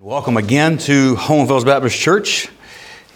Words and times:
Welcome 0.00 0.36
again 0.36 0.78
to 0.78 1.16
Hohenfels 1.16 1.64
Baptist 1.64 1.98
Church. 1.98 2.48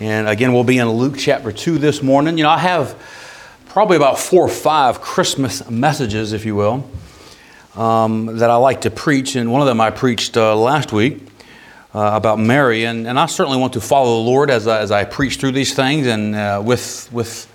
And 0.00 0.28
again, 0.28 0.52
we'll 0.52 0.64
be 0.64 0.78
in 0.78 0.88
Luke 0.88 1.14
chapter 1.16 1.52
2 1.52 1.78
this 1.78 2.02
morning. 2.02 2.36
You 2.39 2.42
know, 2.42 2.50
I 2.50 2.58
have 2.58 3.00
probably 3.68 3.96
about 3.96 4.18
four 4.18 4.44
or 4.44 4.48
five 4.48 5.00
Christmas 5.00 5.71
messages, 5.71 6.32
if 6.32 6.44
you 6.44 6.57
will, 6.57 6.91
um, 7.76 8.39
that 8.39 8.50
I 8.50 8.57
like 8.57 8.80
to 8.80 8.91
preach. 8.91 9.37
And 9.37 9.53
one 9.53 9.61
of 9.61 9.68
them 9.68 9.80
I 9.80 9.91
preached 9.91 10.37
uh, 10.37 10.57
last 10.57 10.93
week 10.93 11.21
uh, 11.95 12.11
about 12.14 12.41
Mary. 12.41 12.85
And, 12.85 13.07
and 13.07 13.17
I 13.17 13.27
certainly 13.27 13.59
want 13.59 13.75
to 13.75 13.80
follow 13.80 14.17
the 14.17 14.29
Lord 14.29 14.51
as 14.51 14.67
I, 14.67 14.80
as 14.80 14.91
I 14.91 15.05
preach 15.05 15.37
through 15.37 15.53
these 15.53 15.75
things 15.75 16.09
and 16.09 16.35
uh, 16.35 16.61
with, 16.64 17.09
with 17.12 17.49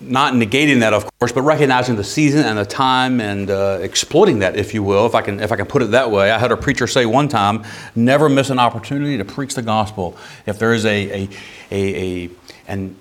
not 0.00 0.32
negating 0.32 0.80
that, 0.80 0.94
of 0.94 1.06
course, 1.18 1.32
but 1.32 1.42
recognizing 1.42 1.96
the 1.96 2.04
season 2.04 2.44
and 2.46 2.56
the 2.58 2.64
time 2.64 3.20
and 3.20 3.50
uh, 3.50 3.78
exploiting 3.82 4.38
that, 4.38 4.56
if 4.56 4.72
you 4.72 4.82
will, 4.82 5.04
if 5.04 5.14
I 5.14 5.20
can, 5.20 5.40
if 5.40 5.52
I 5.52 5.56
can 5.56 5.66
put 5.66 5.82
it 5.82 5.90
that 5.90 6.10
way. 6.10 6.30
I 6.30 6.38
had 6.38 6.50
a 6.50 6.56
preacher 6.56 6.86
say 6.86 7.04
one 7.04 7.28
time, 7.28 7.64
"Never 7.94 8.28
miss 8.28 8.50
an 8.50 8.58
opportunity 8.58 9.18
to 9.18 9.24
preach 9.24 9.54
the 9.54 9.62
gospel. 9.62 10.16
If 10.46 10.58
there 10.58 10.72
is 10.72 10.86
a 10.86 11.22
a 11.24 11.28
a, 11.70 12.26
a 12.26 12.30
and 12.66 12.96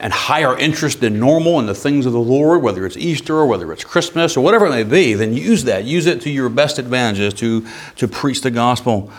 and 0.00 0.12
higher 0.12 0.56
interest 0.56 1.00
than 1.00 1.18
normal 1.18 1.58
in 1.58 1.66
the 1.66 1.74
things 1.74 2.06
of 2.06 2.12
the 2.12 2.20
Lord, 2.20 2.62
whether 2.62 2.86
it's 2.86 2.96
Easter 2.96 3.34
or 3.34 3.46
whether 3.46 3.72
it's 3.72 3.82
Christmas 3.82 4.36
or 4.36 4.40
whatever 4.40 4.66
it 4.66 4.70
may 4.70 4.84
be, 4.84 5.14
then 5.14 5.34
use 5.34 5.64
that. 5.64 5.84
Use 5.84 6.06
it 6.06 6.20
to 6.20 6.30
your 6.30 6.48
best 6.48 6.78
advantages 6.78 7.34
to 7.34 7.66
to 7.96 8.06
preach 8.06 8.42
the 8.42 8.50
gospel." 8.52 9.10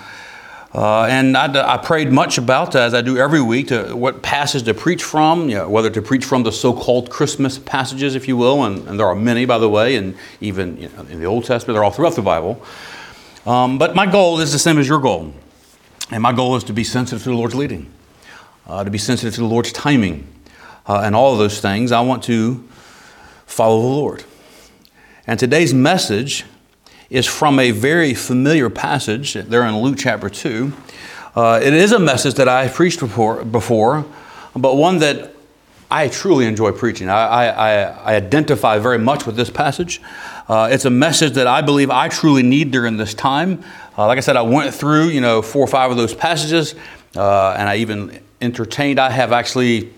Uh, 0.73 1.05
and 1.05 1.35
I, 1.35 1.73
I, 1.73 1.77
prayed 1.77 2.11
much 2.11 2.37
about, 2.37 2.75
as 2.75 2.93
I 2.93 3.01
do 3.01 3.17
every 3.17 3.41
week, 3.41 3.69
to 3.69 3.95
what 3.95 4.21
passage 4.21 4.63
to 4.65 4.75
preach 4.75 5.03
from, 5.03 5.49
you 5.49 5.55
know, 5.55 5.67
whether 5.67 5.89
to 5.89 6.01
preach 6.01 6.25
from 6.25 6.43
the 6.43 6.51
so 6.51 6.73
called 6.73 7.09
Christmas 7.09 7.57
passages, 7.57 8.13
if 8.13 8.27
you 8.27 8.37
will, 8.37 8.63
and, 8.63 8.87
and, 8.87 8.99
there 8.99 9.07
are 9.07 9.15
many, 9.15 9.45
by 9.45 9.57
the 9.57 9.67
way, 9.67 9.95
and 9.95 10.15
even 10.41 10.77
you 10.77 10.89
know, 10.89 11.01
in 11.09 11.19
the 11.19 11.25
Old 11.25 11.45
Testament, 11.45 11.75
they're 11.75 11.83
all 11.83 11.89
throughout 11.89 12.15
the 12.15 12.21
Bible. 12.21 12.61
Um, 13.47 13.79
but 13.79 13.95
my 13.95 14.05
goal 14.05 14.39
is 14.41 14.51
the 14.51 14.59
same 14.59 14.77
as 14.77 14.87
your 14.87 14.99
goal. 14.99 15.33
And 16.11 16.21
my 16.21 16.33
goal 16.33 16.55
is 16.55 16.63
to 16.65 16.73
be 16.73 16.83
sensitive 16.83 17.23
to 17.23 17.29
the 17.29 17.35
Lord's 17.35 17.55
leading, 17.55 17.91
uh, 18.67 18.83
to 18.83 18.91
be 18.91 18.99
sensitive 18.99 19.33
to 19.35 19.41
the 19.41 19.47
Lord's 19.47 19.71
timing, 19.71 20.27
uh, 20.85 21.01
and 21.03 21.15
all 21.15 21.33
of 21.33 21.39
those 21.39 21.59
things. 21.61 21.91
I 21.91 22.01
want 22.01 22.21
to 22.25 22.63
follow 23.47 23.81
the 23.81 23.87
Lord. 23.87 24.23
And 25.25 25.39
today's 25.39 25.73
message 25.73 26.45
is 27.09 27.25
from 27.25 27.59
a 27.59 27.71
very 27.71 28.13
familiar 28.13 28.69
passage 28.69 29.33
there 29.33 29.63
in 29.65 29.77
Luke 29.79 29.97
chapter 29.97 30.29
2. 30.29 30.71
Uh, 31.35 31.59
it 31.61 31.73
is 31.73 31.91
a 31.91 31.99
message 31.99 32.35
that 32.35 32.47
I 32.47 32.67
preached 32.67 32.99
before, 32.99 33.43
before, 33.43 34.05
but 34.55 34.75
one 34.75 34.99
that 34.99 35.33
I 35.89 36.07
truly 36.07 36.45
enjoy 36.45 36.71
preaching. 36.71 37.09
I, 37.09 37.47
I, 37.47 37.81
I 37.81 38.15
identify 38.15 38.77
very 38.77 38.99
much 38.99 39.25
with 39.25 39.35
this 39.35 39.49
passage. 39.49 40.01
Uh, 40.47 40.69
it's 40.71 40.85
a 40.85 40.91
message 40.91 41.33
that 41.33 41.47
I 41.47 41.61
believe 41.61 41.89
I 41.89 42.09
truly 42.09 42.43
need 42.43 42.69
during 42.69 42.97
this 42.97 43.15
time. 43.15 43.63
Uh, 43.97 44.05
like 44.05 44.17
I 44.17 44.21
said, 44.21 44.35
I 44.35 44.43
went 44.43 44.73
through, 44.73 45.05
you 45.05 45.21
know, 45.21 45.41
four 45.41 45.63
or 45.63 45.67
five 45.67 45.89
of 45.89 45.97
those 45.97 46.13
passages, 46.13 46.75
uh, 47.15 47.55
and 47.57 47.67
I 47.67 47.77
even 47.77 48.19
entertained. 48.39 48.99
I 48.99 49.09
have 49.09 49.31
actually 49.31 49.91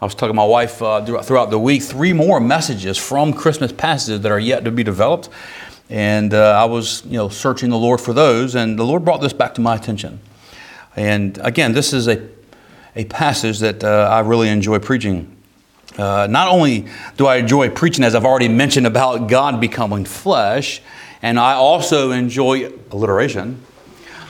I 0.00 0.04
was 0.04 0.14
talking 0.14 0.28
to 0.28 0.34
my 0.34 0.44
wife 0.44 0.80
uh, 0.80 1.04
throughout 1.22 1.50
the 1.50 1.58
week, 1.58 1.82
three 1.82 2.12
more 2.12 2.38
messages 2.38 2.96
from 2.96 3.32
Christmas 3.32 3.72
passages 3.72 4.20
that 4.20 4.30
are 4.30 4.38
yet 4.38 4.64
to 4.64 4.70
be 4.70 4.84
developed. 4.84 5.28
And 5.90 6.34
uh, 6.34 6.60
I 6.60 6.66
was, 6.66 7.04
you 7.06 7.16
know, 7.16 7.28
searching 7.28 7.70
the 7.70 7.78
Lord 7.78 8.00
for 8.00 8.12
those, 8.12 8.54
and 8.54 8.78
the 8.78 8.84
Lord 8.84 9.04
brought 9.04 9.20
this 9.20 9.32
back 9.32 9.54
to 9.54 9.60
my 9.60 9.76
attention. 9.76 10.20
And 10.96 11.38
again, 11.38 11.72
this 11.72 11.92
is 11.92 12.08
a, 12.08 12.28
a 12.94 13.04
passage 13.06 13.60
that 13.60 13.82
uh, 13.82 14.08
I 14.10 14.20
really 14.20 14.48
enjoy 14.48 14.80
preaching. 14.80 15.34
Uh, 15.96 16.26
not 16.30 16.48
only 16.48 16.86
do 17.16 17.26
I 17.26 17.36
enjoy 17.36 17.70
preaching, 17.70 18.04
as 18.04 18.14
I've 18.14 18.24
already 18.24 18.48
mentioned, 18.48 18.86
about 18.86 19.28
God 19.28 19.60
becoming 19.60 20.04
flesh, 20.04 20.82
and 21.22 21.38
I 21.38 21.54
also 21.54 22.10
enjoy 22.12 22.72
alliteration. 22.90 23.64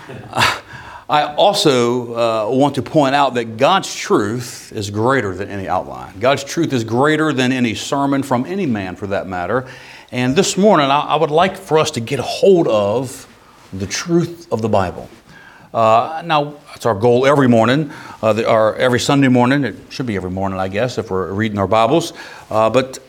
I 1.11 1.35
also 1.35 2.49
uh, 2.49 2.51
want 2.51 2.75
to 2.75 2.83
point 2.83 3.15
out 3.15 3.35
that 3.35 3.57
God's 3.57 3.95
truth 3.95 4.73
is 4.73 4.91
greater 4.91 5.35
than 5.35 5.49
any 5.49 5.67
outline. 5.67 6.21
God's 6.21 6.45
truth 6.45 6.73
is 6.75 6.85
greater 6.85 7.33
than 7.33 7.51
any 7.51 7.75
sermon 7.75 8.23
from 8.23 8.45
any 8.45 8.67
man, 8.67 8.95
for 8.95 9.07
that 9.07 9.27
matter. 9.27 9.67
And 10.11 10.35
this 10.35 10.57
morning, 10.57 10.87
I, 10.87 11.01
I 11.01 11.17
would 11.17 11.31
like 11.31 11.55
for 11.59 11.79
us 11.79 11.91
to 11.91 12.01
get 12.01 12.19
hold 12.19 12.67
of 12.67 13.27
the 13.75 13.87
truth 13.87 14.51
of 14.51 14.63
the 14.63 14.69
Bible. 14.69 15.11
Uh, 15.75 16.23
now, 16.25 16.55
that's 16.69 16.87
our 16.87 16.95
goal 16.95 17.27
every 17.27 17.47
morning, 17.47 17.93
uh, 18.23 18.33
the, 18.33 18.49
or 18.49 18.75
every 18.77 19.01
Sunday 19.01 19.29
morning. 19.29 19.65
It 19.65 19.77
should 19.91 20.07
be 20.07 20.17
every 20.17 20.31
morning, 20.31 20.59
I 20.59 20.69
guess, 20.69 20.97
if 20.97 21.11
we're 21.11 21.31
reading 21.33 21.59
our 21.59 21.67
Bibles. 21.67 22.15
Uh, 22.51 22.71
but 22.71 23.01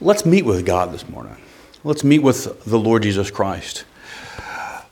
let's 0.00 0.24
meet 0.24 0.44
with 0.44 0.64
God 0.64 0.92
this 0.92 1.08
morning. 1.08 1.36
Let's 1.82 2.04
meet 2.04 2.20
with 2.20 2.64
the 2.66 2.78
Lord 2.78 3.02
Jesus 3.02 3.32
Christ. 3.32 3.84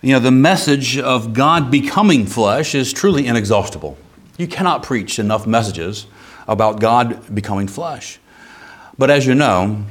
You 0.03 0.15
know, 0.15 0.19
the 0.19 0.33
message 0.33 0.99
of 0.99 1.33
God 1.33 1.71
becoming 1.71 2.27
flesh 2.27 2.75
is 2.75 2.93
truly 2.93 3.29
inexhaustible. 3.29 3.97
You 4.37 4.49
cannot 4.49 4.83
preach 4.83 5.21
enough 5.21 5.47
messages 5.47 6.07
about 6.49 6.81
God 6.81 7.33
becoming 7.33 7.69
flesh. 7.69 8.19
But 8.99 9.11
as 9.11 9.29
you 9.29 9.37
know, 9.37 9.85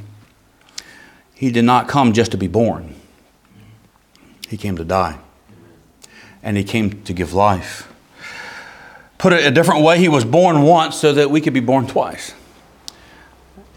he 1.40 1.50
did 1.50 1.64
not 1.64 1.88
come 1.88 2.12
just 2.12 2.32
to 2.32 2.36
be 2.36 2.48
born, 2.48 2.94
He 4.50 4.58
came 4.58 4.76
to 4.76 4.84
die. 4.84 5.18
And 6.42 6.58
He 6.58 6.64
came 6.64 7.02
to 7.04 7.14
give 7.14 7.32
life. 7.32 7.90
Put 9.16 9.32
it 9.32 9.46
a 9.46 9.50
different 9.50 9.82
way, 9.82 9.98
He 9.98 10.06
was 10.06 10.26
born 10.26 10.60
once 10.60 10.96
so 10.96 11.14
that 11.14 11.30
we 11.30 11.40
could 11.40 11.54
be 11.54 11.60
born 11.60 11.86
twice. 11.86 12.34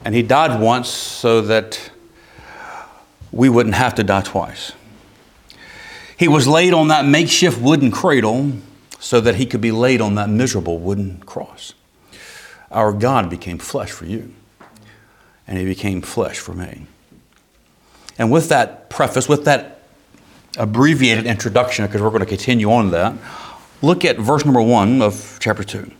And 0.03 0.13
He 0.13 0.21
died 0.23 0.59
once 0.59 0.89
so 0.89 1.39
that 1.39 1.89
we 3.31 3.47
wouldn't 3.47 3.75
have 3.75 3.95
to 3.95 4.03
die 4.03 4.23
twice. 4.23 4.73
He 6.17 6.27
was 6.27 6.45
laid 6.45 6.73
on 6.73 6.89
that 6.89 7.05
makeshift 7.05 7.61
wooden 7.61 7.91
cradle 7.91 8.51
so 8.99 9.21
that 9.21 9.35
he 9.35 9.45
could 9.45 9.61
be 9.61 9.71
laid 9.71 10.01
on 10.01 10.15
that 10.15 10.29
miserable 10.29 10.79
wooden 10.79 11.19
cross. 11.25 11.73
Our 12.71 12.91
God 12.91 13.29
became 13.29 13.57
flesh 13.57 13.91
for 13.91 14.03
you, 14.03 14.33
and 15.47 15.57
he 15.57 15.63
became 15.63 16.01
flesh 16.01 16.39
for 16.39 16.53
me. 16.53 16.87
And 18.17 18.31
with 18.31 18.49
that 18.49 18.89
preface, 18.89 19.27
with 19.27 19.45
that 19.45 19.81
abbreviated 20.57 21.25
introduction, 21.25 21.85
because 21.85 22.01
we're 22.01 22.09
going 22.09 22.21
to 22.21 22.25
continue 22.25 22.71
on 22.71 22.91
that, 22.91 23.13
look 23.81 24.05
at 24.05 24.17
verse 24.17 24.45
number 24.45 24.61
one 24.61 25.01
of 25.01 25.37
chapter 25.41 25.63
2. 25.63 25.91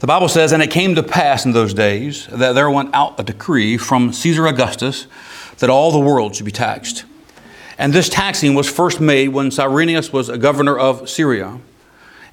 The 0.00 0.06
Bible 0.06 0.28
says, 0.28 0.52
And 0.52 0.62
it 0.62 0.70
came 0.70 0.94
to 0.94 1.02
pass 1.02 1.44
in 1.44 1.52
those 1.52 1.72
days 1.72 2.26
that 2.26 2.52
there 2.52 2.70
went 2.70 2.94
out 2.94 3.18
a 3.18 3.22
decree 3.22 3.76
from 3.76 4.12
Caesar 4.12 4.46
Augustus 4.46 5.06
that 5.58 5.70
all 5.70 5.92
the 5.92 5.98
world 5.98 6.36
should 6.36 6.46
be 6.46 6.52
taxed. 6.52 7.04
And 7.78 7.92
this 7.92 8.08
taxing 8.08 8.54
was 8.54 8.70
first 8.70 9.00
made 9.00 9.28
when 9.28 9.50
Cyrenius 9.50 10.12
was 10.12 10.28
a 10.28 10.38
governor 10.38 10.78
of 10.78 11.08
Syria 11.08 11.58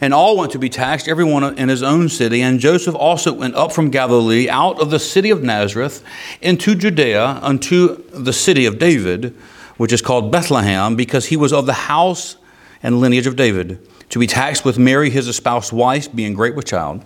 and 0.02 0.14
all 0.14 0.36
went 0.36 0.52
to 0.52 0.60
be 0.60 0.68
taxed, 0.68 1.08
everyone 1.08 1.58
in 1.58 1.70
his 1.70 1.84
own 1.84 2.10
city. 2.10 2.42
And 2.42 2.60
Joseph 2.60 2.96
also 2.96 3.32
went 3.32 3.56
up 3.56 3.72
from 3.72 3.92
Galilee, 3.92 4.50
out 4.50 4.82
of 4.82 4.90
the 4.90 5.00
city 5.00 5.30
of 5.30 5.44
Nazareth, 5.44 6.04
into 6.42 6.74
Judea, 6.74 7.40
unto 7.42 8.04
the 8.10 8.34
city 8.34 8.66
of 8.66 8.80
David, 8.80 9.36
which 9.78 9.94
is 9.94 10.02
called 10.02 10.32
Bethlehem, 10.32 10.96
because 10.96 11.28
he 11.28 11.38
was 11.38 11.54
of 11.54 11.68
the 11.68 11.74
house 11.74 12.36
and 12.82 13.00
lineage 13.00 13.28
of 13.28 13.36
David, 13.36 13.88
to 14.10 14.20
be 14.20 14.26
taxed 14.28 14.66
with 14.66 14.80
Mary, 14.80 15.12
his 15.12 15.28
espoused 15.28 15.72
wife, 15.72 16.14
being 16.14 16.34
great 16.34 16.56
with 16.56 16.66
child. 16.66 17.06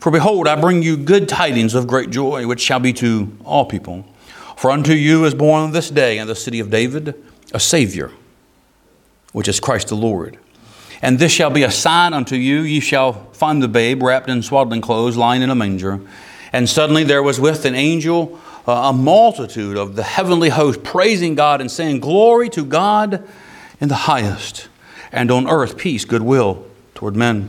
For 0.00 0.10
behold, 0.10 0.46
I 0.46 0.60
bring 0.60 0.82
you 0.82 0.96
good 0.96 1.28
tidings 1.28 1.74
of 1.74 1.86
great 1.86 2.10
joy, 2.10 2.46
which 2.46 2.60
shall 2.60 2.80
be 2.80 2.92
to 2.94 3.36
all 3.44 3.64
people. 3.64 4.04
For 4.56 4.70
unto 4.70 4.92
you 4.92 5.24
is 5.24 5.34
born 5.34 5.72
this 5.72 5.90
day 5.90 6.18
in 6.18 6.26
the 6.26 6.34
city 6.34 6.60
of 6.60 6.70
David 6.70 7.14
a 7.52 7.60
Savior, 7.60 8.12
which 9.32 9.48
is 9.48 9.60
Christ 9.60 9.88
the 9.88 9.96
Lord. 9.96 10.38
And 11.00 11.18
this 11.18 11.32
shall 11.32 11.50
be 11.50 11.62
a 11.62 11.70
sign 11.70 12.12
unto 12.12 12.36
you 12.36 12.60
ye 12.60 12.80
shall 12.80 13.12
find 13.32 13.62
the 13.62 13.68
babe 13.68 14.02
wrapped 14.02 14.28
in 14.28 14.42
swaddling 14.42 14.80
clothes, 14.80 15.16
lying 15.16 15.42
in 15.42 15.50
a 15.50 15.54
manger. 15.54 16.00
And 16.52 16.68
suddenly 16.68 17.04
there 17.04 17.22
was 17.22 17.38
with 17.38 17.64
an 17.64 17.74
angel 17.74 18.40
uh, 18.68 18.90
a 18.90 18.92
multitude 18.92 19.78
of 19.78 19.96
the 19.96 20.02
heavenly 20.02 20.50
host 20.50 20.82
praising 20.82 21.34
God 21.34 21.62
and 21.62 21.70
saying, 21.70 22.00
Glory 22.00 22.50
to 22.50 22.64
God 22.64 23.26
in 23.80 23.88
the 23.88 23.94
highest, 23.94 24.68
and 25.10 25.30
on 25.30 25.48
earth 25.48 25.78
peace, 25.78 26.04
goodwill 26.04 26.66
toward 26.94 27.16
men. 27.16 27.48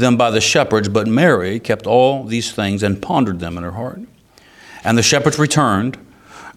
them 0.00 0.16
by 0.16 0.30
the 0.30 0.40
shepherds. 0.40 0.88
But 0.88 1.06
Mary 1.06 1.58
kept 1.58 1.86
all 1.86 2.24
these 2.24 2.52
things 2.52 2.82
and 2.82 3.00
pondered 3.00 3.40
them 3.40 3.56
in 3.56 3.64
her 3.64 3.72
heart. 3.72 4.00
And 4.84 4.96
the 4.96 5.02
shepherds 5.02 5.38
returned 5.38 5.98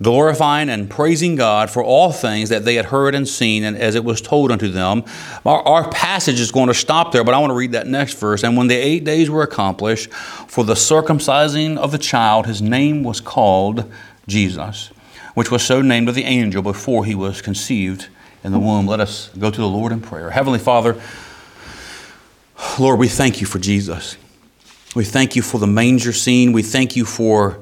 glorifying 0.01 0.69
and 0.69 0.89
praising 0.89 1.35
God 1.35 1.69
for 1.69 1.83
all 1.83 2.11
things 2.11 2.49
that 2.49 2.63
they 2.63 2.75
had 2.75 2.85
heard 2.85 3.15
and 3.15 3.27
seen, 3.27 3.63
and 3.63 3.77
as 3.77 3.95
it 3.95 4.03
was 4.03 4.21
told 4.21 4.51
unto 4.51 4.69
them. 4.69 5.03
Our, 5.45 5.61
our, 5.61 5.89
passage 5.89 6.39
is 6.39 6.51
going 6.51 6.67
to 6.67 6.73
stop 6.73 7.11
there, 7.11 7.23
but 7.23 7.33
I 7.33 7.39
want 7.39 7.51
to 7.51 7.55
read 7.55 7.73
that 7.73 7.87
next 7.87 8.17
verse. 8.17 8.43
And 8.43 8.55
when 8.55 8.67
the 8.67 8.75
eight 8.75 9.03
days 9.03 9.29
were 9.29 9.43
accomplished 9.43 10.11
for 10.13 10.63
the 10.63 10.75
circumcising 10.75 11.77
of 11.77 11.91
the 11.91 11.97
child, 11.97 12.45
his 12.45 12.61
name 12.61 13.03
was 13.03 13.19
called 13.19 13.91
Jesus, 14.27 14.91
which 15.33 15.51
was 15.51 15.63
so 15.63 15.81
named 15.81 16.07
of 16.07 16.15
the 16.15 16.23
angel 16.23 16.61
before 16.61 17.05
he 17.05 17.15
was 17.15 17.41
conceived 17.41 18.07
in 18.43 18.51
the 18.51 18.59
womb. 18.59 18.87
Let 18.87 18.99
us 18.99 19.29
go 19.37 19.51
to 19.51 19.59
the 19.59 19.67
Lord 19.67 19.91
in 19.91 20.01
prayer. 20.01 20.29
Heavenly 20.29 20.59
Father, 20.59 21.01
Lord, 22.79 22.97
we 22.97 23.09
thank 23.09 23.41
you 23.41 23.45
for 23.45 23.59
Jesus. 23.59 24.15
We 24.95 25.03
thank 25.03 25.35
you 25.35 25.41
for 25.41 25.59
the 25.59 25.67
manger 25.67 26.13
scene. 26.13 26.53
We 26.53 26.63
thank 26.63 26.95
you 26.95 27.05
for 27.05 27.59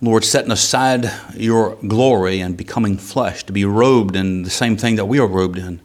Lord, 0.00 0.24
setting 0.24 0.50
aside 0.50 1.10
your 1.34 1.76
glory 1.76 2.40
and 2.40 2.56
becoming 2.56 2.98
flesh, 2.98 3.44
to 3.44 3.52
be 3.52 3.64
robed 3.64 4.16
in 4.16 4.42
the 4.42 4.50
same 4.50 4.76
thing 4.76 4.96
that 4.96 5.06
we 5.06 5.18
are 5.18 5.26
robed 5.26 5.56
in. 5.56 5.80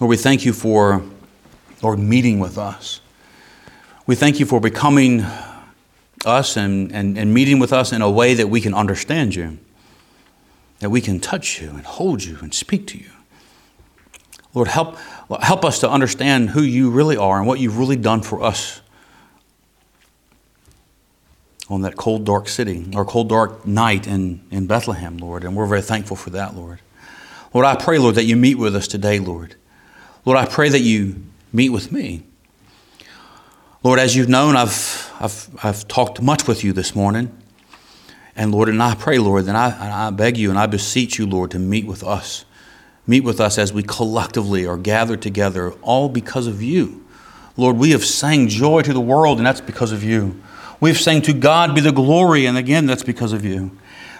Lord, 0.00 0.10
we 0.10 0.16
thank 0.16 0.44
you 0.44 0.52
for, 0.52 1.02
Lord, 1.82 2.00
meeting 2.00 2.40
with 2.40 2.58
us. 2.58 3.00
We 4.06 4.16
thank 4.16 4.40
you 4.40 4.46
for 4.46 4.60
becoming 4.60 5.24
us 6.24 6.56
and, 6.56 6.90
and, 6.90 7.16
and 7.16 7.32
meeting 7.32 7.60
with 7.60 7.72
us 7.72 7.92
in 7.92 8.02
a 8.02 8.10
way 8.10 8.34
that 8.34 8.48
we 8.48 8.60
can 8.60 8.74
understand 8.74 9.36
you, 9.36 9.58
that 10.80 10.90
we 10.90 11.00
can 11.00 11.20
touch 11.20 11.60
you 11.60 11.70
and 11.70 11.84
hold 11.84 12.24
you 12.24 12.38
and 12.40 12.52
speak 12.52 12.88
to 12.88 12.98
you. 12.98 13.10
Lord, 14.52 14.68
help, 14.68 14.96
help 15.42 15.64
us 15.64 15.80
to 15.80 15.90
understand 15.90 16.50
who 16.50 16.62
you 16.62 16.90
really 16.90 17.16
are 17.16 17.38
and 17.38 17.46
what 17.46 17.58
you've 17.58 17.78
really 17.78 17.96
done 17.96 18.22
for 18.22 18.42
us 18.42 18.80
on 21.70 21.80
that 21.82 21.96
cold, 21.96 22.24
dark 22.24 22.48
city 22.48 22.90
or 22.94 23.04
cold, 23.04 23.28
dark 23.28 23.66
night 23.66 24.06
in, 24.06 24.40
in 24.50 24.66
Bethlehem, 24.66 25.16
Lord. 25.16 25.44
And 25.44 25.56
we're 25.56 25.66
very 25.66 25.82
thankful 25.82 26.16
for 26.16 26.30
that, 26.30 26.54
Lord. 26.54 26.80
Lord, 27.54 27.66
I 27.66 27.76
pray, 27.76 27.98
Lord, 27.98 28.16
that 28.16 28.24
you 28.24 28.36
meet 28.36 28.56
with 28.56 28.76
us 28.76 28.86
today, 28.86 29.18
Lord. 29.18 29.54
Lord, 30.24 30.38
I 30.38 30.46
pray 30.46 30.68
that 30.68 30.80
you 30.80 31.22
meet 31.52 31.70
with 31.70 31.92
me. 31.92 32.24
Lord, 33.82 33.98
as 33.98 34.16
you've 34.16 34.28
known, 34.28 34.56
I've, 34.56 35.12
I've, 35.20 35.48
I've 35.62 35.88
talked 35.88 36.20
much 36.20 36.46
with 36.48 36.64
you 36.64 36.72
this 36.72 36.94
morning. 36.94 37.36
And 38.36 38.50
Lord, 38.50 38.68
and 38.68 38.82
I 38.82 38.94
pray, 38.94 39.18
Lord, 39.18 39.44
that 39.44 39.54
I, 39.54 40.06
I 40.06 40.10
beg 40.10 40.36
you 40.36 40.50
and 40.50 40.58
I 40.58 40.66
beseech 40.66 41.18
you, 41.18 41.26
Lord, 41.26 41.50
to 41.52 41.58
meet 41.58 41.86
with 41.86 42.02
us. 42.02 42.44
Meet 43.06 43.24
with 43.24 43.40
us 43.40 43.58
as 43.58 43.72
we 43.72 43.82
collectively 43.82 44.66
are 44.66 44.78
gathered 44.78 45.20
together, 45.20 45.72
all 45.82 46.08
because 46.08 46.46
of 46.46 46.62
you. 46.62 47.04
Lord, 47.56 47.76
we 47.76 47.90
have 47.90 48.04
sang 48.04 48.48
joy 48.48 48.82
to 48.82 48.92
the 48.92 49.00
world, 49.00 49.38
and 49.38 49.46
that's 49.46 49.60
because 49.60 49.92
of 49.92 50.02
you. 50.02 50.40
We've 50.80 50.98
sang 50.98 51.22
to 51.22 51.32
God 51.32 51.74
be 51.74 51.80
the 51.80 51.92
glory, 51.92 52.46
and 52.46 52.56
again, 52.56 52.86
that's 52.86 53.02
because 53.02 53.32
of 53.32 53.44
you. 53.44 53.76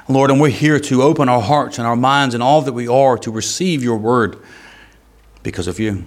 Lord, 0.08 0.30
and 0.30 0.40
we're 0.40 0.50
here 0.50 0.78
to 0.78 1.02
open 1.02 1.28
our 1.28 1.40
hearts 1.40 1.78
and 1.78 1.86
our 1.86 1.96
minds 1.96 2.34
and 2.34 2.42
all 2.42 2.60
that 2.62 2.74
we 2.74 2.86
are 2.86 3.16
to 3.18 3.30
receive 3.30 3.82
your 3.82 3.96
word 3.96 4.38
because 5.42 5.66
of 5.66 5.80
you, 5.80 6.04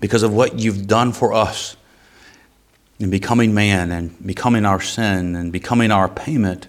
because 0.00 0.22
of 0.22 0.34
what 0.34 0.58
you've 0.58 0.86
done 0.86 1.12
for 1.12 1.32
us 1.32 1.76
in 2.98 3.08
becoming 3.10 3.54
man 3.54 3.92
and 3.92 4.26
becoming 4.26 4.64
our 4.66 4.80
sin 4.80 5.36
and 5.36 5.52
becoming 5.52 5.92
our 5.92 6.08
payment 6.08 6.66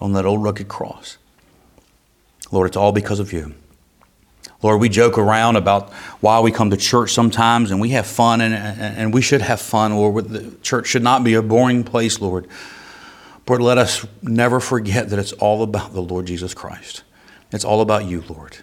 on 0.00 0.12
that 0.12 0.24
old 0.24 0.42
rugged 0.42 0.68
cross. 0.68 1.18
Lord, 2.52 2.68
it's 2.68 2.76
all 2.76 2.92
because 2.92 3.18
of 3.18 3.32
you. 3.32 3.54
Lord, 4.62 4.80
we 4.80 4.88
joke 4.88 5.18
around 5.18 5.56
about 5.56 5.92
why 6.20 6.40
we 6.40 6.50
come 6.50 6.70
to 6.70 6.76
church 6.76 7.12
sometimes 7.12 7.70
and 7.70 7.80
we 7.80 7.90
have 7.90 8.06
fun 8.06 8.40
and, 8.40 8.54
and 8.54 9.12
we 9.12 9.20
should 9.20 9.42
have 9.42 9.60
fun, 9.60 9.94
Lord. 9.94 10.28
The 10.28 10.56
church 10.62 10.86
should 10.86 11.02
not 11.02 11.22
be 11.22 11.34
a 11.34 11.42
boring 11.42 11.84
place, 11.84 12.20
Lord. 12.20 12.48
But 13.46 13.60
let 13.60 13.76
us 13.76 14.06
never 14.22 14.60
forget 14.60 15.10
that 15.10 15.18
it's 15.18 15.32
all 15.32 15.62
about 15.62 15.92
the 15.92 16.00
Lord 16.00 16.26
Jesus 16.26 16.54
Christ. 16.54 17.02
It's 17.52 17.64
all 17.64 17.82
about 17.82 18.06
you, 18.06 18.24
Lord. 18.28 18.56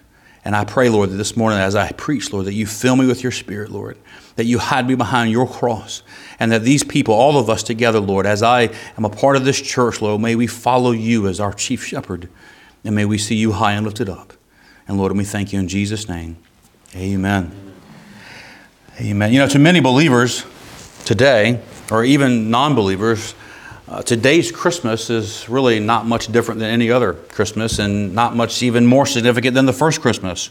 And 0.44 0.56
I 0.56 0.64
pray, 0.64 0.88
Lord, 0.88 1.10
that 1.10 1.16
this 1.16 1.36
morning 1.36 1.60
as 1.60 1.76
I 1.76 1.92
preach, 1.92 2.32
Lord, 2.32 2.46
that 2.46 2.54
you 2.54 2.66
fill 2.66 2.96
me 2.96 3.06
with 3.06 3.22
your 3.22 3.30
spirit, 3.30 3.70
Lord, 3.70 3.96
that 4.34 4.44
you 4.44 4.58
hide 4.58 4.88
me 4.88 4.96
behind 4.96 5.30
your 5.30 5.46
cross, 5.46 6.02
and 6.40 6.50
that 6.50 6.62
these 6.62 6.82
people, 6.82 7.14
all 7.14 7.38
of 7.38 7.48
us 7.48 7.62
together, 7.62 8.00
Lord, 8.00 8.26
as 8.26 8.42
I 8.42 8.70
am 8.98 9.04
a 9.04 9.10
part 9.10 9.36
of 9.36 9.44
this 9.44 9.60
church, 9.60 10.02
Lord, 10.02 10.20
may 10.20 10.34
we 10.34 10.48
follow 10.48 10.90
you 10.90 11.28
as 11.28 11.38
our 11.38 11.52
chief 11.52 11.84
shepherd, 11.84 12.28
and 12.82 12.96
may 12.96 13.04
we 13.04 13.18
see 13.18 13.36
you 13.36 13.52
high 13.52 13.74
and 13.74 13.86
lifted 13.86 14.08
up. 14.08 14.32
And 14.88 14.98
Lord, 14.98 15.16
we 15.16 15.24
thank 15.24 15.52
you 15.52 15.58
in 15.58 15.68
Jesus' 15.68 16.08
name. 16.08 16.36
Amen. 16.94 17.52
Amen. 19.00 19.32
You 19.32 19.38
know, 19.38 19.48
to 19.48 19.58
many 19.58 19.80
believers 19.80 20.44
today, 21.04 21.60
or 21.90 22.04
even 22.04 22.50
non 22.50 22.74
believers, 22.74 23.34
uh, 23.88 24.02
today's 24.02 24.50
Christmas 24.50 25.10
is 25.10 25.48
really 25.48 25.80
not 25.80 26.06
much 26.06 26.28
different 26.32 26.60
than 26.60 26.70
any 26.70 26.90
other 26.90 27.14
Christmas 27.14 27.78
and 27.78 28.14
not 28.14 28.34
much 28.34 28.62
even 28.62 28.86
more 28.86 29.06
significant 29.06 29.54
than 29.54 29.66
the 29.66 29.72
first 29.72 30.00
Christmas. 30.00 30.50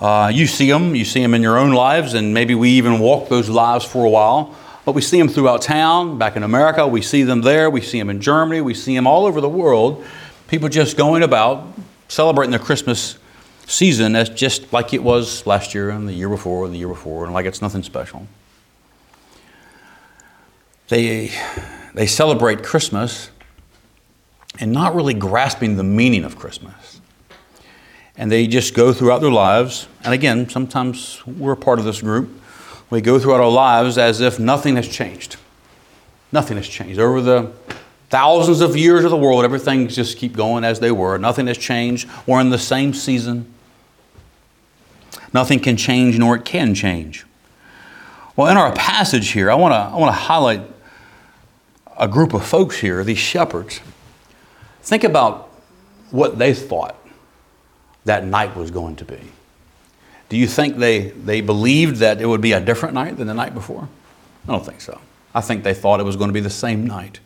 Uh, 0.00 0.30
you 0.32 0.46
see 0.46 0.70
them, 0.70 0.94
you 0.94 1.04
see 1.04 1.20
them 1.20 1.34
in 1.34 1.42
your 1.42 1.58
own 1.58 1.72
lives, 1.72 2.14
and 2.14 2.32
maybe 2.32 2.54
we 2.54 2.70
even 2.70 2.98
walk 2.98 3.28
those 3.28 3.48
lives 3.48 3.84
for 3.84 4.04
a 4.04 4.10
while. 4.10 4.54
But 4.84 4.94
we 4.94 5.02
see 5.02 5.18
them 5.18 5.28
throughout 5.28 5.62
town, 5.62 6.18
back 6.18 6.36
in 6.36 6.42
America, 6.42 6.86
we 6.86 7.02
see 7.02 7.22
them 7.22 7.42
there, 7.42 7.68
we 7.68 7.82
see 7.82 7.98
them 7.98 8.08
in 8.08 8.20
Germany, 8.20 8.62
we 8.62 8.74
see 8.74 8.94
them 8.94 9.06
all 9.06 9.26
over 9.26 9.40
the 9.40 9.48
world. 9.48 10.04
People 10.48 10.68
just 10.68 10.96
going 10.96 11.22
about 11.22 11.66
celebrating 12.08 12.50
their 12.50 12.60
Christmas 12.60 13.18
season 13.70 14.16
as 14.16 14.28
just 14.28 14.72
like 14.72 14.92
it 14.92 15.02
was 15.02 15.46
last 15.46 15.74
year 15.74 15.90
and 15.90 16.08
the 16.08 16.12
year 16.12 16.28
before 16.28 16.64
and 16.64 16.74
the 16.74 16.78
year 16.78 16.88
before, 16.88 17.24
and 17.24 17.32
like 17.32 17.46
it's 17.46 17.62
nothing 17.62 17.82
special. 17.82 18.26
They, 20.88 21.30
they 21.94 22.06
celebrate 22.06 22.64
Christmas 22.64 23.30
and 24.58 24.72
not 24.72 24.94
really 24.96 25.14
grasping 25.14 25.76
the 25.76 25.84
meaning 25.84 26.24
of 26.24 26.36
Christmas. 26.36 27.00
And 28.16 28.30
they 28.30 28.48
just 28.48 28.74
go 28.74 28.92
throughout 28.92 29.20
their 29.20 29.30
lives, 29.30 29.86
and 30.02 30.12
again, 30.12 30.48
sometimes 30.48 31.24
we're 31.24 31.54
part 31.54 31.78
of 31.78 31.84
this 31.84 32.02
group. 32.02 32.28
We 32.90 33.00
go 33.00 33.20
throughout 33.20 33.40
our 33.40 33.50
lives 33.50 33.96
as 33.96 34.20
if 34.20 34.40
nothing 34.40 34.74
has 34.76 34.88
changed. 34.88 35.36
Nothing 36.32 36.56
has 36.56 36.66
changed. 36.66 36.98
Over 36.98 37.20
the 37.20 37.52
thousands 38.10 38.60
of 38.60 38.76
years 38.76 39.04
of 39.04 39.12
the 39.12 39.16
world, 39.16 39.44
everything 39.44 39.86
just 39.86 40.18
keep 40.18 40.36
going 40.36 40.64
as 40.64 40.80
they 40.80 40.90
were. 40.90 41.16
Nothing 41.18 41.46
has 41.46 41.56
changed. 41.56 42.08
We're 42.26 42.40
in 42.40 42.50
the 42.50 42.58
same 42.58 42.92
season. 42.92 43.46
Nothing 45.32 45.60
can 45.60 45.76
change 45.76 46.18
nor 46.18 46.36
it 46.36 46.44
can 46.44 46.74
change. 46.74 47.24
Well, 48.36 48.48
in 48.50 48.56
our 48.56 48.72
passage 48.72 49.30
here, 49.30 49.50
I 49.50 49.54
want 49.54 49.72
to 49.72 49.76
I 49.76 49.96
want 49.96 50.14
to 50.14 50.20
highlight 50.20 50.62
a 51.98 52.08
group 52.08 52.32
of 52.32 52.44
folks 52.44 52.78
here, 52.78 53.04
these 53.04 53.18
shepherds. 53.18 53.80
Think 54.82 55.04
about 55.04 55.50
what 56.10 56.38
they 56.38 56.54
thought 56.54 56.96
that 58.04 58.24
night 58.24 58.56
was 58.56 58.70
going 58.70 58.96
to 58.96 59.04
be. 59.04 59.20
Do 60.30 60.36
you 60.36 60.46
think 60.46 60.78
they, 60.78 61.10
they 61.10 61.40
believed 61.40 61.96
that 61.96 62.20
it 62.20 62.26
would 62.26 62.40
be 62.40 62.52
a 62.52 62.60
different 62.60 62.94
night 62.94 63.16
than 63.16 63.26
the 63.26 63.34
night 63.34 63.52
before? 63.52 63.88
I 64.48 64.52
don't 64.52 64.64
think 64.64 64.80
so. 64.80 65.00
I 65.34 65.40
think 65.40 65.64
they 65.64 65.74
thought 65.74 66.00
it 66.00 66.04
was 66.04 66.16
going 66.16 66.28
to 66.28 66.34
be 66.34 66.40
the 66.40 66.48
same 66.48 66.86
night, 66.86 67.20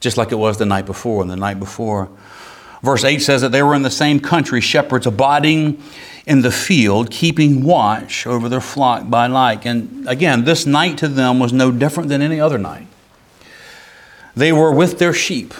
just 0.00 0.16
like 0.16 0.32
it 0.32 0.36
was 0.36 0.58
the 0.58 0.66
night 0.66 0.86
before 0.86 1.22
and 1.22 1.30
the 1.30 1.36
night 1.36 1.60
before. 1.60 2.08
Verse 2.82 3.04
8 3.04 3.20
says 3.20 3.42
that 3.42 3.52
they 3.52 3.62
were 3.62 3.74
in 3.74 3.82
the 3.82 3.90
same 3.90 4.18
country, 4.18 4.60
shepherds 4.60 5.06
abiding 5.06 5.82
in 6.28 6.42
the 6.42 6.52
field, 6.52 7.10
keeping 7.10 7.64
watch 7.64 8.26
over 8.26 8.50
their 8.50 8.60
flock 8.60 9.08
by 9.08 9.26
night. 9.26 9.64
And 9.64 10.06
again, 10.06 10.44
this 10.44 10.66
night 10.66 10.98
to 10.98 11.08
them 11.08 11.38
was 11.38 11.54
no 11.54 11.72
different 11.72 12.10
than 12.10 12.20
any 12.20 12.38
other 12.38 12.58
night. 12.58 12.86
They 14.36 14.52
were 14.52 14.70
with 14.70 14.98
their 14.98 15.14
sheep, 15.14 15.54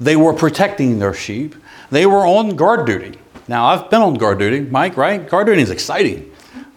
they 0.00 0.16
were 0.16 0.34
protecting 0.34 0.98
their 0.98 1.14
sheep, 1.14 1.54
they 1.90 2.06
were 2.06 2.26
on 2.26 2.56
guard 2.56 2.86
duty. 2.86 3.18
Now, 3.46 3.66
I've 3.66 3.88
been 3.88 4.02
on 4.02 4.14
guard 4.14 4.38
duty, 4.38 4.60
Mike, 4.60 4.96
right? 4.96 5.26
Guard 5.28 5.46
duty 5.46 5.62
is 5.62 5.70
exciting. 5.70 6.30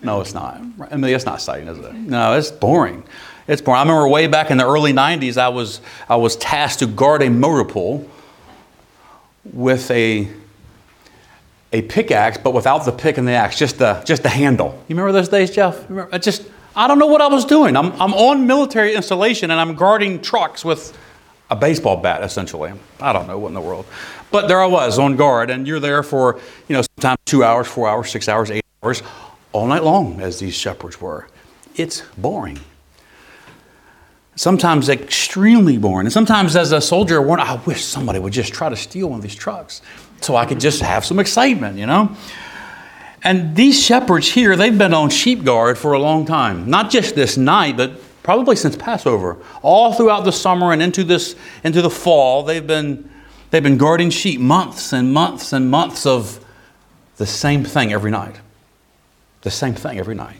No, 0.03 0.21
it's 0.21 0.33
not. 0.33 0.61
I 0.91 0.95
mean, 0.95 1.13
it's 1.13 1.25
not 1.25 1.35
exciting, 1.35 1.67
is 1.67 1.79
it? 1.79 1.93
No, 1.93 2.37
it's 2.37 2.51
boring. 2.51 3.03
It's 3.47 3.61
boring. 3.61 3.79
I 3.79 3.81
remember 3.83 4.07
way 4.07 4.27
back 4.27 4.51
in 4.51 4.57
the 4.57 4.65
early 4.65 4.93
90s, 4.93 5.37
I 5.37 5.49
was, 5.49 5.81
I 6.07 6.17
was 6.17 6.35
tasked 6.35 6.79
to 6.79 6.87
guard 6.87 7.23
a 7.23 7.29
motor 7.29 7.63
pool 7.63 8.07
with 9.43 9.89
a 9.89 10.27
a 11.73 11.81
pickaxe, 11.81 12.37
but 12.37 12.53
without 12.53 12.85
the 12.85 12.91
pick 12.91 13.17
and 13.17 13.27
the 13.27 13.31
axe, 13.31 13.57
just 13.57 13.79
the, 13.79 14.01
just 14.05 14.23
the 14.23 14.29
handle. 14.29 14.81
You 14.87 14.95
remember 14.95 15.11
those 15.11 15.29
days, 15.29 15.51
Jeff? 15.51 15.89
I 16.11 16.19
just, 16.19 16.43
I 16.75 16.87
don't 16.87 16.99
know 16.99 17.07
what 17.07 17.21
I 17.21 17.27
was 17.27 17.45
doing. 17.45 17.75
I'm, 17.75 17.91
I'm 18.01 18.13
on 18.13 18.47
military 18.47 18.93
installation 18.95 19.51
and 19.51 19.59
I'm 19.59 19.75
guarding 19.75 20.21
trucks 20.21 20.63
with 20.63 20.95
a 21.49 21.55
baseball 21.55 21.97
bat, 21.97 22.23
essentially. 22.23 22.71
I 23.01 23.11
don't 23.11 23.27
know 23.27 23.39
what 23.39 23.49
in 23.49 23.53
the 23.55 23.61
world. 23.61 23.85
But 24.31 24.47
there 24.47 24.61
I 24.61 24.65
was 24.65 24.97
on 24.97 25.15
guard, 25.15 25.51
and 25.51 25.67
you're 25.67 25.79
there 25.79 26.01
for, 26.01 26.39
you 26.67 26.75
know, 26.75 26.81
sometimes 26.97 27.19
two 27.25 27.43
hours, 27.43 27.67
four 27.67 27.87
hours, 27.87 28.09
six 28.09 28.27
hours, 28.27 28.49
eight 28.49 28.65
hours, 28.81 29.03
all 29.51 29.67
night 29.67 29.83
long, 29.83 30.21
as 30.21 30.39
these 30.39 30.55
shepherds 30.55 30.99
were. 30.99 31.27
It's 31.75 32.01
boring. 32.17 32.59
Sometimes 34.35 34.89
extremely 34.89 35.77
boring. 35.77 36.07
And 36.07 36.13
sometimes 36.13 36.55
as 36.55 36.71
a 36.71 36.81
soldier, 36.81 37.29
I 37.39 37.55
wish 37.65 37.83
somebody 37.83 38.19
would 38.19 38.33
just 38.33 38.53
try 38.53 38.69
to 38.69 38.75
steal 38.75 39.09
one 39.09 39.19
of 39.19 39.23
these 39.23 39.35
trucks 39.35 39.81
so 40.21 40.35
I 40.35 40.45
could 40.45 40.59
just 40.59 40.81
have 40.81 41.05
some 41.05 41.19
excitement, 41.19 41.77
you 41.77 41.85
know? 41.85 42.15
And 43.23 43.55
these 43.55 43.81
shepherds 43.81 44.31
here, 44.31 44.55
they've 44.55 44.77
been 44.77 44.93
on 44.93 45.09
sheep 45.09 45.43
guard 45.43 45.77
for 45.77 45.93
a 45.93 45.99
long 45.99 46.25
time. 46.25 46.69
Not 46.69 46.89
just 46.89 47.15
this 47.15 47.37
night, 47.37 47.77
but 47.77 47.99
probably 48.21 48.55
since 48.55 48.75
Passover. 48.75 49.37
All 49.61 49.93
throughout 49.93 50.25
the 50.25 50.31
summer 50.31 50.73
and 50.73 50.81
into 50.81 51.03
this 51.03 51.35
into 51.63 51.81
the 51.81 51.89
fall, 51.89 52.43
they've 52.43 52.65
been 52.65 53.09
they've 53.51 53.63
been 53.63 53.77
guarding 53.77 54.09
sheep 54.09 54.41
months 54.41 54.91
and 54.91 55.13
months 55.13 55.53
and 55.53 55.69
months 55.69 56.05
of 56.05 56.43
the 57.17 57.25
same 57.25 57.63
thing 57.63 57.93
every 57.93 58.11
night. 58.11 58.35
The 59.41 59.51
same 59.51 59.73
thing 59.73 59.99
every 59.99 60.15
night. 60.15 60.37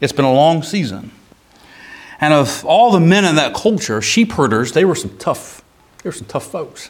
It's 0.00 0.12
been 0.12 0.24
a 0.24 0.32
long 0.32 0.62
season. 0.62 1.10
And 2.22 2.32
of 2.32 2.64
all 2.64 2.92
the 2.92 3.00
men 3.00 3.24
in 3.24 3.34
that 3.34 3.52
culture, 3.52 4.00
sheep 4.00 4.30
herders, 4.30 4.70
they 4.70 4.84
were 4.84 4.94
some 4.94 5.18
tough, 5.18 5.64
they 6.02 6.08
were 6.08 6.14
some 6.14 6.28
tough 6.28 6.46
folks. 6.46 6.88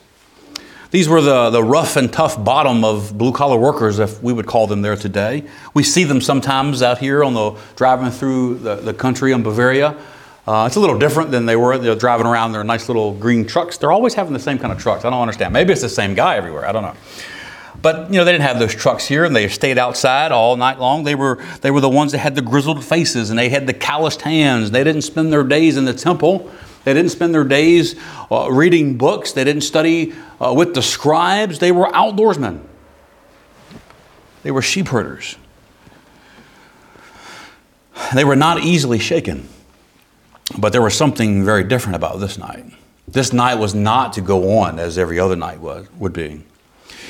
These 0.91 1.09
were 1.09 1.23
the, 1.23 1.49
the 1.49 1.65
rough 1.65 1.97
and 1.97 2.13
tough 2.13 2.45
bottom 2.45 2.85
of 2.85 3.17
blue 3.17 3.33
collar 3.33 3.59
workers, 3.59 3.99
if 3.99 4.23
we 4.23 4.35
would 4.35 4.45
call 4.45 4.67
them 4.67 4.83
there 4.83 4.95
today. 4.95 5.45
We 5.73 5.85
see 5.85 6.05
them 6.05 6.21
sometimes 6.21 6.83
out 6.83 6.99
here 6.99 7.25
on 7.25 7.33
the 7.33 7.59
driving 7.77 8.11
through 8.11 8.57
the, 8.59 8.77
the 8.77 8.93
country 8.93 9.33
in 9.33 9.43
Bavaria. 9.43 9.97
Uh, 10.47 10.67
it's 10.67 10.77
a 10.77 10.81
little 10.81 10.99
different 10.99 11.31
than 11.31 11.47
they 11.47 11.57
were 11.57 11.79
They're 11.79 11.95
driving 11.95 12.27
around 12.27 12.53
their 12.53 12.63
nice 12.63 12.91
little 12.91 13.15
green 13.15 13.47
trucks. 13.47 13.79
They're 13.79 13.93
always 13.93 14.13
having 14.13 14.35
the 14.35 14.39
same 14.39 14.59
kind 14.59 14.71
of 14.71 14.79
trucks. 14.79 15.07
I 15.07 15.11
don't 15.11 15.23
understand. 15.23 15.55
Maybe 15.55 15.73
it's 15.73 15.81
the 15.81 15.89
same 15.89 16.15
guy 16.15 16.37
everywhere. 16.37 16.67
I 16.67 16.73
don't 16.73 16.83
know. 16.83 16.97
But 17.83 18.13
you 18.13 18.19
know 18.19 18.25
they 18.25 18.31
didn't 18.31 18.45
have 18.45 18.61
those 18.61 18.75
trucks 18.75 19.07
here, 19.07 19.25
and 19.25 19.35
they 19.35 19.49
stayed 19.49 19.77
outside 19.77 20.31
all 20.31 20.57
night 20.57 20.79
long. 20.79 21.03
They 21.03 21.17
were 21.17 21.45
they 21.61 21.71
were 21.73 21.81
the 21.81 21.89
ones 21.89 22.13
that 22.13 22.19
had 22.19 22.37
the 22.37 22.43
grizzled 22.43 22.85
faces, 22.85 23.31
and 23.31 23.39
they 23.39 23.49
had 23.49 23.67
the 23.67 23.75
calloused 23.75 24.23
hands. 24.23 24.71
They 24.71 24.85
didn't 24.85 25.03
spend 25.03 25.33
their 25.33 25.43
days 25.43 25.77
in 25.77 25.85
the 25.85 25.93
temple. 25.93 26.51
They 26.85 26.95
didn't 26.95 27.11
spend 27.11 27.35
their 27.35 27.45
days 27.45 27.97
uh, 28.31 28.51
reading 28.51 28.97
books. 28.97 29.33
They 29.33 29.45
didn't 29.45 29.63
study 29.63 30.15
uh, 30.41 30.55
with 30.55 30.75
the 30.75 30.83
scribes. 30.83 31.59
They 31.59 31.73
were 31.73 31.87
outdoorsmen. 31.87 32.61
They 34.43 34.51
were 34.51 34.63
sheep 34.63 34.89
herders. 34.89 35.37
They 38.15 38.25
were 38.25 38.37
not 38.37 38.61
easily 38.61 38.99
shaken. 38.99 39.49
But 40.59 40.73
there 40.73 40.83
was 40.83 40.95
something 40.95 41.45
very 41.45 41.65
different 41.65 41.97
about 41.97 42.19
this 42.19 42.37
night. 42.37 42.65
This 43.07 43.33
night 43.33 43.57
was 43.57 43.75
not 43.75 44.13
to 44.15 44.21
go 44.21 44.59
on 44.59 44.79
as 44.79 44.99
every 44.99 45.19
other 45.19 45.37
night 45.37 45.61
was, 45.61 45.87
would 45.99 46.13
be. 46.13 46.43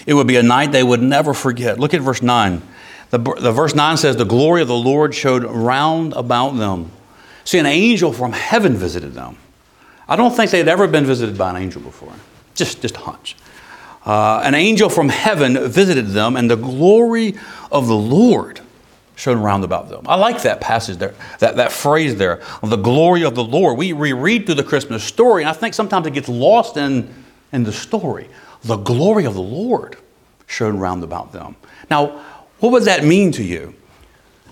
It 0.07 0.15
would 0.15 0.27
be 0.27 0.37
a 0.37 0.43
night 0.43 0.73
they 0.73 0.83
would 0.83 1.03
never 1.03 1.35
forget. 1.35 1.79
Look 1.79 1.95
at 1.95 2.01
verse 2.01 2.23
9. 2.23 2.63
The, 3.11 3.19
the 3.19 3.53
verse 3.53 3.75
9 3.75 3.97
says, 3.97 4.17
The 4.17 4.25
glory 4.25 4.63
of 4.63 4.69
the 4.69 4.75
Lord 4.75 5.15
showed 5.15 5.45
round 5.45 6.15
about 6.15 6.57
them. 6.57 6.91
See, 7.45 7.59
an 7.59 7.67
angel 7.67 8.13
from 8.13 8.33
heaven 8.33 8.77
visited 8.77 9.15
them. 9.15 9.37
I 10.09 10.17
don't 10.17 10.35
think 10.35 10.51
they'd 10.51 10.69
ever 10.69 10.87
been 10.89 11.07
visited 11.07 11.39
by 11.39 11.51
an 11.51 11.57
angel 11.57 11.83
before. 11.83 12.13
Just, 12.55 12.83
just 12.83 12.97
a 12.97 13.01
hunch. 13.01 13.37
Uh, 14.05 14.41
an 14.45 14.55
angel 14.55 14.89
from 14.89 15.09
heaven 15.09 15.69
visited 15.69 16.09
them, 16.09 16.37
and 16.37 16.51
the 16.51 16.57
glory 16.57 17.35
of 17.71 17.87
the 17.87 17.97
Lord 17.97 18.61
shone 19.15 19.41
round 19.41 19.63
about 19.63 19.89
them. 19.89 20.05
I 20.09 20.17
like 20.17 20.43
that 20.43 20.61
passage 20.61 20.97
there, 20.97 21.15
that, 21.39 21.57
that 21.57 21.71
phrase 21.71 22.17
there, 22.17 22.43
the 22.63 22.77
glory 22.77 23.25
of 23.25 23.35
the 23.35 23.45
Lord. 23.45 23.79
We 23.79 23.93
reread 23.93 24.47
through 24.47 24.57
the 24.57 24.65
Christmas 24.65 25.05
story, 25.05 25.43
and 25.43 25.51
I 25.51 25.53
think 25.53 25.75
sometimes 25.75 26.07
it 26.07 26.15
gets 26.15 26.29
lost 26.29 26.77
in, 26.77 27.13
in 27.53 27.63
the 27.63 27.73
story. 27.73 28.29
The 28.65 28.77
glory 28.77 29.25
of 29.25 29.35
the 29.35 29.43
Lord 29.43 29.97
shone 30.47 30.79
round 30.79 31.03
about 31.03 31.33
them. 31.33 31.57
Now, 31.91 32.25
what 32.61 32.73
would 32.73 32.85
that 32.85 33.05
mean 33.05 33.33
to 33.33 33.43
you? 33.43 33.75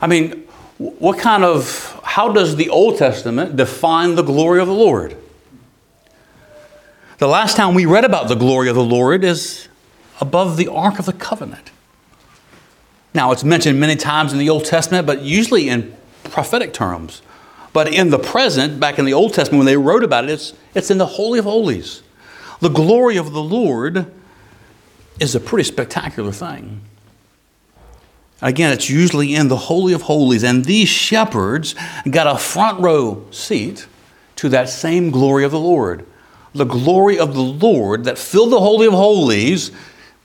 I 0.01 0.07
mean, 0.07 0.49
what 0.79 1.19
kind 1.19 1.45
of, 1.45 2.01
how 2.03 2.33
does 2.33 2.57
the 2.57 2.71
Old 2.71 2.97
Testament 2.97 3.57
define 3.57 4.15
the 4.15 4.23
glory 4.23 4.61
of 4.61 4.67
the 4.67 4.75
Lord? 4.75 5.17
The 7.19 7.29
last 7.29 7.57
time 7.57 7.75
we 7.75 7.85
read 7.85 8.05
about 8.05 8.29
the 8.29 8.35
glory 8.35 8.69
of 8.71 8.75
the 8.75 8.85
Lord 8.85 9.23
is 9.25 9.69
above 10.21 10.57
the 10.57 10.69
Ark 10.69 10.99
of 10.99 11.05
the 11.05 11.13
Covenant. 11.13 11.71
Now, 13.13 13.31
it's 13.33 13.45
mentioned 13.45 13.79
many 13.79 13.97
times 13.97 14.33
in 14.33 14.39
the 14.39 14.49
Old 14.49 14.65
Testament, 14.65 15.07
but 15.07 15.21
usually 15.21 15.69
in 15.69 15.95
prophetic 16.25 16.73
terms. 16.73 17.23
But 17.73 17.93
in 17.93 18.11
the 18.11 18.19
present, 18.19 18.81
back 18.81 18.99
in 18.99 19.05
the 19.05 19.13
Old 19.13 19.35
Testament, 19.35 19.59
when 19.59 19.67
they 19.67 19.77
wrote 19.77 20.03
about 20.03 20.25
it, 20.25 20.31
it's, 20.31 20.55
it's 20.75 20.91
in 20.91 20.99
the 20.99 21.07
Holy 21.07 21.39
of 21.39 21.45
Holies. 21.45 22.03
The 22.61 22.69
glory 22.69 23.17
of 23.17 23.33
the 23.33 23.43
Lord 23.43 24.11
is 25.19 25.35
a 25.35 25.41
pretty 25.41 25.65
spectacular 25.65 26.33
thing. 26.33 26.83
Again, 28.43 28.73
it's 28.73 28.89
usually 28.89 29.35
in 29.35 29.49
the 29.49 29.57
Holy 29.57 29.93
of 29.93 30.03
Holies, 30.03 30.43
and 30.45 30.65
these 30.65 30.89
shepherds 30.89 31.75
got 32.11 32.27
a 32.27 32.39
front 32.39 32.81
row 32.81 33.27
seat 33.31 33.87
to 34.37 34.49
that 34.49 34.71
same 34.71 35.11
glory 35.11 35.45
of 35.45 35.51
the 35.51 35.61
Lord 35.61 36.07
the 36.55 36.65
glory 36.65 37.19
of 37.19 37.35
the 37.35 37.41
Lord 37.41 38.05
that 38.05 38.19
filled 38.19 38.53
the 38.53 38.61
Holy 38.61 38.87
of 38.87 38.93
Holies 38.93 39.71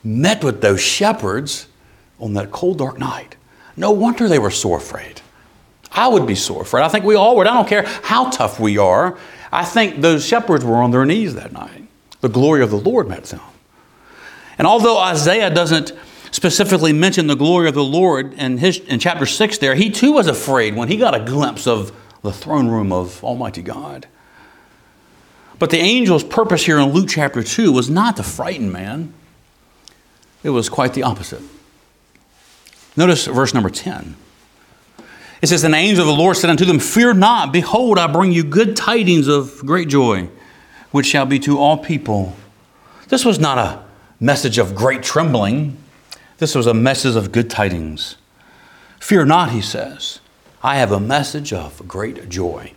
met 0.03 0.43
with 0.43 0.61
those 0.61 0.81
shepherds 0.81 1.67
on 2.19 2.33
that 2.33 2.51
cold, 2.51 2.79
dark 2.79 2.97
night. 2.97 3.35
No 3.77 3.91
wonder 3.91 4.27
they 4.27 4.39
were 4.39 4.51
so 4.51 4.75
afraid. 4.75 5.21
I 5.91 6.07
would 6.07 6.25
be 6.25 6.35
so 6.35 6.59
afraid. 6.59 6.83
I 6.83 6.89
think 6.89 7.05
we 7.05 7.15
all 7.15 7.35
would. 7.37 7.47
I 7.47 7.53
don't 7.53 7.67
care 7.67 7.83
how 8.03 8.29
tough 8.29 8.59
we 8.59 8.77
are. 8.77 9.17
I 9.51 9.63
think 9.63 10.01
those 10.01 10.25
shepherds 10.25 10.65
were 10.65 10.75
on 10.75 10.91
their 10.91 11.05
knees 11.05 11.35
that 11.35 11.51
night. 11.53 11.84
The 12.21 12.29
glory 12.29 12.63
of 12.63 12.69
the 12.69 12.77
Lord 12.77 13.07
met 13.07 13.25
them. 13.25 13.41
And 14.57 14.67
although 14.67 14.97
Isaiah 14.97 15.49
doesn't 15.49 15.93
specifically 16.31 16.93
mention 16.93 17.27
the 17.27 17.35
glory 17.35 17.67
of 17.67 17.75
the 17.75 17.83
Lord 17.83 18.33
in, 18.33 18.57
his, 18.57 18.79
in 18.79 18.99
chapter 18.99 19.25
6 19.25 19.57
there, 19.59 19.75
he 19.75 19.89
too 19.89 20.13
was 20.13 20.27
afraid 20.27 20.75
when 20.75 20.87
he 20.87 20.97
got 20.97 21.15
a 21.15 21.19
glimpse 21.19 21.67
of 21.67 21.91
the 22.21 22.33
throne 22.33 22.67
room 22.67 22.91
of 22.91 23.23
Almighty 23.23 23.61
God. 23.61 24.07
But 25.59 25.69
the 25.69 25.79
angel's 25.79 26.23
purpose 26.23 26.65
here 26.65 26.77
in 26.77 26.89
Luke 26.89 27.07
chapter 27.09 27.43
2 27.43 27.71
was 27.71 27.89
not 27.89 28.17
to 28.17 28.23
frighten 28.23 28.71
man, 28.71 29.13
it 30.43 30.49
was 30.49 30.69
quite 30.69 30.93
the 30.93 31.03
opposite. 31.03 31.41
Notice 32.97 33.25
verse 33.25 33.53
number 33.53 33.69
10. 33.69 34.15
It 35.41 35.47
says, 35.47 35.61
"The 35.61 35.73
angel 35.73 36.01
of 36.01 36.07
the 36.07 36.21
Lord 36.21 36.37
said 36.37 36.49
unto 36.49 36.65
them, 36.65 36.79
Fear 36.79 37.15
not, 37.15 37.51
behold, 37.51 37.97
I 37.97 38.07
bring 38.07 38.31
you 38.31 38.43
good 38.43 38.75
tidings 38.75 39.27
of 39.27 39.65
great 39.65 39.89
joy, 39.89 40.29
which 40.95 41.07
shall 41.07 41.25
be 41.25 41.37
to 41.37 41.59
all 41.59 41.77
people. 41.77 42.33
This 43.09 43.25
was 43.25 43.37
not 43.37 43.57
a 43.57 43.83
message 44.17 44.57
of 44.57 44.73
great 44.73 45.03
trembling, 45.03 45.75
this 46.37 46.55
was 46.55 46.67
a 46.67 46.73
message 46.73 47.17
of 47.17 47.33
good 47.33 47.49
tidings. 47.49 48.15
Fear 49.01 49.25
not, 49.25 49.51
he 49.51 49.59
says. 49.59 50.21
I 50.63 50.77
have 50.77 50.93
a 50.93 50.99
message 51.01 51.51
of 51.51 51.85
great 51.85 52.29
joy 52.29 52.71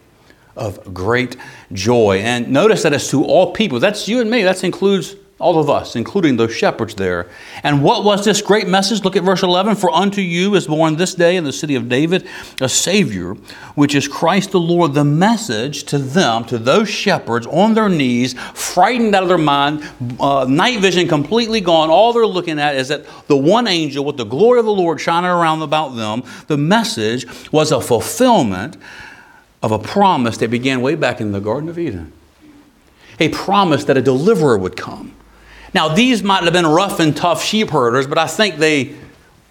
of 0.56 0.92
great 0.92 1.36
joy. 1.72 2.18
And 2.18 2.48
notice 2.48 2.82
that 2.82 2.92
it's 2.92 3.08
to 3.12 3.24
all 3.24 3.52
people. 3.52 3.78
That's 3.78 4.08
you 4.08 4.20
and 4.20 4.28
me. 4.28 4.42
That 4.42 4.64
includes 4.64 5.14
all 5.40 5.60
of 5.60 5.70
us, 5.70 5.94
including 5.94 6.36
those 6.36 6.52
shepherds 6.52 6.96
there. 6.96 7.28
And 7.62 7.82
what 7.82 8.02
was 8.02 8.24
this 8.24 8.42
great 8.42 8.66
message? 8.66 9.04
Look 9.04 9.14
at 9.14 9.22
verse 9.22 9.44
11. 9.44 9.76
For 9.76 9.88
unto 9.90 10.20
you 10.20 10.56
is 10.56 10.66
born 10.66 10.96
this 10.96 11.14
day 11.14 11.36
in 11.36 11.44
the 11.44 11.52
city 11.52 11.76
of 11.76 11.88
David 11.88 12.26
a 12.60 12.68
Savior, 12.68 13.34
which 13.76 13.94
is 13.94 14.08
Christ 14.08 14.50
the 14.50 14.58
Lord. 14.58 14.94
The 14.94 15.04
message 15.04 15.84
to 15.84 15.98
them, 15.98 16.44
to 16.46 16.58
those 16.58 16.88
shepherds 16.88 17.46
on 17.46 17.74
their 17.74 17.88
knees, 17.88 18.34
frightened 18.52 19.14
out 19.14 19.22
of 19.22 19.28
their 19.28 19.38
mind, 19.38 19.88
uh, 20.18 20.44
night 20.48 20.80
vision 20.80 21.06
completely 21.06 21.60
gone. 21.60 21.88
All 21.88 22.12
they're 22.12 22.26
looking 22.26 22.58
at 22.58 22.74
is 22.74 22.88
that 22.88 23.06
the 23.28 23.36
one 23.36 23.68
angel 23.68 24.04
with 24.04 24.16
the 24.16 24.24
glory 24.24 24.58
of 24.58 24.64
the 24.64 24.72
Lord 24.72 25.00
shining 25.00 25.30
around 25.30 25.62
about 25.62 25.90
them, 25.90 26.24
the 26.48 26.58
message 26.58 27.26
was 27.52 27.70
a 27.70 27.80
fulfillment 27.80 28.76
of 29.62 29.70
a 29.70 29.78
promise 29.78 30.36
that 30.38 30.50
began 30.50 30.80
way 30.80 30.96
back 30.96 31.20
in 31.20 31.30
the 31.30 31.40
Garden 31.40 31.68
of 31.68 31.78
Eden. 31.78 32.12
A 33.20 33.28
promise 33.28 33.84
that 33.84 33.96
a 33.96 34.02
deliverer 34.02 34.58
would 34.58 34.76
come. 34.76 35.14
Now, 35.74 35.88
these 35.88 36.22
might 36.22 36.44
have 36.44 36.52
been 36.52 36.66
rough 36.66 37.00
and 37.00 37.16
tough 37.16 37.42
sheep 37.42 37.70
herders, 37.70 38.06
but 38.06 38.18
I 38.18 38.26
think 38.26 38.56
they 38.56 38.94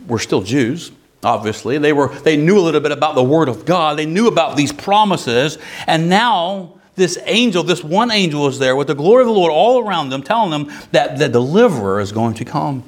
were 0.08 0.20
still 0.20 0.42
Jews, 0.42 0.92
obviously. 1.24 1.78
They, 1.78 1.94
were, 1.94 2.10
they 2.10 2.38
knew 2.38 2.58
a 2.58 2.62
little 2.62 2.82
bit 2.82 2.92
about 2.92 3.16
the 3.16 3.24
Word 3.24 3.50
of 3.50 3.66
God, 3.66 3.98
they 3.98 4.06
knew 4.06 4.28
about 4.28 4.58
these 4.58 4.72
promises, 4.72 5.58
and 5.86 6.10
now 6.10 6.74
this 6.96 7.20
angel, 7.26 7.64
this 7.64 7.84
one 7.84 8.10
angel 8.12 8.48
is 8.48 8.58
there 8.58 8.76
with 8.76 8.88
the 8.88 8.96
glory 8.96 9.22
of 9.22 9.28
the 9.28 9.34
Lord 9.34 9.52
all 9.52 9.88
around 9.88 10.10
them, 10.10 10.24
telling 10.24 10.50
them 10.50 10.72
that 10.92 11.20
the 11.20 11.30
deliverer 11.30 12.00
is 12.00 12.12
going 12.12 12.34
to 12.36 12.46
come. 12.46 12.84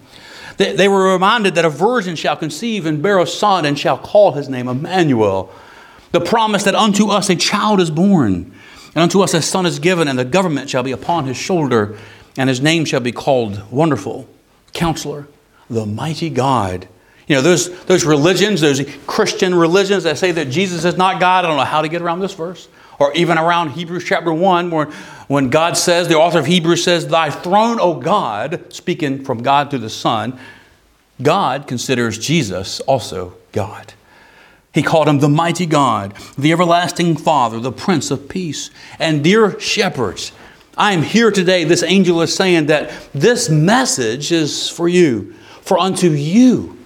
They, 0.58 0.76
they 0.76 0.88
were 0.88 1.14
reminded 1.14 1.56
that 1.56 1.66
a 1.66 1.70
virgin 1.70 2.16
shall 2.16 2.36
conceive 2.36 2.86
and 2.86 3.02
bear 3.04 3.20
a 3.20 3.28
son 3.28 3.66
and 3.66 3.78
shall 3.78 3.98
call 3.98 4.32
his 4.32 4.50
name 4.50 4.68
Emmanuel 4.68 5.54
the 6.12 6.22
promise 6.22 6.64
that 6.64 6.76
unto 6.76 7.10
us 7.10 7.30
a 7.30 7.36
child 7.36 7.80
is 7.80 7.92
born, 7.92 8.52
and 8.96 9.04
unto 9.04 9.22
us 9.22 9.34
a 9.34 9.42
son 9.42 9.66
is 9.66 9.80
given, 9.80 10.08
and 10.08 10.18
the 10.18 10.26
government 10.26 10.70
shall 10.70 10.84
be 10.84 10.92
upon 10.92 11.26
his 11.26 11.38
shoulder, 11.38 11.98
and 12.39 12.48
his 12.48 12.62
name 12.62 12.86
shall 12.86 13.01
be 13.01 13.12
called 13.12 13.69
Wonderful, 13.69 14.25
Counselor, 14.72 15.27
the 15.69 15.86
Mighty 15.86 16.29
God. 16.29 16.88
You 17.27 17.36
know, 17.36 17.41
those, 17.41 17.84
those 17.84 18.05
religions, 18.05 18.62
those 18.62 18.81
Christian 19.05 19.53
religions 19.53 20.05
that 20.05 20.17
say 20.17 20.31
that 20.31 20.50
Jesus 20.50 20.86
is 20.86 20.96
not 20.96 21.19
God, 21.19 21.43
I 21.43 21.50
don't 21.50 21.58
know 21.58 21.65
how 21.65 21.81
to 21.81 21.89
get 21.89 22.01
around 22.01 22.22
this 22.22 22.34
verse. 22.34 22.69
Or 22.98 23.12
even 23.13 23.38
around 23.38 23.72
Hebrews 23.72 24.05
chapter 24.05 24.31
1, 24.31 24.72
where 24.72 24.86
when 25.27 25.50
God 25.50 25.75
says, 25.75 26.08
the 26.08 26.15
author 26.15 26.39
of 26.39 26.46
Hebrews 26.46 26.81
says, 26.81 27.08
Thy 27.08 27.29
throne, 27.29 27.77
O 27.81 27.96
God, 27.96 28.74
speaking 28.74 29.25
from 29.25 29.43
God 29.43 29.69
to 29.72 29.77
the 29.77 29.89
Son, 29.89 30.39
God 31.22 31.67
considers 31.67 32.17
Jesus 32.17 32.79
also 32.81 33.34
God. 33.51 33.93
He 34.74 34.81
called 34.81 35.10
him 35.10 35.19
the 35.19 35.27
mighty 35.27 35.65
God, 35.65 36.13
the 36.38 36.53
everlasting 36.53 37.17
Father, 37.17 37.60
the 37.60 37.74
Prince 37.74 38.12
of 38.12 38.29
Peace. 38.29 38.69
And 38.98 39.25
dear 39.25 39.60
shepherds, 39.60 40.31
I 40.80 40.94
am 40.94 41.04
here 41.04 41.30
today. 41.30 41.66
This 41.66 41.84
angel 41.84 42.22
is 42.22 42.34
saying 42.34 42.68
that 42.68 42.90
this 43.14 43.50
message 43.50 44.32
is 44.32 44.70
for 44.70 44.88
you. 44.88 45.34
For 45.60 45.78
unto 45.78 46.10
you 46.10 46.78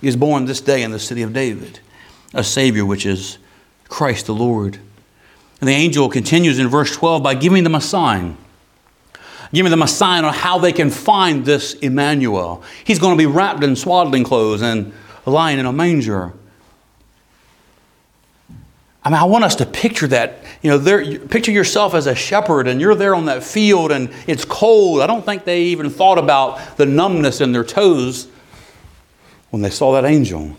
is 0.00 0.14
born 0.14 0.44
this 0.44 0.60
day 0.60 0.84
in 0.84 0.92
the 0.92 1.00
city 1.00 1.22
of 1.22 1.32
David 1.32 1.80
a 2.32 2.44
Savior, 2.44 2.84
which 2.84 3.04
is 3.04 3.38
Christ 3.88 4.26
the 4.26 4.34
Lord. 4.34 4.78
And 5.60 5.68
the 5.68 5.72
angel 5.72 6.08
continues 6.08 6.60
in 6.60 6.68
verse 6.68 6.94
12 6.94 7.22
by 7.22 7.34
giving 7.34 7.64
them 7.64 7.74
a 7.74 7.80
sign. 7.80 8.36
Giving 9.52 9.70
them 9.70 9.82
a 9.82 9.88
sign 9.88 10.24
on 10.24 10.32
how 10.32 10.58
they 10.58 10.72
can 10.72 10.90
find 10.90 11.44
this 11.44 11.74
Emmanuel. 11.74 12.62
He's 12.84 13.00
going 13.00 13.16
to 13.16 13.18
be 13.18 13.26
wrapped 13.26 13.64
in 13.64 13.74
swaddling 13.74 14.22
clothes 14.22 14.62
and 14.62 14.92
lying 15.24 15.58
in 15.58 15.66
a 15.66 15.72
manger. 15.72 16.32
I 19.06 19.08
mean, 19.08 19.18
I 19.20 19.24
want 19.24 19.44
us 19.44 19.54
to 19.56 19.66
picture 19.66 20.08
that. 20.08 20.42
You 20.62 20.70
know, 20.70 20.78
there, 20.78 21.20
picture 21.20 21.52
yourself 21.52 21.94
as 21.94 22.08
a 22.08 22.14
shepherd 22.16 22.66
and 22.66 22.80
you're 22.80 22.96
there 22.96 23.14
on 23.14 23.26
that 23.26 23.44
field 23.44 23.92
and 23.92 24.12
it's 24.26 24.44
cold. 24.44 25.00
I 25.00 25.06
don't 25.06 25.24
think 25.24 25.44
they 25.44 25.62
even 25.66 25.90
thought 25.90 26.18
about 26.18 26.76
the 26.76 26.86
numbness 26.86 27.40
in 27.40 27.52
their 27.52 27.62
toes 27.62 28.26
when 29.50 29.62
they 29.62 29.70
saw 29.70 29.92
that 29.92 30.04
angel. 30.04 30.56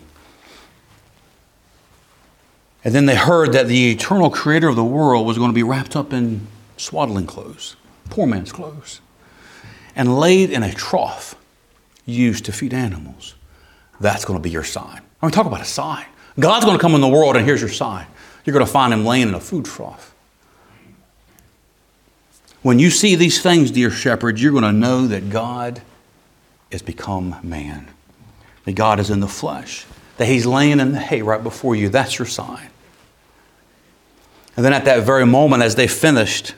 And 2.82 2.94
then 2.94 3.04
they 3.04 3.16
heard 3.16 3.52
that 3.52 3.66
the 3.66 3.90
eternal 3.90 4.30
creator 4.30 4.68
of 4.68 4.76
the 4.76 4.84
world 4.84 5.26
was 5.26 5.36
going 5.36 5.50
to 5.50 5.54
be 5.54 5.62
wrapped 5.62 5.94
up 5.94 6.14
in 6.14 6.46
swaddling 6.78 7.26
clothes, 7.26 7.76
poor 8.08 8.26
man's 8.26 8.50
clothes, 8.50 9.02
and 9.94 10.18
laid 10.18 10.48
in 10.48 10.62
a 10.62 10.72
trough 10.72 11.34
used 12.06 12.46
to 12.46 12.52
feed 12.52 12.72
animals. 12.72 13.34
That's 14.00 14.24
going 14.24 14.38
to 14.38 14.42
be 14.42 14.48
your 14.48 14.64
sign. 14.64 15.02
I 15.20 15.26
mean, 15.26 15.32
talk 15.32 15.44
about 15.44 15.60
a 15.60 15.66
sign. 15.66 16.06
God's 16.40 16.64
going 16.64 16.78
to 16.78 16.80
come 16.80 16.94
in 16.94 17.02
the 17.02 17.08
world, 17.08 17.36
and 17.36 17.44
here's 17.44 17.60
your 17.60 17.68
sign. 17.68 18.06
You're 18.48 18.54
going 18.54 18.64
to 18.64 18.72
find 18.72 18.94
him 18.94 19.04
laying 19.04 19.28
in 19.28 19.34
a 19.34 19.40
food 19.40 19.66
trough. 19.66 20.14
When 22.62 22.78
you 22.78 22.88
see 22.88 23.14
these 23.14 23.42
things, 23.42 23.70
dear 23.70 23.90
shepherds, 23.90 24.42
you're 24.42 24.52
going 24.52 24.64
to 24.64 24.72
know 24.72 25.06
that 25.06 25.28
God 25.28 25.82
has 26.72 26.80
become 26.80 27.36
man, 27.42 27.88
that 28.64 28.72
God 28.72 29.00
is 29.00 29.10
in 29.10 29.20
the 29.20 29.28
flesh, 29.28 29.84
that 30.16 30.24
he's 30.24 30.46
laying 30.46 30.80
in 30.80 30.92
the 30.92 30.98
hay 30.98 31.20
right 31.20 31.42
before 31.42 31.76
you. 31.76 31.90
That's 31.90 32.18
your 32.18 32.24
sign. 32.24 32.70
And 34.56 34.64
then 34.64 34.72
at 34.72 34.86
that 34.86 35.04
very 35.04 35.26
moment, 35.26 35.62
as 35.62 35.74
they 35.74 35.86
finished 35.86 36.54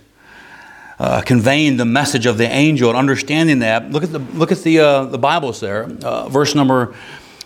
uh, 1.00 1.22
conveying 1.22 1.76
the 1.76 1.84
message 1.84 2.24
of 2.24 2.38
the 2.38 2.48
angel 2.48 2.90
and 2.90 2.96
understanding 2.96 3.58
that, 3.58 3.90
look 3.90 4.04
at 4.04 4.12
the, 4.12 4.20
look 4.20 4.52
at 4.52 4.58
the, 4.58 4.78
uh, 4.78 5.04
the 5.06 5.18
Bibles 5.18 5.58
there, 5.58 5.90
uh, 6.04 6.28
verse 6.28 6.54
number 6.54 6.94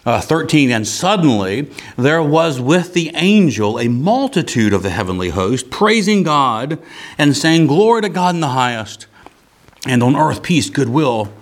uh, 0.07 0.21
13. 0.21 0.71
And 0.71 0.87
suddenly 0.87 1.71
there 1.97 2.23
was 2.23 2.61
with 2.61 2.95
the 2.95 3.11
angel 3.15 3.79
a 3.79 3.89
multitude 3.89 4.73
of 4.73 4.83
the 4.83 4.91
heavenly 4.91 5.31
host, 5.31 5.71
praising 5.71 6.23
God 6.23 6.79
and 7.19 7.37
saying, 7.37 7.67
Glory 7.67 8.03
to 8.03 8.09
God 8.09 8.35
in 8.35 8.41
the 8.41 8.49
highest, 8.49 9.07
and 9.87 10.03
on 10.03 10.17
earth 10.17 10.43
peace, 10.43 10.71
goodwill 10.71 11.33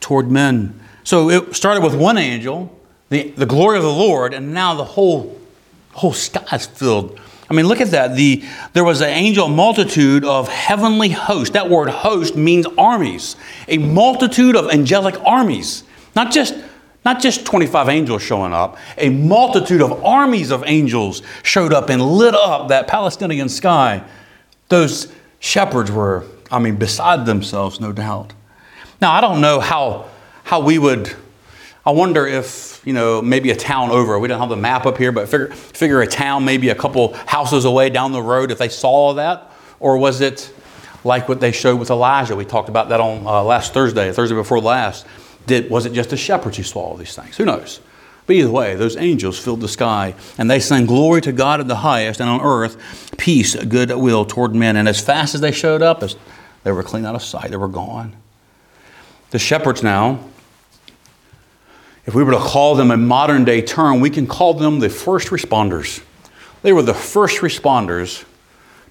toward 0.00 0.30
men. 0.30 0.78
So 1.04 1.30
it 1.30 1.54
started 1.54 1.82
with 1.82 1.94
one 1.94 2.18
angel, 2.18 2.76
the, 3.08 3.30
the 3.30 3.46
glory 3.46 3.76
of 3.76 3.82
the 3.82 3.92
Lord, 3.92 4.34
and 4.34 4.54
now 4.54 4.74
the 4.74 4.84
whole, 4.84 5.38
whole 5.92 6.12
sky 6.12 6.44
is 6.56 6.66
filled 6.66 7.18
I 7.50 7.52
mean, 7.52 7.66
look 7.66 7.80
at 7.80 7.90
that. 7.90 8.14
The, 8.14 8.44
there 8.74 8.84
was 8.84 9.00
an 9.00 9.08
angel 9.08 9.48
multitude 9.48 10.24
of 10.24 10.48
heavenly 10.48 11.08
hosts. 11.08 11.54
That 11.54 11.68
word 11.68 11.88
host 11.88 12.36
means 12.36 12.64
armies, 12.78 13.34
a 13.66 13.78
multitude 13.78 14.54
of 14.54 14.70
angelic 14.70 15.16
armies. 15.26 15.82
Not 16.14 16.30
just, 16.30 16.54
not 17.04 17.20
just 17.20 17.46
25 17.46 17.88
angels 17.88 18.22
showing 18.22 18.52
up, 18.52 18.76
a 18.98 19.08
multitude 19.08 19.80
of 19.80 20.04
armies 20.04 20.50
of 20.50 20.62
angels 20.66 21.22
showed 21.42 21.72
up 21.72 21.88
and 21.88 22.02
lit 22.02 22.34
up 22.34 22.68
that 22.68 22.88
Palestinian 22.88 23.48
sky. 23.48 24.02
Those 24.68 25.12
shepherds 25.38 25.90
were, 25.90 26.24
I 26.50 26.58
mean, 26.58 26.76
beside 26.76 27.26
themselves, 27.26 27.80
no 27.80 27.92
doubt. 27.92 28.34
Now, 29.00 29.12
I 29.12 29.20
don't 29.20 29.40
know 29.40 29.60
how, 29.60 30.08
how 30.44 30.60
we 30.60 30.78
would 30.78 31.14
I 31.84 31.92
wonder 31.92 32.26
if, 32.26 32.82
you 32.84 32.92
know, 32.92 33.22
maybe 33.22 33.50
a 33.50 33.56
town 33.56 33.90
over, 33.90 34.18
we 34.18 34.28
don't 34.28 34.38
have 34.38 34.50
the 34.50 34.56
map 34.56 34.84
up 34.84 34.98
here, 34.98 35.12
but 35.12 35.28
figure, 35.28 35.48
figure 35.48 36.02
a 36.02 36.06
town 36.06 36.44
maybe 36.44 36.68
a 36.68 36.74
couple 36.74 37.14
houses 37.26 37.64
away 37.64 37.88
down 37.88 38.12
the 38.12 38.22
road 38.22 38.50
if 38.50 38.58
they 38.58 38.68
saw 38.68 39.14
that, 39.14 39.50
or 39.78 39.96
was 39.96 40.20
it 40.20 40.52
like 41.04 41.26
what 41.26 41.40
they 41.40 41.52
showed 41.52 41.80
with 41.80 41.88
Elijah? 41.88 42.36
We 42.36 42.44
talked 42.44 42.68
about 42.68 42.90
that 42.90 43.00
on 43.00 43.26
uh, 43.26 43.42
last 43.42 43.72
Thursday, 43.72 44.12
Thursday 44.12 44.34
before 44.34 44.60
last. 44.60 45.06
Did, 45.46 45.70
was 45.70 45.86
it 45.86 45.92
just 45.92 46.10
the 46.10 46.16
shepherds 46.16 46.56
who 46.56 46.62
saw 46.62 46.80
all 46.80 46.96
these 46.96 47.14
things? 47.14 47.36
Who 47.36 47.44
knows? 47.44 47.80
But 48.26 48.36
either 48.36 48.50
way, 48.50 48.76
those 48.76 48.96
angels 48.96 49.38
filled 49.38 49.60
the 49.60 49.68
sky, 49.68 50.14
and 50.38 50.50
they 50.50 50.60
sang 50.60 50.86
glory 50.86 51.20
to 51.22 51.32
God 51.32 51.60
in 51.60 51.66
the 51.66 51.76
highest, 51.76 52.20
and 52.20 52.30
on 52.30 52.40
earth 52.40 53.12
peace, 53.18 53.56
goodwill 53.56 54.24
toward 54.24 54.54
men. 54.54 54.76
And 54.76 54.88
as 54.88 55.00
fast 55.00 55.34
as 55.34 55.40
they 55.40 55.52
showed 55.52 55.82
up, 55.82 56.02
as 56.02 56.16
they 56.62 56.72
were 56.72 56.82
clean 56.82 57.04
out 57.04 57.14
of 57.14 57.22
sight, 57.22 57.50
they 57.50 57.56
were 57.56 57.68
gone. 57.68 58.14
The 59.30 59.38
shepherds 59.38 59.82
now 59.82 60.20
if 62.06 62.14
we 62.14 62.24
were 62.24 62.32
to 62.32 62.38
call 62.38 62.74
them 62.74 62.90
a 62.90 62.96
modern 62.96 63.44
day 63.44 63.62
term, 63.62 64.00
we 64.00 64.10
can 64.10 64.26
call 64.26 64.54
them 64.54 64.80
the 64.80 64.88
first 64.88 65.28
responders. 65.28 66.02
They 66.62 66.72
were 66.72 66.82
the 66.82 66.92
first 66.92 67.40
responders 67.40 68.24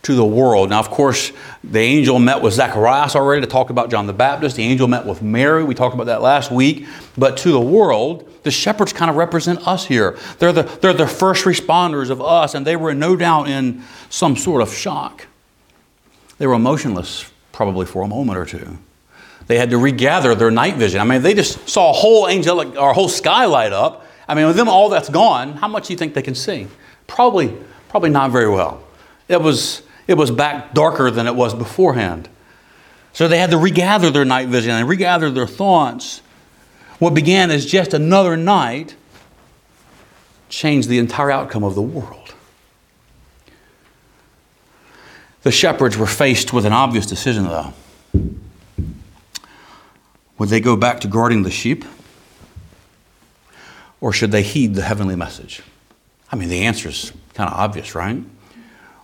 to 0.04 0.16
the 0.16 0.26
world. 0.26 0.70
Now, 0.70 0.80
of 0.80 0.90
course, 0.90 1.32
the 1.64 1.80
angel 1.80 2.20
met 2.20 2.42
with 2.42 2.54
Zacharias 2.54 3.16
already 3.16 3.42
to 3.42 3.48
talk 3.48 3.70
about 3.70 3.92
John 3.92 4.08
the 4.08 4.14
Baptist. 4.14 4.56
The 4.56 4.64
angel 4.64 4.88
met 4.88 5.06
with 5.06 5.22
Mary. 5.22 5.64
We 5.64 5.76
talked 5.76 5.94
about 5.94 6.06
that 6.06 6.22
last 6.22 6.52
week. 6.52 6.88
But 7.18 7.38
to 7.38 7.52
the 7.52 7.60
world, 7.60 8.28
the 8.44 8.52
shepherds 8.52 8.94
kind 8.94 9.12
of 9.12 9.18
represent 9.18 9.68
us 9.68 9.86
here. 9.86 10.18
They're 10.40 10.54
the, 10.54 10.64
they're 10.64 10.94
the 10.94 11.08
first 11.08 11.44
responders 11.46 12.10
of 12.10 12.22
us, 12.22 12.56
and 12.56 12.66
they 12.66 12.78
were 12.78 12.94
no 12.94 13.16
doubt 13.16 13.50
in 13.50 13.84
some 14.10 14.38
sort 14.38 14.62
of 14.62 14.74
shock. 14.74 15.28
They 16.38 16.48
were 16.48 16.54
emotionless, 16.54 17.30
probably 17.52 17.86
for 17.86 18.02
a 18.02 18.08
moment 18.08 18.38
or 18.38 18.46
two. 18.46 18.78
They 19.48 19.58
had 19.58 19.72
to 19.72 19.78
regather 19.78 20.36
their 20.36 20.52
night 20.52 20.76
vision. 20.76 21.02
I 21.02 21.04
mean, 21.04 21.22
they 21.22 21.34
just 21.34 21.68
saw 21.68 21.90
a 21.90 21.94
whole 21.94 22.30
angelic 22.30 22.78
or 22.78 22.92
a 22.92 22.94
whole 22.94 23.10
sky 23.10 23.46
light 23.46 23.74
up. 23.74 24.06
I 24.28 24.36
mean, 24.36 24.46
with 24.46 24.56
them 24.56 24.70
all 24.70 24.90
that's 24.90 25.10
gone, 25.10 25.54
how 25.54 25.68
much 25.68 25.88
do 25.88 25.94
you 25.94 25.98
think 25.98 26.14
they 26.14 26.22
can 26.22 26.36
see? 26.36 26.68
Probably, 27.08 27.58
probably 27.90 28.12
not 28.12 28.32
very 28.32 28.48
well. 28.48 28.84
It 29.28 29.42
was, 29.42 29.82
it 30.10 30.18
was 30.18 30.32
back 30.32 30.74
darker 30.74 31.12
than 31.12 31.28
it 31.28 31.36
was 31.36 31.54
beforehand. 31.54 32.28
So 33.14 33.28
they 33.28 33.38
had 33.38 33.52
to 33.52 33.60
regather 33.60 34.10
their 34.10 34.26
night 34.26 34.48
vision 34.48 34.72
and 34.72 34.90
regather 34.90 35.30
their 35.30 35.46
thoughts. 35.46 36.24
What 36.98 37.14
began 37.14 37.52
as 37.52 37.64
just 37.64 37.94
another 37.94 38.36
night 38.36 38.96
changed 40.50 40.90
the 40.90 40.98
entire 40.98 41.30
outcome 41.30 41.64
of 41.64 41.76
the 41.76 41.84
world. 41.84 42.34
The 45.44 45.52
shepherds 45.52 45.96
were 45.96 46.08
faced 46.08 46.54
with 46.54 46.66
an 46.66 46.74
obvious 46.74 47.06
decision, 47.06 47.44
though. 47.44 47.74
Would 50.40 50.50
they 50.50 50.60
go 50.60 50.76
back 50.76 51.02
to 51.02 51.08
guarding 51.08 51.44
the 51.44 51.52
sheep? 51.52 51.86
Or 54.02 54.12
should 54.12 54.32
they 54.32 54.42
heed 54.42 54.74
the 54.74 54.82
heavenly 54.82 55.16
message? 55.16 55.62
I 56.32 56.36
mean, 56.36 56.50
the 56.50 56.64
answer 56.64 56.90
is 56.90 57.14
kind 57.36 57.48
of 57.48 57.56
obvious, 57.56 57.94
right? 57.94 58.24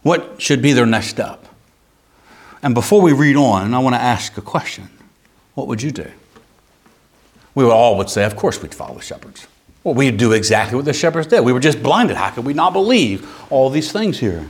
What 0.06 0.40
should 0.40 0.62
be 0.62 0.74
their 0.74 0.86
next 0.86 1.08
step? 1.08 1.48
And 2.62 2.76
before 2.76 3.02
we 3.02 3.12
read 3.12 3.36
on, 3.36 3.74
I 3.74 3.80
want 3.80 3.96
to 3.96 4.00
ask 4.00 4.38
a 4.38 4.42
question. 4.42 4.88
What 5.56 5.66
would 5.66 5.82
you 5.82 5.90
do? 5.90 6.12
We 7.56 7.64
all 7.64 7.98
would 7.98 8.12
say, 8.12 8.24
of 8.24 8.36
course, 8.36 8.62
we'd 8.62 8.76
follow 8.76 8.98
the 8.98 9.02
shepherds. 9.02 9.48
Well, 9.84 9.96
we'd 9.96 10.18
do 10.18 10.34
exactly 10.34 10.76
what 10.76 10.86
the 10.86 10.94
shepherds 10.94 11.26
did. 11.26 11.44
We 11.44 11.52
were 11.52 11.60
just 11.60 11.82
blinded. 11.82 12.18
How 12.18 12.30
could 12.30 12.46
we 12.46 12.54
not 12.54 12.72
believe 12.72 13.28
all 13.52 13.72
these 13.72 13.92
things 13.92 14.20
here? 14.20 14.48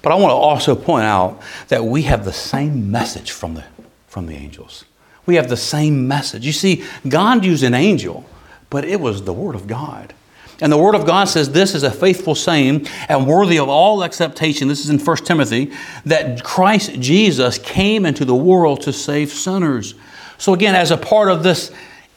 But 0.00 0.12
I 0.12 0.14
want 0.14 0.30
to 0.30 0.36
also 0.36 0.74
point 0.74 1.04
out 1.04 1.42
that 1.68 1.84
we 1.84 2.00
have 2.04 2.24
the 2.24 2.32
same 2.32 2.90
message 2.90 3.32
from 3.32 3.52
the, 3.52 3.64
from 4.06 4.24
the 4.24 4.36
angels. 4.36 4.86
We 5.26 5.34
have 5.34 5.50
the 5.50 5.56
same 5.58 6.08
message. 6.08 6.46
You 6.46 6.52
see, 6.52 6.82
God 7.06 7.44
used 7.44 7.62
an 7.62 7.74
angel, 7.74 8.24
but 8.70 8.86
it 8.86 9.02
was 9.02 9.24
the 9.24 9.34
Word 9.34 9.54
of 9.54 9.66
God. 9.66 10.14
And 10.60 10.70
the 10.70 10.78
Word 10.78 10.94
of 10.94 11.06
God 11.06 11.24
says 11.24 11.50
this 11.50 11.74
is 11.74 11.82
a 11.82 11.90
faithful 11.90 12.34
saying 12.34 12.86
and 13.08 13.26
worthy 13.26 13.58
of 13.58 13.68
all 13.68 14.04
acceptation. 14.04 14.68
This 14.68 14.84
is 14.84 14.90
in 14.90 14.98
1 14.98 15.16
Timothy 15.18 15.72
that 16.04 16.44
Christ 16.44 17.00
Jesus 17.00 17.58
came 17.58 18.04
into 18.04 18.24
the 18.24 18.34
world 18.34 18.82
to 18.82 18.92
save 18.92 19.30
sinners. 19.30 19.94
So, 20.38 20.52
again, 20.54 20.74
as 20.74 20.90
a 20.90 20.96
part 20.96 21.30
of 21.30 21.42
this 21.42 21.70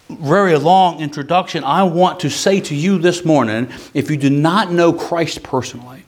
very 0.09 0.57
long 0.57 0.99
introduction, 0.99 1.63
I 1.63 1.83
want 1.83 2.19
to 2.21 2.29
say 2.29 2.59
to 2.61 2.75
you 2.75 2.97
this 2.97 3.23
morning 3.23 3.71
if 3.93 4.09
you 4.09 4.17
do 4.17 4.29
not 4.29 4.71
know 4.71 4.91
Christ 4.91 5.43
personally, 5.43 6.03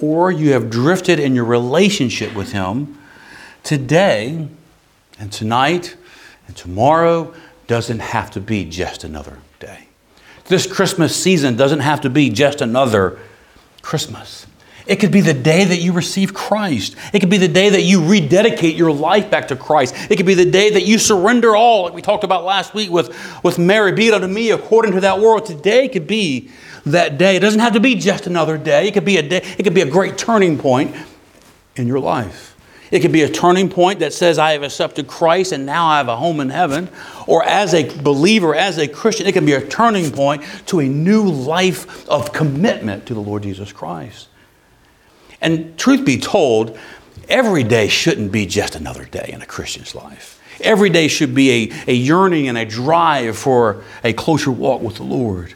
or 0.00 0.30
you 0.30 0.52
have 0.52 0.70
drifted 0.70 1.18
in 1.18 1.34
your 1.34 1.44
relationship 1.44 2.34
with 2.34 2.52
Him, 2.52 2.98
today 3.64 4.48
and 5.18 5.32
tonight 5.32 5.96
and 6.46 6.56
tomorrow 6.56 7.34
doesn't 7.66 8.00
have 8.00 8.30
to 8.32 8.40
be 8.40 8.64
just 8.64 9.04
another. 9.04 9.38
This 10.48 10.66
Christmas 10.66 11.14
season 11.14 11.56
doesn't 11.56 11.80
have 11.80 12.00
to 12.02 12.10
be 12.10 12.30
just 12.30 12.60
another 12.60 13.18
Christmas. 13.82 14.46
It 14.86 14.96
could 14.96 15.12
be 15.12 15.20
the 15.20 15.34
day 15.34 15.64
that 15.64 15.76
you 15.76 15.92
receive 15.92 16.32
Christ. 16.32 16.96
It 17.12 17.20
could 17.20 17.28
be 17.28 17.36
the 17.36 17.46
day 17.46 17.68
that 17.68 17.82
you 17.82 18.08
rededicate 18.08 18.74
your 18.74 18.90
life 18.90 19.30
back 19.30 19.48
to 19.48 19.56
Christ. 19.56 19.94
It 20.10 20.16
could 20.16 20.24
be 20.24 20.32
the 20.32 20.50
day 20.50 20.70
that 20.70 20.86
you 20.86 20.98
surrender 20.98 21.54
all, 21.54 21.84
like 21.84 21.92
we 21.92 22.00
talked 22.00 22.24
about 22.24 22.44
last 22.44 22.72
week 22.72 22.90
with, 22.90 23.14
with 23.44 23.58
Mary, 23.58 23.92
be 23.92 24.08
it 24.08 24.14
unto 24.14 24.26
me 24.26 24.50
according 24.50 24.92
to 24.92 25.02
that 25.02 25.20
word. 25.20 25.44
Today 25.44 25.88
could 25.88 26.06
be 26.06 26.50
that 26.86 27.18
day. 27.18 27.36
It 27.36 27.40
doesn't 27.40 27.60
have 27.60 27.74
to 27.74 27.80
be 27.80 27.96
just 27.96 28.26
another 28.26 28.56
day. 28.56 28.88
It 28.88 28.94
could 28.94 29.04
be 29.04 29.18
a 29.18 29.22
day, 29.22 29.42
it 29.58 29.62
could 29.62 29.74
be 29.74 29.82
a 29.82 29.90
great 29.90 30.16
turning 30.16 30.56
point 30.56 30.96
in 31.76 31.86
your 31.86 32.00
life. 32.00 32.56
It 32.90 33.00
could 33.00 33.12
be 33.12 33.22
a 33.22 33.28
turning 33.28 33.68
point 33.68 34.00
that 34.00 34.12
says, 34.12 34.38
I 34.38 34.52
have 34.52 34.62
accepted 34.62 35.06
Christ 35.06 35.52
and 35.52 35.66
now 35.66 35.86
I 35.86 35.98
have 35.98 36.08
a 36.08 36.16
home 36.16 36.40
in 36.40 36.50
heaven. 36.50 36.88
Or 37.26 37.44
as 37.44 37.74
a 37.74 37.84
believer, 38.00 38.54
as 38.54 38.78
a 38.78 38.88
Christian, 38.88 39.26
it 39.26 39.32
can 39.32 39.44
be 39.44 39.52
a 39.52 39.66
turning 39.66 40.10
point 40.10 40.42
to 40.66 40.80
a 40.80 40.88
new 40.88 41.24
life 41.24 42.08
of 42.08 42.32
commitment 42.32 43.06
to 43.06 43.14
the 43.14 43.20
Lord 43.20 43.42
Jesus 43.42 43.72
Christ. 43.72 44.28
And 45.40 45.78
truth 45.78 46.04
be 46.04 46.18
told, 46.18 46.78
every 47.28 47.62
day 47.62 47.88
shouldn't 47.88 48.32
be 48.32 48.46
just 48.46 48.74
another 48.74 49.04
day 49.04 49.30
in 49.32 49.42
a 49.42 49.46
Christian's 49.46 49.94
life. 49.94 50.40
Every 50.60 50.90
day 50.90 51.08
should 51.08 51.34
be 51.34 51.50
a, 51.70 51.92
a 51.92 51.94
yearning 51.94 52.48
and 52.48 52.58
a 52.58 52.64
drive 52.64 53.36
for 53.36 53.84
a 54.02 54.12
closer 54.12 54.50
walk 54.50 54.82
with 54.82 54.96
the 54.96 55.04
Lord. 55.04 55.54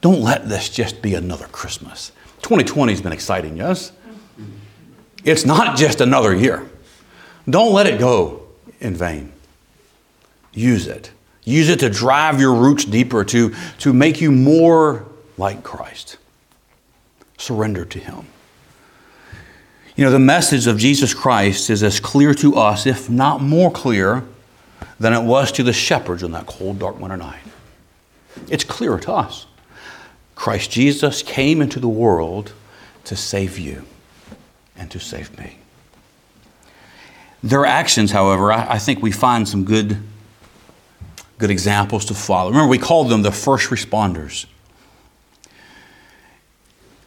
Don't 0.00 0.20
let 0.20 0.48
this 0.48 0.68
just 0.68 1.00
be 1.00 1.14
another 1.14 1.46
Christmas. 1.46 2.12
2020 2.42 2.92
has 2.92 3.00
been 3.00 3.12
exciting, 3.12 3.56
yes? 3.56 3.92
It's 5.24 5.44
not 5.44 5.76
just 5.76 6.00
another 6.00 6.34
year. 6.34 6.68
Don't 7.48 7.72
let 7.72 7.86
it 7.86 7.98
go 7.98 8.42
in 8.80 8.94
vain. 8.94 9.32
Use 10.52 10.86
it. 10.86 11.10
Use 11.44 11.68
it 11.68 11.80
to 11.80 11.90
drive 11.90 12.40
your 12.40 12.54
roots 12.54 12.84
deeper, 12.84 13.24
to, 13.24 13.54
to 13.78 13.92
make 13.92 14.20
you 14.20 14.30
more 14.30 15.06
like 15.38 15.62
Christ. 15.62 16.16
Surrender 17.38 17.84
to 17.86 17.98
Him. 17.98 18.26
You 19.96 20.04
know, 20.04 20.10
the 20.10 20.18
message 20.18 20.66
of 20.66 20.78
Jesus 20.78 21.14
Christ 21.14 21.70
is 21.70 21.82
as 21.82 22.00
clear 22.00 22.34
to 22.34 22.56
us, 22.56 22.86
if 22.86 23.10
not 23.10 23.42
more 23.42 23.70
clear, 23.70 24.24
than 24.98 25.12
it 25.12 25.22
was 25.22 25.50
to 25.52 25.62
the 25.62 25.72
shepherds 25.72 26.22
on 26.22 26.32
that 26.32 26.46
cold, 26.46 26.78
dark 26.78 26.98
winter 27.00 27.16
night. 27.16 27.40
It's 28.48 28.64
clear 28.64 28.98
to 28.98 29.12
us. 29.12 29.46
Christ 30.34 30.70
Jesus 30.70 31.22
came 31.22 31.60
into 31.60 31.80
the 31.80 31.88
world 31.88 32.52
to 33.04 33.16
save 33.16 33.58
you 33.58 33.84
and 34.80 34.90
to 34.90 34.98
save 34.98 35.38
me. 35.38 35.58
Their 37.42 37.64
actions, 37.64 38.10
however, 38.10 38.52
I, 38.52 38.72
I 38.72 38.78
think 38.78 39.02
we 39.02 39.12
find 39.12 39.46
some 39.46 39.64
good, 39.64 39.98
good 41.38 41.50
examples 41.50 42.06
to 42.06 42.14
follow. 42.14 42.48
Remember, 42.48 42.68
we 42.68 42.78
called 42.78 43.10
them 43.10 43.22
the 43.22 43.30
first 43.30 43.70
responders. 43.70 44.46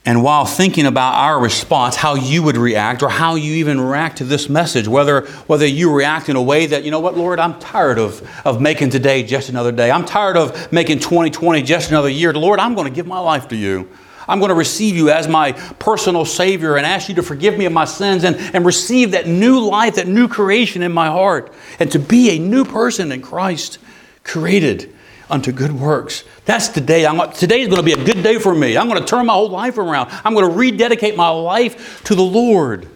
And 0.05 0.21
while 0.21 0.45
thinking 0.45 0.85
about 0.85 1.15
our 1.15 1.39
response, 1.39 1.95
how 1.95 2.15
you 2.15 2.43
would 2.43 2.57
react, 2.57 3.01
or 3.03 3.09
how 3.09 3.35
you 3.35 3.53
even 3.53 3.79
react 3.79 4.17
to 4.17 4.25
this 4.25 4.49
message, 4.49 4.87
whether, 4.87 5.21
whether 5.47 5.65
you 5.65 5.93
react 5.95 6.29
in 6.29 6.35
a 6.35 6.41
way 6.41 6.65
that, 6.65 6.83
you 6.83 6.91
know 6.91 6.99
what, 6.99 7.15
Lord, 7.15 7.39
I'm 7.39 7.57
tired 7.59 7.97
of, 7.97 8.21
of 8.45 8.59
making 8.59 8.89
today 8.89 9.23
just 9.23 9.49
another 9.49 9.71
day. 9.71 9.89
I'm 9.89 10.05
tired 10.05 10.35
of 10.35 10.71
making 10.73 10.99
2020 10.99 11.61
just 11.63 11.89
another 11.89 12.09
year. 12.09 12.33
Lord, 12.33 12.59
I'm 12.59 12.75
going 12.75 12.87
to 12.87 12.93
give 12.93 13.07
my 13.07 13.19
life 13.19 13.47
to 13.47 13.55
you. 13.55 13.89
I'm 14.27 14.39
going 14.39 14.49
to 14.49 14.55
receive 14.55 14.95
you 14.95 15.09
as 15.09 15.27
my 15.27 15.51
personal 15.51 16.25
Savior 16.25 16.77
and 16.77 16.85
ask 16.85 17.09
you 17.09 17.15
to 17.15 17.23
forgive 17.23 17.57
me 17.57 17.65
of 17.65 17.73
my 17.73 17.85
sins 17.85 18.23
and, 18.23 18.35
and 18.55 18.65
receive 18.65 19.11
that 19.11 19.27
new 19.27 19.59
life, 19.59 19.95
that 19.95 20.07
new 20.07 20.27
creation 20.27 20.81
in 20.81 20.91
my 20.91 21.07
heart, 21.07 21.53
and 21.79 21.91
to 21.91 21.99
be 21.99 22.31
a 22.31 22.39
new 22.39 22.65
person 22.65 23.11
in 23.11 23.21
Christ, 23.21 23.79
created 24.23 24.93
unto 25.29 25.51
good 25.51 25.71
works. 25.71 26.23
That's 26.45 26.69
the 26.69 26.81
day. 26.81 27.05
I'm, 27.05 27.31
today 27.31 27.61
is 27.61 27.67
going 27.67 27.79
to 27.79 27.83
be 27.83 27.99
a 27.99 28.05
good 28.05 28.23
day 28.23 28.37
for 28.37 28.53
me. 28.53 28.77
I'm 28.77 28.87
going 28.87 28.99
to 28.99 29.05
turn 29.07 29.25
my 29.25 29.33
whole 29.33 29.49
life 29.49 29.77
around. 29.77 30.09
I'm 30.23 30.33
going 30.33 30.49
to 30.49 30.55
rededicate 30.55 31.15
my 31.15 31.29
life 31.29 32.03
to 32.03 32.15
the 32.15 32.23
Lord. 32.23 32.87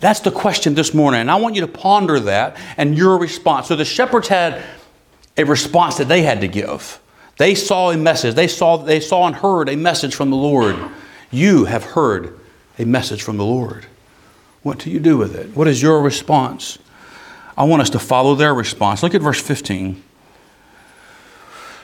That's 0.00 0.20
the 0.20 0.30
question 0.30 0.74
this 0.74 0.94
morning. 0.94 1.20
And 1.20 1.30
I 1.30 1.36
want 1.36 1.54
you 1.54 1.60
to 1.62 1.68
ponder 1.68 2.20
that 2.20 2.56
and 2.76 2.96
your 2.96 3.18
response. 3.18 3.66
So 3.68 3.76
the 3.76 3.84
shepherds 3.84 4.28
had 4.28 4.62
a 5.36 5.44
response 5.44 5.98
that 5.98 6.08
they 6.08 6.22
had 6.22 6.40
to 6.40 6.48
give. 6.48 7.00
They 7.38 7.54
saw 7.54 7.90
a 7.90 7.96
message. 7.96 8.34
They 8.34 8.48
saw, 8.48 8.76
they 8.76 9.00
saw 9.00 9.26
and 9.26 9.36
heard 9.36 9.68
a 9.68 9.76
message 9.76 10.14
from 10.14 10.30
the 10.30 10.36
Lord. 10.36 10.76
You 11.30 11.64
have 11.64 11.84
heard 11.84 12.38
a 12.78 12.84
message 12.84 13.22
from 13.22 13.36
the 13.36 13.44
Lord. 13.44 13.86
What 14.62 14.78
do 14.80 14.90
you 14.90 15.00
do 15.00 15.16
with 15.16 15.34
it? 15.34 15.56
What 15.56 15.68
is 15.68 15.80
your 15.80 16.02
response? 16.02 16.78
I 17.56 17.64
want 17.64 17.82
us 17.82 17.90
to 17.90 17.98
follow 17.98 18.34
their 18.34 18.54
response. 18.54 19.02
Look 19.02 19.14
at 19.14 19.22
verse 19.22 19.40
15. 19.40 20.02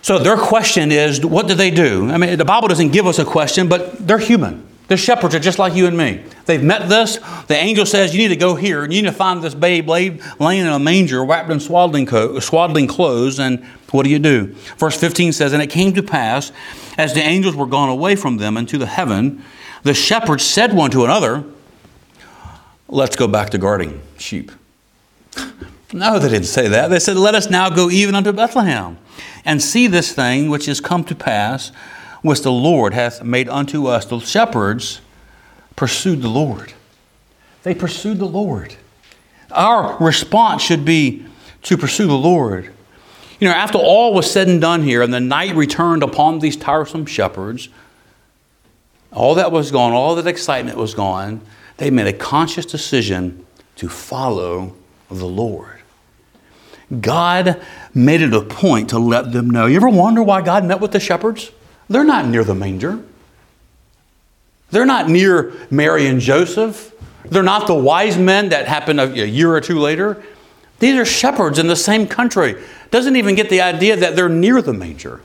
So 0.02 0.18
their 0.18 0.36
question 0.36 0.92
is, 0.92 1.24
what 1.24 1.48
do 1.48 1.54
they 1.54 1.70
do? 1.70 2.10
I 2.10 2.18
mean, 2.18 2.36
the 2.36 2.44
Bible 2.44 2.68
doesn't 2.68 2.90
give 2.90 3.06
us 3.06 3.18
a 3.18 3.24
question, 3.24 3.68
but 3.68 4.06
they're 4.06 4.18
human. 4.18 4.66
The 4.86 4.96
shepherds 4.98 5.34
are 5.34 5.40
just 5.40 5.58
like 5.58 5.74
you 5.74 5.86
and 5.86 5.96
me. 5.96 6.22
They've 6.44 6.62
met 6.62 6.88
this. 6.90 7.16
The 7.46 7.56
angel 7.56 7.86
says, 7.86 8.14
You 8.14 8.20
need 8.20 8.34
to 8.34 8.36
go 8.36 8.54
here 8.54 8.84
and 8.84 8.92
you 8.92 9.00
need 9.00 9.08
to 9.08 9.14
find 9.14 9.42
this 9.42 9.54
babe 9.54 9.88
laid, 9.88 10.22
laying 10.38 10.60
in 10.60 10.66
a 10.66 10.78
manger, 10.78 11.24
wrapped 11.24 11.50
in 11.50 11.58
swaddling, 11.58 12.04
co- 12.06 12.38
swaddling 12.38 12.86
clothes. 12.86 13.38
And 13.38 13.64
what 13.92 14.02
do 14.02 14.10
you 14.10 14.18
do? 14.18 14.54
Verse 14.76 14.96
15 14.96 15.32
says, 15.32 15.54
And 15.54 15.62
it 15.62 15.70
came 15.70 15.94
to 15.94 16.02
pass, 16.02 16.52
as 16.98 17.14
the 17.14 17.20
angels 17.20 17.56
were 17.56 17.66
gone 17.66 17.88
away 17.88 18.14
from 18.14 18.36
them 18.36 18.58
into 18.58 18.76
the 18.76 18.86
heaven, 18.86 19.42
the 19.84 19.94
shepherds 19.94 20.44
said 20.44 20.74
one 20.74 20.90
to 20.90 21.04
another, 21.04 21.44
Let's 22.88 23.16
go 23.16 23.26
back 23.26 23.50
to 23.50 23.58
guarding 23.58 24.02
sheep. 24.18 24.52
no, 25.92 26.18
they 26.18 26.28
didn't 26.28 26.46
say 26.46 26.68
that. 26.68 26.88
They 26.88 26.98
said, 26.98 27.16
Let 27.16 27.34
us 27.34 27.48
now 27.48 27.70
go 27.70 27.90
even 27.90 28.14
unto 28.14 28.32
Bethlehem 28.32 28.98
and 29.44 29.62
see 29.62 29.86
this 29.86 30.12
thing 30.12 30.50
which 30.50 30.68
is 30.68 30.80
come 30.80 31.04
to 31.04 31.14
pass, 31.14 31.72
which 32.24 32.40
the 32.40 32.50
Lord 32.50 32.94
hath 32.94 33.22
made 33.22 33.50
unto 33.50 33.86
us. 33.86 34.06
The 34.06 34.18
shepherds 34.18 35.02
pursued 35.76 36.22
the 36.22 36.28
Lord. 36.28 36.72
They 37.64 37.74
pursued 37.74 38.18
the 38.18 38.24
Lord. 38.24 38.74
Our 39.50 39.98
response 39.98 40.62
should 40.62 40.86
be 40.86 41.26
to 41.64 41.76
pursue 41.76 42.06
the 42.06 42.14
Lord. 42.14 42.72
You 43.40 43.48
know, 43.48 43.54
after 43.54 43.76
all 43.76 44.14
was 44.14 44.30
said 44.30 44.48
and 44.48 44.58
done 44.58 44.82
here, 44.82 45.02
and 45.02 45.12
the 45.12 45.20
night 45.20 45.54
returned 45.54 46.02
upon 46.02 46.38
these 46.38 46.56
tiresome 46.56 47.04
shepherds, 47.04 47.68
all 49.12 49.34
that 49.34 49.52
was 49.52 49.70
gone, 49.70 49.92
all 49.92 50.14
that 50.14 50.26
excitement 50.26 50.78
was 50.78 50.94
gone, 50.94 51.42
they 51.76 51.90
made 51.90 52.06
a 52.06 52.12
conscious 52.14 52.64
decision 52.64 53.44
to 53.76 53.90
follow 53.90 54.74
the 55.10 55.26
Lord. 55.26 55.82
God 57.02 57.60
made 57.92 58.22
it 58.22 58.32
a 58.32 58.40
point 58.40 58.88
to 58.90 58.98
let 58.98 59.32
them 59.32 59.50
know. 59.50 59.66
You 59.66 59.76
ever 59.76 59.90
wonder 59.90 60.22
why 60.22 60.40
God 60.40 60.64
met 60.64 60.80
with 60.80 60.92
the 60.92 61.00
shepherds? 61.00 61.50
They're 61.88 62.04
not 62.04 62.26
near 62.26 62.44
the 62.44 62.54
manger. 62.54 63.02
They're 64.70 64.86
not 64.86 65.08
near 65.08 65.52
Mary 65.70 66.06
and 66.06 66.20
Joseph. 66.20 66.92
They're 67.24 67.42
not 67.42 67.66
the 67.66 67.74
wise 67.74 68.18
men 68.18 68.50
that 68.50 68.66
happened 68.66 69.00
a 69.00 69.26
year 69.26 69.52
or 69.54 69.60
two 69.60 69.78
later. 69.78 70.22
These 70.80 70.96
are 70.96 71.04
shepherds 71.04 71.58
in 71.58 71.68
the 71.68 71.76
same 71.76 72.06
country. 72.06 72.62
Doesn't 72.90 73.16
even 73.16 73.34
get 73.34 73.50
the 73.50 73.60
idea 73.60 73.96
that 73.96 74.16
they're 74.16 74.28
near 74.28 74.60
the 74.60 74.72
manger. 74.72 75.20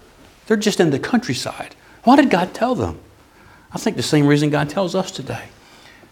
They're 0.48 0.58
just 0.58 0.80
in 0.80 0.92
the 0.92 1.00
countryside. 1.00 1.76
Why 2.04 2.16
did 2.16 2.30
God 2.30 2.54
tell 2.54 2.76
them? 2.76 3.00
I 3.72 3.78
think 3.78 3.98
the 3.98 4.04
same 4.04 4.26
reason 4.28 4.50
God 4.50 4.70
tells 4.70 4.96
us 4.96 5.12
today. 5.12 5.46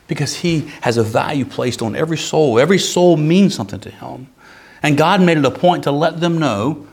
Because 0.08 0.38
He 0.38 0.72
has 0.82 0.98
a 0.98 1.04
value 1.04 1.46
placed 1.46 1.82
on 1.82 1.96
every 1.96 2.18
soul. 2.18 2.60
Every 2.60 2.78
soul 2.78 3.18
means 3.18 3.56
something 3.56 3.80
to 3.82 3.90
Him. 3.90 4.28
And 4.84 4.98
God 4.98 5.22
made 5.22 5.38
it 5.38 5.46
a 5.46 5.52
point 5.52 5.84
to 5.84 5.92
let 5.92 6.20
them 6.20 6.38
know, 6.38 6.88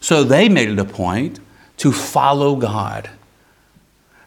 so 0.00 0.24
they 0.24 0.48
made 0.48 0.68
it 0.68 0.78
a 0.78 0.84
point 0.84 1.40
to 1.78 1.92
follow 1.92 2.56
God. 2.56 3.10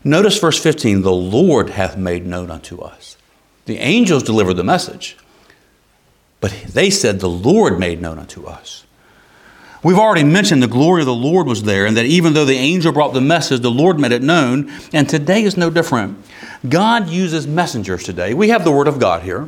Notice 0.04 0.40
verse 0.40 0.62
15 0.62 1.02
the 1.02 1.12
Lord 1.12 1.72
hath 1.72 1.98
made 1.98 2.26
known 2.26 2.50
unto 2.50 2.80
us. 2.82 3.18
The 3.66 3.78
angels 3.78 4.24
delivered 4.24 4.56
the 4.56 4.64
message, 4.64 5.16
but 6.40 6.52
they 6.68 6.90
said 6.90 7.20
the 7.20 7.30
Lord 7.30 7.80
made 7.80 8.02
known 8.02 8.18
unto 8.18 8.46
us. 8.46 8.86
We've 9.84 9.98
already 9.98 10.24
mentioned 10.24 10.62
the 10.62 10.68
glory 10.68 11.02
of 11.02 11.08
the 11.08 11.14
Lord 11.14 11.48
was 11.48 11.64
there, 11.64 11.86
and 11.86 11.98
that 11.98 12.06
even 12.06 12.34
though 12.34 12.46
the 12.46 12.54
angel 12.54 12.92
brought 12.92 13.14
the 13.14 13.22
message, 13.22 13.62
the 13.62 13.72
Lord 13.72 14.00
made 14.00 14.12
it 14.12 14.22
known, 14.22 14.72
and 14.94 15.10
today 15.10 15.44
is 15.44 15.58
no 15.58 15.72
different. 15.72 16.24
God 16.68 17.10
uses 17.10 17.48
messengers 17.48 18.04
today. 18.04 18.36
We 18.36 18.50
have 18.50 18.64
the 18.64 18.72
Word 18.72 18.88
of 18.88 19.00
God 19.00 19.24
here. 19.24 19.48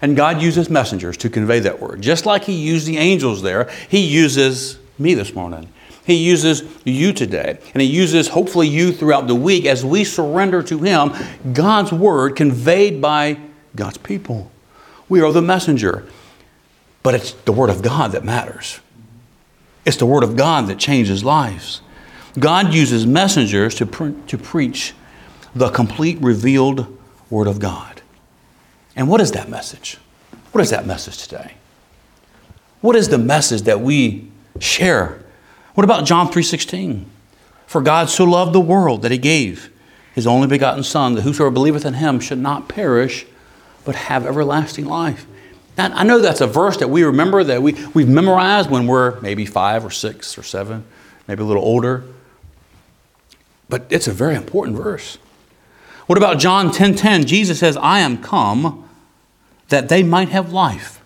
And 0.00 0.16
God 0.16 0.40
uses 0.40 0.70
messengers 0.70 1.16
to 1.18 1.28
convey 1.28 1.58
that 1.60 1.80
word. 1.80 2.00
Just 2.02 2.24
like 2.24 2.44
He 2.44 2.52
used 2.52 2.86
the 2.86 2.98
angels 2.98 3.42
there, 3.42 3.68
He 3.88 3.98
uses 3.98 4.78
me 4.96 5.14
this 5.14 5.34
morning. 5.34 5.72
He 6.08 6.14
uses 6.14 6.62
you 6.84 7.12
today. 7.12 7.58
And 7.74 7.82
He 7.82 7.86
uses 7.86 8.28
hopefully 8.28 8.66
you 8.66 8.92
throughout 8.92 9.26
the 9.26 9.34
week 9.34 9.66
as 9.66 9.84
we 9.84 10.04
surrender 10.04 10.62
to 10.62 10.78
Him 10.78 11.12
God's 11.52 11.92
word 11.92 12.34
conveyed 12.34 13.02
by 13.02 13.38
God's 13.76 13.98
people. 13.98 14.50
We 15.10 15.20
are 15.20 15.30
the 15.30 15.42
messenger. 15.42 16.08
But 17.02 17.14
it's 17.14 17.32
the 17.32 17.52
word 17.52 17.68
of 17.68 17.82
God 17.82 18.12
that 18.12 18.24
matters. 18.24 18.80
It's 19.84 19.98
the 19.98 20.06
word 20.06 20.22
of 20.22 20.34
God 20.34 20.66
that 20.68 20.78
changes 20.78 21.24
lives. 21.24 21.82
God 22.38 22.72
uses 22.72 23.06
messengers 23.06 23.74
to, 23.74 23.84
pre- 23.84 24.14
to 24.28 24.38
preach 24.38 24.94
the 25.54 25.68
complete 25.68 26.18
revealed 26.22 26.98
word 27.28 27.46
of 27.46 27.58
God. 27.58 28.00
And 28.96 29.10
what 29.10 29.20
is 29.20 29.32
that 29.32 29.50
message? 29.50 29.98
What 30.52 30.62
is 30.62 30.70
that 30.70 30.86
message 30.86 31.18
today? 31.18 31.54
What 32.80 32.96
is 32.96 33.10
the 33.10 33.18
message 33.18 33.62
that 33.62 33.82
we 33.82 34.30
share? 34.58 35.22
What 35.78 35.84
about 35.84 36.06
John 36.06 36.28
3:16? 36.28 37.06
For 37.68 37.80
God 37.80 38.10
so 38.10 38.24
loved 38.24 38.52
the 38.52 38.58
world 38.58 39.02
that 39.02 39.12
he 39.12 39.16
gave 39.16 39.70
his 40.12 40.26
only 40.26 40.48
begotten 40.48 40.82
Son, 40.82 41.14
that 41.14 41.22
whosoever 41.22 41.52
believeth 41.52 41.86
in 41.86 41.94
him 41.94 42.18
should 42.18 42.40
not 42.40 42.66
perish, 42.66 43.26
but 43.84 43.94
have 43.94 44.26
everlasting 44.26 44.86
life. 44.86 45.24
Now, 45.76 45.92
I 45.94 46.02
know 46.02 46.18
that's 46.18 46.40
a 46.40 46.48
verse 46.48 46.78
that 46.78 46.90
we 46.90 47.04
remember, 47.04 47.44
that 47.44 47.62
we, 47.62 47.74
we've 47.94 48.08
memorized 48.08 48.68
when 48.68 48.88
we're 48.88 49.20
maybe 49.20 49.46
five 49.46 49.84
or 49.84 49.90
six 49.92 50.36
or 50.36 50.42
seven, 50.42 50.82
maybe 51.28 51.44
a 51.44 51.46
little 51.46 51.62
older. 51.62 52.02
But 53.68 53.86
it's 53.88 54.08
a 54.08 54.12
very 54.12 54.34
important 54.34 54.76
verse. 54.76 55.16
What 56.08 56.18
about 56.18 56.40
John 56.40 56.70
10:10? 56.70 56.72
10, 56.72 56.94
10? 56.96 57.26
Jesus 57.26 57.60
says, 57.60 57.76
"I 57.76 58.00
am 58.00 58.18
come 58.18 58.82
that 59.68 59.88
they 59.88 60.02
might 60.02 60.30
have 60.30 60.52
life 60.52 60.97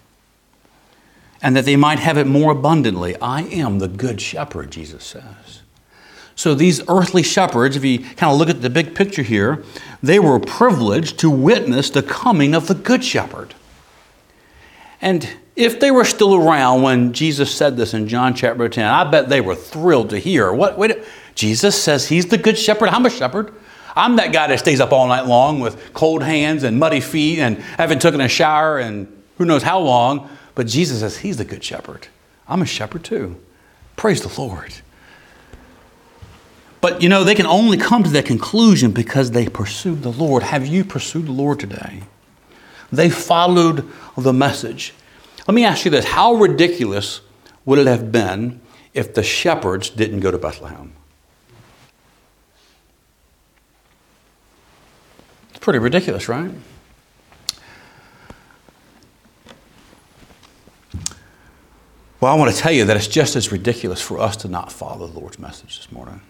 and 1.43 1.57
that 1.57 1.65
they 1.65 1.77
might 1.77 1.99
have 1.99 2.17
it 2.17 2.27
more 2.27 2.53
abundantly. 2.53 3.17
I 3.21 3.43
am 3.43 3.81
the 3.81 3.89
good 3.89 4.21
shepherd," 4.21 4.71
Jesus 4.71 5.05
says. 5.05 5.61
So 6.35 6.55
these 6.55 6.81
earthly 6.89 7.23
shepherds, 7.23 7.77
if 7.77 7.85
you 7.85 7.99
kind 7.99 8.33
of 8.33 8.39
look 8.39 8.49
at 8.49 8.63
the 8.63 8.71
big 8.71 8.95
picture 8.95 9.23
here, 9.23 9.63
they 10.03 10.19
were 10.19 10.39
privileged 10.39 11.19
to 11.19 11.31
witness 11.31 11.91
the 11.91 12.03
coming 12.03 12.55
of 12.55 12.69
the 12.69 12.75
good 12.75 13.05
shepherd. 13.05 13.55
And 15.01 15.29
if 15.57 15.79
they 15.79 15.91
were 15.91 16.05
still 16.05 16.35
around 16.35 16.83
when 16.83 17.13
Jesus 17.13 17.55
said 17.55 17.77
this 17.77 17.93
in 17.93 18.09
John 18.09 18.35
chapter 18.35 18.69
10, 18.69 18.87
I 18.87 19.05
bet 19.05 19.29
they 19.29 19.41
were 19.41 19.55
thrilled 19.55 20.11
to 20.11 20.19
hear. 20.19 20.53
What 20.53 20.79
wait, 20.79 20.97
Jesus 21.35 21.81
says 21.81 22.09
he's 22.09 22.27
the 22.27 22.39
good 22.39 22.57
shepherd. 22.57 22.89
I'm 22.89 23.05
a 23.05 23.11
shepherd. 23.11 23.53
I'm 23.95 24.17
that 24.17 24.33
guy 24.33 24.47
that 24.47 24.59
stays 24.59 24.81
up 24.81 24.93
all 24.93 25.07
night 25.07 25.27
long 25.27 25.61
with 25.61 25.93
cold 25.93 26.23
hands 26.23 26.63
and 26.63 26.79
muddy 26.79 27.01
feet 27.01 27.41
and 27.41 27.59
haven't 27.77 28.01
taken 28.01 28.23
a 28.23 28.29
shower 28.29 28.79
and 28.79 29.07
who 29.37 29.45
knows 29.45 29.63
how 29.63 29.81
long. 29.81 30.31
But 30.55 30.67
Jesus 30.67 31.01
says 31.01 31.19
he's 31.19 31.39
the 31.39 31.45
good 31.45 31.65
shepherd. 31.65 32.09
I'm 32.49 32.63
a 32.63 32.67
shepherd 32.67 33.05
too. 33.05 33.41
Praise 33.97 34.23
the 34.23 34.41
Lord. 34.41 34.75
But 36.81 37.01
you 37.01 37.09
know, 37.09 37.25
they 37.25 37.35
can 37.35 37.47
only 37.47 37.79
come 37.79 38.03
to 38.03 38.11
that 38.11 38.27
conclusion 38.27 38.91
because 38.91 39.31
they 39.31 39.47
pursued 39.47 40.03
the 40.03 40.13
Lord. 40.13 40.43
Have 40.43 40.67
you 40.67 40.85
pursued 40.85 41.27
the 41.27 41.33
Lord 41.33 41.61
today? 41.61 42.03
They 42.91 43.09
followed 43.09 43.89
the 44.17 44.33
message. 44.33 44.93
Let 45.47 45.55
me 45.55 45.65
ask 45.65 45.85
you 45.85 45.91
this 45.91 46.05
how 46.05 46.35
ridiculous 46.35 47.21
would 47.65 47.79
it 47.79 47.87
have 47.87 48.13
been 48.13 48.61
if 48.93 49.15
the 49.15 49.23
shepherds 49.23 49.91
didn't 49.91 50.21
go 50.21 50.31
to 50.31 50.39
Bethlehem? 50.39 50.93
It's 55.51 55.61
pretty 55.61 55.79
ridiculous, 55.79 56.29
right? 56.29 56.51
Well, 62.23 62.33
I 62.33 62.37
want 62.37 62.55
to 62.55 62.57
tell 62.57 62.71
you 62.71 62.85
that 62.85 62.97
it's 62.97 63.09
just 63.09 63.35
as 63.35 63.51
ridiculous 63.51 64.01
for 64.01 64.21
us 64.21 64.37
to 64.39 64.49
not 64.49 64.71
follow 64.71 65.09
the 65.09 65.19
Lord's 65.19 65.41
message 65.41 65.77
this 65.79 65.91
morning. 65.91 66.21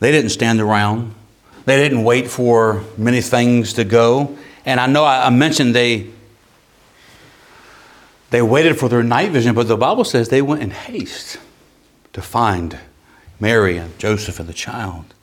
They 0.00 0.12
didn't 0.12 0.32
stand 0.32 0.60
around. 0.60 1.14
They 1.64 1.78
didn't 1.78 2.04
wait 2.04 2.28
for 2.28 2.84
many 2.98 3.22
things 3.22 3.72
to 3.72 3.84
go. 3.84 4.36
And 4.66 4.78
I 4.78 4.86
know 4.86 5.02
I 5.02 5.30
mentioned 5.30 5.74
they 5.74 6.10
they 8.28 8.42
waited 8.42 8.78
for 8.78 8.90
their 8.90 9.02
night 9.02 9.30
vision, 9.30 9.54
but 9.54 9.66
the 9.66 9.78
Bible 9.78 10.04
says 10.04 10.28
they 10.28 10.42
went 10.42 10.62
in 10.62 10.70
haste 10.70 11.38
to 12.12 12.20
find 12.20 12.78
Mary 13.40 13.78
and 13.78 13.98
Joseph 13.98 14.38
and 14.38 14.46
the 14.46 14.52
child. 14.52 15.14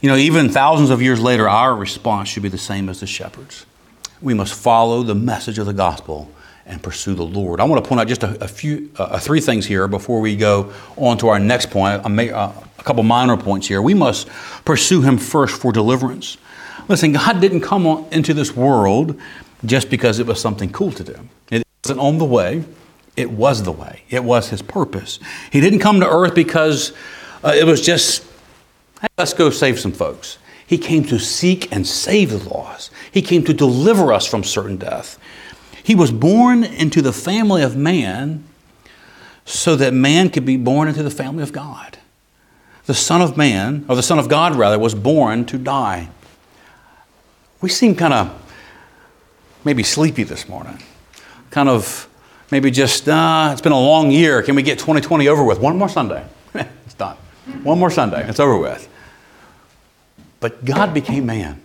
You 0.00 0.10
know, 0.10 0.16
even 0.16 0.48
thousands 0.48 0.90
of 0.90 1.00
years 1.00 1.20
later, 1.20 1.48
our 1.48 1.76
response 1.76 2.28
should 2.28 2.42
be 2.42 2.48
the 2.48 2.58
same 2.58 2.88
as 2.88 2.98
the 2.98 3.06
shepherds. 3.06 3.66
We 4.20 4.34
must 4.34 4.52
follow 4.52 5.04
the 5.04 5.14
message 5.14 5.60
of 5.60 5.66
the 5.66 5.72
gospel 5.72 6.28
and 6.66 6.82
pursue 6.82 7.14
the 7.14 7.24
Lord. 7.24 7.60
I 7.60 7.64
want 7.64 7.82
to 7.82 7.88
point 7.88 8.00
out 8.00 8.08
just 8.08 8.24
a, 8.24 8.42
a 8.42 8.48
few, 8.48 8.90
uh, 8.96 9.18
three 9.18 9.40
things 9.40 9.66
here 9.66 9.86
before 9.86 10.20
we 10.20 10.36
go 10.36 10.72
on 10.96 11.16
to 11.18 11.28
our 11.28 11.38
next 11.38 11.70
point. 11.70 12.02
A, 12.04 12.36
uh, 12.36 12.52
a 12.78 12.82
couple 12.82 13.02
minor 13.04 13.36
points 13.36 13.68
here. 13.68 13.80
We 13.80 13.94
must 13.94 14.28
pursue 14.64 15.00
Him 15.02 15.16
first 15.16 15.60
for 15.60 15.72
deliverance. 15.72 16.36
Listen, 16.88 17.12
God 17.12 17.40
didn't 17.40 17.60
come 17.60 17.86
on, 17.86 18.06
into 18.12 18.34
this 18.34 18.54
world 18.54 19.18
just 19.64 19.90
because 19.90 20.18
it 20.18 20.26
was 20.26 20.40
something 20.40 20.70
cool 20.70 20.92
to 20.92 21.04
do. 21.04 21.28
It 21.50 21.62
wasn't 21.84 22.00
on 22.00 22.18
the 22.18 22.24
way, 22.24 22.64
it 23.16 23.30
was 23.30 23.62
the 23.62 23.72
way. 23.72 24.02
It 24.10 24.24
was 24.24 24.50
His 24.50 24.60
purpose. 24.60 25.18
He 25.50 25.60
didn't 25.60 25.78
come 25.78 26.00
to 26.00 26.08
earth 26.08 26.34
because 26.34 26.92
uh, 27.44 27.52
it 27.54 27.64
was 27.64 27.80
just, 27.80 28.24
hey, 29.00 29.08
let's 29.16 29.32
go 29.32 29.50
save 29.50 29.78
some 29.78 29.92
folks. 29.92 30.38
He 30.66 30.78
came 30.78 31.04
to 31.04 31.18
seek 31.20 31.72
and 31.72 31.86
save 31.86 32.30
the 32.30 32.48
lost. 32.48 32.90
He 33.12 33.22
came 33.22 33.44
to 33.44 33.54
deliver 33.54 34.12
us 34.12 34.26
from 34.26 34.42
certain 34.42 34.76
death. 34.76 35.16
He 35.86 35.94
was 35.94 36.10
born 36.10 36.64
into 36.64 37.00
the 37.00 37.12
family 37.12 37.62
of 37.62 37.76
man 37.76 38.42
so 39.44 39.76
that 39.76 39.94
man 39.94 40.30
could 40.30 40.44
be 40.44 40.56
born 40.56 40.88
into 40.88 41.04
the 41.04 41.12
family 41.12 41.44
of 41.44 41.52
God. 41.52 41.98
The 42.86 42.94
Son 42.94 43.22
of 43.22 43.36
Man, 43.36 43.86
or 43.88 43.94
the 43.94 44.02
Son 44.02 44.18
of 44.18 44.28
God 44.28 44.56
rather, 44.56 44.80
was 44.80 44.96
born 44.96 45.44
to 45.44 45.56
die. 45.56 46.08
We 47.60 47.68
seem 47.68 47.94
kind 47.94 48.12
of 48.12 48.56
maybe 49.64 49.84
sleepy 49.84 50.24
this 50.24 50.48
morning. 50.48 50.82
Kind 51.52 51.68
of 51.68 52.08
maybe 52.50 52.72
just, 52.72 53.08
uh, 53.08 53.50
it's 53.52 53.60
been 53.60 53.70
a 53.70 53.78
long 53.80 54.10
year. 54.10 54.42
Can 54.42 54.56
we 54.56 54.64
get 54.64 54.80
2020 54.80 55.28
over 55.28 55.44
with? 55.44 55.60
One 55.60 55.78
more 55.78 55.88
Sunday. 55.88 56.26
it's 56.54 56.94
done. 56.94 57.16
One 57.62 57.78
more 57.78 57.92
Sunday. 57.92 58.28
It's 58.28 58.40
over 58.40 58.58
with. 58.58 58.88
But 60.40 60.64
God 60.64 60.92
became 60.92 61.26
man. 61.26 61.62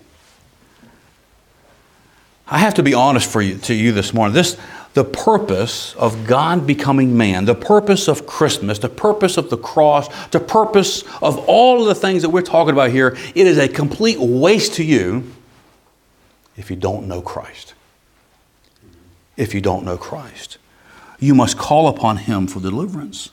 I 2.51 2.57
have 2.57 2.73
to 2.75 2.83
be 2.83 2.93
honest 2.93 3.31
for 3.31 3.41
you, 3.41 3.57
to 3.59 3.73
you 3.73 3.93
this 3.93 4.13
morning. 4.13 4.35
This, 4.35 4.57
the 4.93 5.05
purpose 5.05 5.95
of 5.95 6.27
God 6.27 6.67
becoming 6.67 7.15
man, 7.15 7.45
the 7.45 7.55
purpose 7.55 8.09
of 8.09 8.27
Christmas, 8.27 8.77
the 8.77 8.89
purpose 8.89 9.37
of 9.37 9.49
the 9.49 9.57
cross, 9.57 10.09
the 10.27 10.41
purpose 10.41 11.03
of 11.21 11.37
all 11.47 11.81
of 11.81 11.87
the 11.87 11.95
things 11.95 12.23
that 12.23 12.29
we're 12.29 12.41
talking 12.41 12.73
about 12.73 12.91
here, 12.91 13.15
it 13.33 13.47
is 13.47 13.57
a 13.57 13.69
complete 13.69 14.19
waste 14.19 14.73
to 14.73 14.83
you 14.83 15.31
if 16.57 16.69
you 16.69 16.75
don't 16.75 17.07
know 17.07 17.21
Christ. 17.21 17.73
If 19.37 19.53
you 19.53 19.61
don't 19.61 19.85
know 19.85 19.97
Christ, 19.97 20.57
you 21.21 21.33
must 21.33 21.57
call 21.57 21.87
upon 21.87 22.17
him 22.17 22.47
for 22.47 22.59
deliverance. 22.59 23.31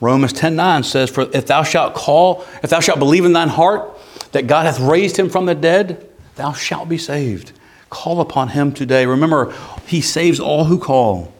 Romans 0.00 0.32
10:9 0.32 0.84
says, 0.84 1.10
For 1.10 1.28
if 1.32 1.46
thou 1.46 1.62
shalt 1.62 1.94
call, 1.94 2.44
if 2.64 2.70
thou 2.70 2.80
shalt 2.80 2.98
believe 2.98 3.24
in 3.24 3.32
thine 3.32 3.48
heart 3.48 3.88
that 4.32 4.48
God 4.48 4.66
hath 4.66 4.80
raised 4.80 5.16
him 5.16 5.30
from 5.30 5.46
the 5.46 5.54
dead, 5.54 6.10
thou 6.34 6.52
shalt 6.52 6.88
be 6.88 6.98
saved. 6.98 7.52
Call 7.94 8.20
upon 8.20 8.48
Him 8.48 8.72
today. 8.72 9.06
Remember, 9.06 9.54
He 9.86 10.00
saves 10.00 10.40
all 10.40 10.64
who 10.64 10.78
call. 10.80 11.32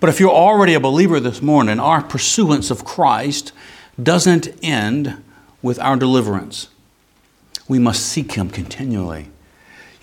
But 0.00 0.10
if 0.10 0.20
you're 0.20 0.30
already 0.30 0.74
a 0.74 0.80
believer 0.80 1.18
this 1.18 1.40
morning, 1.40 1.80
our 1.80 2.02
pursuance 2.02 2.70
of 2.70 2.84
Christ 2.84 3.52
doesn't 4.00 4.48
end 4.62 5.24
with 5.62 5.78
our 5.80 5.96
deliverance. 5.96 6.68
We 7.68 7.78
must 7.78 8.04
seek 8.04 8.32
Him 8.32 8.50
continually. 8.50 9.30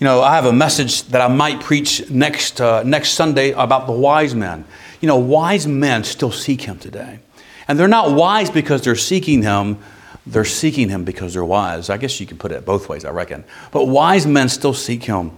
You 0.00 0.04
know, 0.04 0.22
I 0.22 0.34
have 0.34 0.44
a 0.44 0.52
message 0.52 1.04
that 1.04 1.20
I 1.20 1.28
might 1.28 1.60
preach 1.60 2.10
next, 2.10 2.60
uh, 2.60 2.82
next 2.82 3.10
Sunday 3.10 3.52
about 3.52 3.86
the 3.86 3.92
wise 3.92 4.34
men. 4.34 4.64
You 5.00 5.06
know, 5.06 5.16
wise 5.16 5.68
men 5.68 6.02
still 6.02 6.32
seek 6.32 6.62
Him 6.62 6.80
today. 6.80 7.20
And 7.68 7.78
they're 7.78 7.86
not 7.86 8.10
wise 8.10 8.50
because 8.50 8.82
they're 8.82 8.96
seeking 8.96 9.42
Him, 9.42 9.78
they're 10.26 10.44
seeking 10.44 10.88
Him 10.88 11.04
because 11.04 11.32
they're 11.32 11.44
wise. 11.44 11.90
I 11.90 11.96
guess 11.96 12.18
you 12.18 12.26
could 12.26 12.40
put 12.40 12.50
it 12.50 12.66
both 12.66 12.88
ways, 12.88 13.04
I 13.04 13.10
reckon. 13.10 13.44
But 13.70 13.86
wise 13.86 14.26
men 14.26 14.48
still 14.48 14.74
seek 14.74 15.04
Him. 15.04 15.30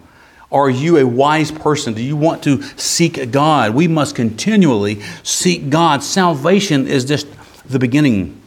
Are 0.51 0.71
you 0.71 0.97
a 0.97 1.07
wise 1.07 1.51
person? 1.51 1.93
Do 1.95 2.03
you 2.03 2.17
want 2.17 2.43
to 2.45 2.63
seek 2.79 3.31
God? 3.31 3.75
We 3.75 3.87
must 3.87 4.15
continually 4.15 5.03
seek 5.23 5.69
God. 5.69 6.03
Salvation 6.03 6.87
is 6.87 7.05
just 7.05 7.27
the 7.69 7.79
beginning. 7.79 8.41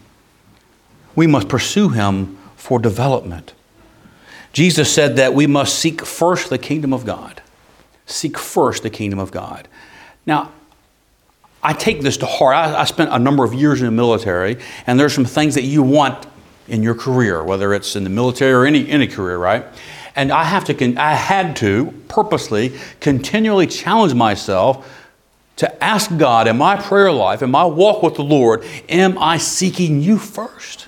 We 1.15 1.27
must 1.27 1.47
pursue 1.47 1.89
Him 1.89 2.37
for 2.55 2.79
development. 2.79 3.53
Jesus 4.53 4.93
said 4.93 5.15
that 5.17 5.33
we 5.33 5.47
must 5.47 5.77
seek 5.77 6.05
first 6.05 6.49
the 6.49 6.57
kingdom 6.57 6.91
of 6.91 7.05
God. 7.05 7.41
Seek 8.05 8.37
first 8.37 8.83
the 8.83 8.89
kingdom 8.89 9.19
of 9.19 9.31
God. 9.31 9.67
Now, 10.25 10.51
I 11.63 11.73
take 11.73 12.01
this 12.01 12.17
to 12.17 12.25
heart. 12.25 12.55
I, 12.55 12.81
I, 12.81 12.83
spent 12.85 13.11
a 13.13 13.19
number 13.19 13.43
of 13.43 13.53
years 13.53 13.81
in 13.81 13.85
the 13.85 13.91
military, 13.91 14.57
and 14.87 14.99
there's 14.99 15.13
some 15.13 15.25
things 15.25 15.55
that 15.55 15.63
you 15.63 15.83
want 15.83 16.25
in 16.67 16.81
your 16.81 16.95
career, 16.95 17.43
whether 17.43 17.73
it's 17.73 17.95
in 17.95 18.03
the 18.03 18.09
military 18.09 18.51
or 18.51 18.65
any, 18.65 18.89
any 18.89 19.07
career, 19.07 19.37
right? 19.37 19.65
And 20.15 20.31
I 20.31 20.43
have 20.43 20.65
to, 20.65 20.95
I 20.97 21.13
had 21.13 21.55
to 21.57 21.93
purposely 22.07 22.77
continually 22.99 23.67
challenge 23.67 24.13
myself 24.13 24.87
to 25.57 25.83
ask 25.83 26.15
God 26.17 26.47
in 26.47 26.57
my 26.57 26.75
prayer 26.75 27.11
life, 27.11 27.41
in 27.41 27.51
my 27.51 27.65
walk 27.65 28.01
with 28.01 28.15
the 28.15 28.23
Lord, 28.23 28.65
am 28.89 29.17
I 29.17 29.37
seeking 29.37 30.01
you 30.01 30.17
first? 30.17 30.87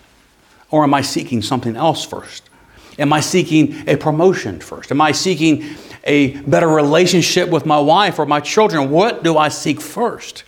Or 0.72 0.84
am 0.84 0.94
I 0.94 1.02
seeking 1.02 1.42
something 1.42 1.76
else 1.76 2.04
first? 2.04 2.50
Am 2.98 3.14
I 3.14 3.20
seeking 3.20 3.88
a 3.88 3.96
promotion 3.96 4.60
first? 4.60 4.92
Am 4.92 5.02
I 5.02 5.12
seeking 5.12 5.64
a 6.04 6.38
better 6.42 6.68
relationship 6.68 7.50
with 7.50 7.66
my 7.66 7.80
wife 7.80 8.20
or 8.20 8.26
my 8.26 8.40
children? 8.40 8.90
What 8.90 9.24
do 9.24 9.38
I 9.38 9.50
seek 9.50 9.80
first? 9.80 10.44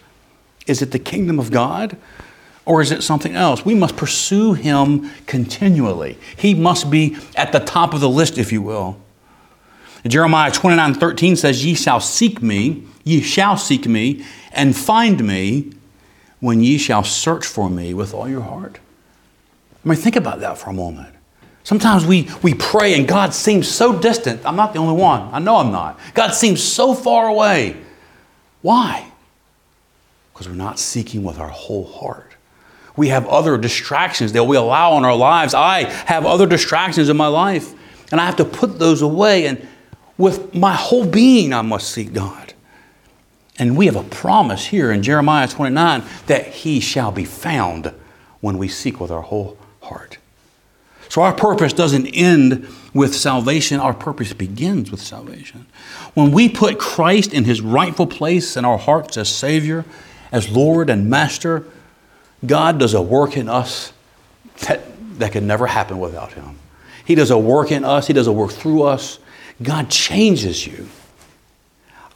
Is 0.68 0.82
it 0.82 0.92
the 0.92 1.00
kingdom 1.00 1.40
of 1.40 1.52
God 1.52 1.98
or 2.66 2.82
is 2.82 2.92
it 2.92 3.04
something 3.04 3.36
else? 3.36 3.64
We 3.64 3.76
must 3.76 3.96
pursue 3.96 4.54
him 4.54 5.10
continually. 5.28 6.18
He 6.36 6.54
must 6.54 6.90
be 6.90 7.18
at 7.36 7.52
the 7.52 7.60
top 7.60 7.94
of 7.94 8.02
the 8.02 8.10
list, 8.10 8.38
if 8.38 8.52
you 8.52 8.62
will. 8.62 8.98
Jeremiah 10.08 10.52
29 10.52 10.94
13 10.96 11.36
says, 11.36 11.66
Ye 11.66 11.74
shall 11.74 12.00
seek 12.00 12.42
me, 12.42 12.84
ye 13.04 13.22
shall 13.22 13.58
seek 13.58 13.88
me, 13.88 14.26
and 14.52 14.76
find 14.76 15.26
me 15.26 15.72
when 16.40 16.62
ye 16.62 16.78
shall 16.78 17.04
search 17.04 17.46
for 17.46 17.70
me 17.70 17.94
with 17.94 18.14
all 18.14 18.30
your 18.30 18.42
heart. 18.42 18.80
I 19.84 19.90
mean, 19.90 19.98
think 19.98 20.16
about 20.16 20.40
that 20.42 20.58
for 20.58 20.70
a 20.70 20.74
moment. 20.74 21.14
Sometimes 21.64 22.06
we, 22.06 22.30
we 22.44 22.54
pray 22.54 22.94
and 22.94 23.08
God 23.08 23.34
seems 23.34 23.68
so 23.68 24.00
distant. 24.00 24.46
I'm 24.46 24.56
not 24.56 24.74
the 24.74 24.80
only 24.80 25.02
one. 25.02 25.34
I 25.34 25.40
know 25.40 25.58
I'm 25.58 25.72
not. 25.72 26.00
God 26.14 26.32
seems 26.32 26.62
so 26.62 26.94
far 26.94 27.28
away. 27.28 27.76
Why? 28.62 29.12
Because 30.32 30.48
we're 30.48 30.54
not 30.54 30.78
seeking 30.78 31.24
with 31.24 31.40
our 31.40 31.50
whole 31.50 31.86
heart. 31.86 32.35
We 32.96 33.10
have 33.10 33.28
other 33.28 33.58
distractions 33.58 34.34
that 34.34 34.44
we 34.44 34.58
allow 34.58 34.98
in 34.98 35.06
our 35.06 35.16
lives. 35.16 35.54
I 35.54 35.84
have 36.06 36.26
other 36.26 36.46
distractions 36.46 37.10
in 37.10 37.18
my 37.18 37.28
life, 37.28 37.74
and 38.12 38.22
I 38.22 38.26
have 38.26 38.38
to 38.38 38.46
put 38.46 38.80
those 38.80 39.02
away. 39.02 39.48
And 39.48 39.68
with 40.18 40.54
my 40.54 40.74
whole 40.74 41.06
being, 41.06 41.54
I 41.54 41.62
must 41.62 41.90
seek 41.92 42.14
God. 42.14 42.54
And 43.58 43.78
we 43.78 43.86
have 43.86 43.96
a 43.96 44.04
promise 44.04 44.66
here 44.66 44.92
in 44.92 45.02
Jeremiah 45.02 45.48
29 45.48 46.04
that 46.28 46.48
He 46.48 46.80
shall 46.80 47.12
be 47.12 47.26
found 47.26 47.94
when 48.42 48.58
we 48.58 48.68
seek 48.68 49.00
with 49.00 49.12
our 49.12 49.22
whole 49.22 49.58
heart. 49.82 50.18
So 51.10 51.22
our 51.22 51.34
purpose 51.34 51.74
doesn't 51.74 52.08
end 52.08 52.68
with 52.94 53.16
salvation, 53.16 53.80
our 53.80 53.94
purpose 53.94 54.34
begins 54.34 54.90
with 54.92 55.02
salvation. 55.02 55.66
When 56.14 56.32
we 56.32 56.50
put 56.50 56.80
Christ 56.80 57.34
in 57.34 57.44
his 57.44 57.62
rightful 57.62 58.08
place 58.08 58.56
in 58.58 58.66
our 58.66 58.78
hearts 58.78 59.18
as 59.18 59.30
Savior, 59.30 59.86
as 60.32 60.50
Lord 60.50 60.90
and 60.90 61.10
Master, 61.10 61.66
God 62.48 62.80
does 62.80 62.94
a 62.94 63.02
work 63.02 63.38
in 63.38 63.50
us 63.50 63.94
that, 64.68 64.82
that 65.20 65.32
can 65.32 65.48
never 65.48 65.68
happen 65.68 66.00
without 66.00 66.34
him. 66.34 66.58
He 67.06 67.16
does 67.16 67.32
a 67.32 67.38
work 67.38 67.72
in 67.72 67.86
us, 67.86 68.08
he 68.08 68.14
does 68.14 68.28
a 68.28 68.34
work 68.34 68.52
through 68.52 68.84
us. 68.84 69.20
God 69.62 69.90
changes 69.90 70.66
you. 70.68 70.88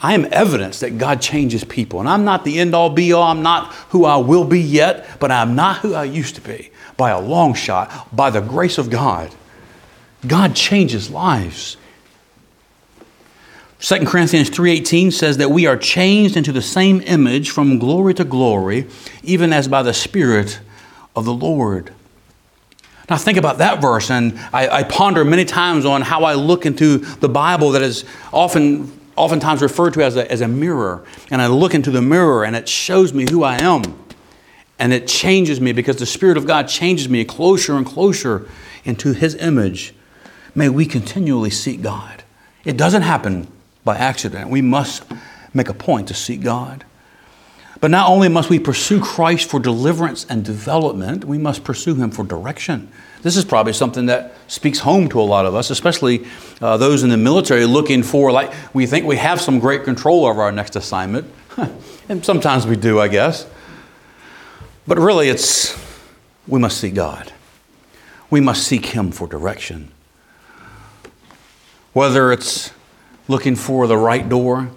I 0.02 0.14
am 0.14 0.28
evidence 0.32 0.80
that 0.80 0.98
God 0.98 1.22
changes 1.22 1.64
people. 1.64 2.00
And 2.00 2.08
I'm 2.08 2.24
not 2.24 2.46
the 2.46 2.60
end 2.60 2.74
all 2.74 2.90
be 2.90 3.12
all. 3.12 3.24
I'm 3.24 3.44
not 3.44 3.74
who 3.90 4.06
I 4.06 4.18
will 4.18 4.46
be 4.46 4.60
yet, 4.60 5.20
but 5.20 5.32
I'm 5.32 5.56
not 5.56 5.78
who 5.78 5.94
I 5.94 6.06
used 6.06 6.36
to 6.36 6.42
be 6.42 6.72
by 6.96 7.10
a 7.10 7.20
long 7.20 7.54
shot, 7.54 8.16
by 8.16 8.30
the 8.30 8.42
grace 8.42 8.78
of 8.78 8.90
God. 8.90 9.34
God 10.26 10.56
changes 10.56 11.10
lives. 11.10 11.78
2 13.82 14.06
Corinthians 14.06 14.50
3:18 14.50 15.10
says 15.10 15.38
that 15.38 15.52
we 15.52 15.66
are 15.66 15.78
changed 15.78 16.36
into 16.36 16.52
the 16.52 16.62
same 16.62 17.02
image 17.06 17.50
from 17.50 17.80
glory 17.80 18.14
to 18.14 18.26
glory, 18.26 18.86
even 19.24 19.54
as 19.54 19.70
by 19.70 19.82
the 19.82 19.94
Spirit 19.94 20.60
of 21.16 21.24
the 21.24 21.34
Lord. 21.34 21.92
Now 23.10 23.16
think 23.16 23.38
about 23.38 23.58
that 23.60 23.82
verse, 23.82 24.12
and 24.12 24.38
I, 24.52 24.68
I 24.68 24.84
ponder 24.84 25.24
many 25.24 25.46
times 25.46 25.86
on 25.86 26.02
how 26.02 26.26
I 26.26 26.34
look 26.34 26.66
into 26.66 26.98
the 26.98 27.30
Bible 27.30 27.72
that 27.72 27.82
is 27.82 28.04
often 28.34 28.92
oftentimes 29.16 29.62
referred 29.62 29.94
to 29.94 30.04
as 30.04 30.18
a, 30.18 30.30
as 30.30 30.42
a 30.42 30.48
mirror. 30.48 31.04
And 31.32 31.42
I 31.42 31.48
look 31.48 31.74
into 31.74 31.92
the 31.92 32.02
mirror 32.02 32.46
and 32.46 32.56
it 32.56 32.70
shows 32.70 33.14
me 33.14 33.30
who 33.30 33.44
I 33.44 33.62
am. 33.62 33.84
And 34.78 34.94
it 34.94 35.08
changes 35.08 35.60
me 35.60 35.74
because 35.74 35.98
the 35.98 36.06
Spirit 36.06 36.38
of 36.38 36.48
God 36.48 36.70
changes 36.70 37.10
me 37.10 37.26
closer 37.26 37.76
and 37.76 37.86
closer 37.86 38.48
into 38.86 39.12
His 39.12 39.36
image. 39.36 39.94
May 40.56 40.70
we 40.70 40.86
continually 40.86 41.50
seek 41.50 41.82
God. 41.82 42.24
It 42.64 42.78
doesn't 42.78 43.02
happen 43.02 43.50
by 43.90 43.98
accident. 43.98 44.52
We 44.52 44.62
must 44.62 45.04
make 45.52 45.68
a 45.68 45.74
point 45.74 46.10
to 46.10 46.14
seek 46.14 46.42
God. 46.42 46.86
But 47.82 47.90
not 47.90 48.08
only 48.08 48.30
must 48.30 48.48
we 48.48 48.60
pursue 48.60 49.02
Christ 49.02 49.50
for 49.50 49.60
deliverance 49.60 50.28
and 50.30 50.46
development, 50.46 51.26
we 51.26 51.40
must 51.40 51.64
pursue 51.64 51.96
Him 51.96 52.12
for 52.12 52.24
direction. 52.24 52.92
This 53.24 53.36
is 53.36 53.44
probably 53.44 53.74
something 53.74 54.06
that 54.06 54.36
speaks 54.46 54.78
home 54.78 55.10
to 55.10 55.20
a 55.20 55.24
lot 55.24 55.48
of 55.48 55.56
us, 55.56 55.72
especially 55.72 56.28
uh, 56.62 56.78
those 56.78 57.02
in 57.02 57.10
the 57.10 57.18
military 57.18 57.66
looking 57.66 58.04
for, 58.04 58.32
like, 58.32 58.54
we 58.76 58.86
think 58.86 59.08
we 59.08 59.16
have 59.16 59.42
some 59.42 59.58
great 59.58 59.86
control 59.86 60.28
over 60.28 60.44
our 60.44 60.52
next 60.52 60.76
assignment. 60.76 61.26
and 62.10 62.24
sometimes 62.24 62.68
we 62.68 62.76
do, 62.76 63.00
I 63.00 63.08
guess. 63.08 63.48
But 64.86 65.00
really, 65.00 65.30
it's 65.30 65.76
we 66.48 66.60
must 66.60 66.78
seek 66.78 66.94
God. 66.94 67.34
We 68.30 68.40
must 68.40 68.68
seek 68.68 68.86
Him 68.86 69.12
for 69.12 69.28
direction. 69.28 69.90
Whether 71.94 72.32
it's 72.32 72.72
looking 73.30 73.56
for 73.56 73.88
the 73.88 73.96
right 73.96 74.28
door, 74.28 74.70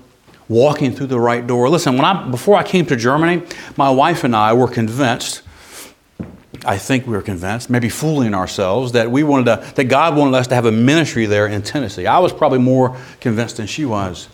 walking 0.49 0.93
through 0.93 1.09
the 1.09 1.19
right 1.19 1.45
door. 1.45 1.69
Listen, 1.69 1.97
when 1.97 2.05
I 2.05 2.31
before 2.31 2.57
I 2.57 2.62
came 2.62 2.87
to 2.87 2.95
Germany, 2.95 3.43
my 3.77 3.91
wife 3.91 4.23
and 4.23 4.37
I 4.37 4.53
were 4.53 4.69
convinced. 4.69 5.43
I 6.65 6.79
think 6.79 7.09
we 7.09 7.15
were 7.15 7.23
convinced, 7.23 7.71
maybe 7.71 7.88
fooling 7.88 8.35
ourselves, 8.35 8.93
that 8.93 9.11
we 9.11 9.25
wanted 9.25 9.47
to, 9.47 9.75
that 9.75 9.85
God 9.85 10.17
wanted 10.17 10.37
us 10.37 10.47
to 10.47 10.55
have 10.55 10.65
a 10.65 10.71
ministry 10.71 11.27
there 11.27 11.49
in 11.49 11.62
Tennessee. 11.62 12.07
I 12.07 12.21
was 12.21 12.33
probably 12.33 12.61
more 12.61 12.97
convinced 13.19 13.57
than 13.57 13.67
she 13.67 13.85
was. 13.85 14.29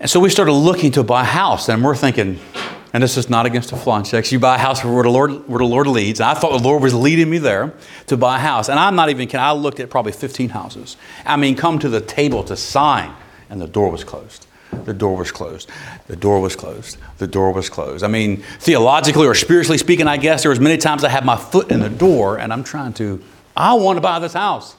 And 0.00 0.08
so 0.08 0.20
we 0.20 0.30
started 0.30 0.52
looking 0.52 0.92
to 0.92 1.02
buy 1.02 1.20
a 1.22 1.26
house, 1.26 1.68
and 1.68 1.84
we're 1.84 1.94
thinking, 1.94 2.38
and 2.94 3.02
this 3.02 3.16
is 3.16 3.28
not 3.28 3.44
against 3.44 3.70
the 3.70 3.76
flawn 3.76 4.04
checks. 4.04 4.30
You 4.30 4.38
buy 4.38 4.54
a 4.54 4.58
house 4.58 4.84
where 4.84 5.02
the 5.02 5.10
Lord, 5.10 5.48
where 5.48 5.58
the 5.58 5.64
Lord 5.64 5.88
leads. 5.88 6.20
And 6.20 6.28
I 6.30 6.34
thought 6.34 6.56
the 6.56 6.62
Lord 6.62 6.80
was 6.80 6.94
leading 6.94 7.28
me 7.28 7.38
there 7.38 7.74
to 8.06 8.16
buy 8.16 8.36
a 8.36 8.38
house. 8.38 8.68
And 8.68 8.78
I'm 8.78 8.94
not 8.94 9.10
even 9.10 9.26
kidding. 9.26 9.40
I 9.40 9.50
looked 9.50 9.80
at 9.80 9.90
probably 9.90 10.12
15 10.12 10.50
houses. 10.50 10.96
I 11.26 11.36
mean, 11.36 11.56
come 11.56 11.80
to 11.80 11.88
the 11.88 12.00
table 12.00 12.44
to 12.44 12.56
sign, 12.56 13.12
and 13.50 13.60
the 13.60 13.66
door 13.66 13.90
was 13.90 14.04
closed. 14.04 14.46
The 14.84 14.94
door 14.94 15.16
was 15.16 15.32
closed. 15.32 15.68
The 16.06 16.14
door 16.14 16.40
was 16.40 16.54
closed. 16.54 16.98
The 17.18 17.26
door 17.26 17.52
was 17.52 17.68
closed. 17.68 18.04
I 18.04 18.08
mean, 18.08 18.44
theologically 18.60 19.26
or 19.26 19.34
spiritually 19.34 19.78
speaking, 19.78 20.06
I 20.06 20.16
guess 20.16 20.42
there 20.42 20.50
was 20.50 20.60
many 20.60 20.76
times 20.76 21.02
I 21.02 21.08
had 21.08 21.24
my 21.24 21.36
foot 21.36 21.72
in 21.72 21.80
the 21.80 21.90
door, 21.90 22.38
and 22.38 22.52
I'm 22.52 22.62
trying 22.62 22.92
to. 22.94 23.20
I 23.56 23.74
want 23.74 23.96
to 23.96 24.00
buy 24.02 24.20
this 24.20 24.34
house. 24.34 24.76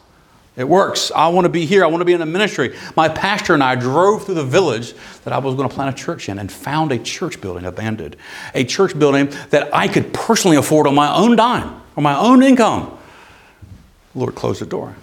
It 0.58 0.70
works. 0.70 1.12
I 1.14 1.28
want 1.28 1.46
to 1.46 1.50
be 1.50 1.66
here. 1.66 1.84
I 1.84 1.88
want 1.88 2.02
to 2.02 2.06
be 2.06 2.14
in 2.14 2.22
a 2.22 2.26
ministry. 2.26 2.76
My 2.96 3.10
pastor 3.10 3.54
and 3.54 3.62
I 3.62 3.76
drove 3.76 4.26
through 4.26 4.36
the 4.36 4.46
village 4.46 4.94
that 5.24 5.34
I 5.34 5.38
was 5.38 5.56
going 5.56 5.68
to 5.68 5.76
plant 5.76 6.00
a 6.00 6.04
church 6.04 6.30
in 6.30 6.40
and 6.40 6.50
found 6.50 6.94
a 6.94 7.00
church 7.00 7.42
building 7.42 7.66
abandoned. 7.66 8.16
A 8.54 8.64
church 8.64 8.98
building 8.98 9.30
that 9.50 9.74
I 9.76 9.90
could 9.90 10.14
personally 10.14 10.56
afford 10.56 10.88
on 10.88 10.96
my 10.96 11.14
own 11.14 11.36
dime, 11.36 11.82
on 11.98 12.04
my 12.04 12.18
own 12.18 12.42
income. 12.42 12.98
Lord, 14.14 14.36
close 14.36 14.60
the 14.60 14.66
door. 14.66 14.96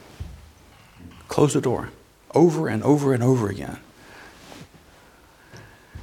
Close 1.28 1.52
the 1.52 1.60
door. 1.60 1.90
Over 2.34 2.68
and 2.68 2.82
over 2.82 3.12
and 3.12 3.22
over 3.22 3.48
again. 3.48 3.78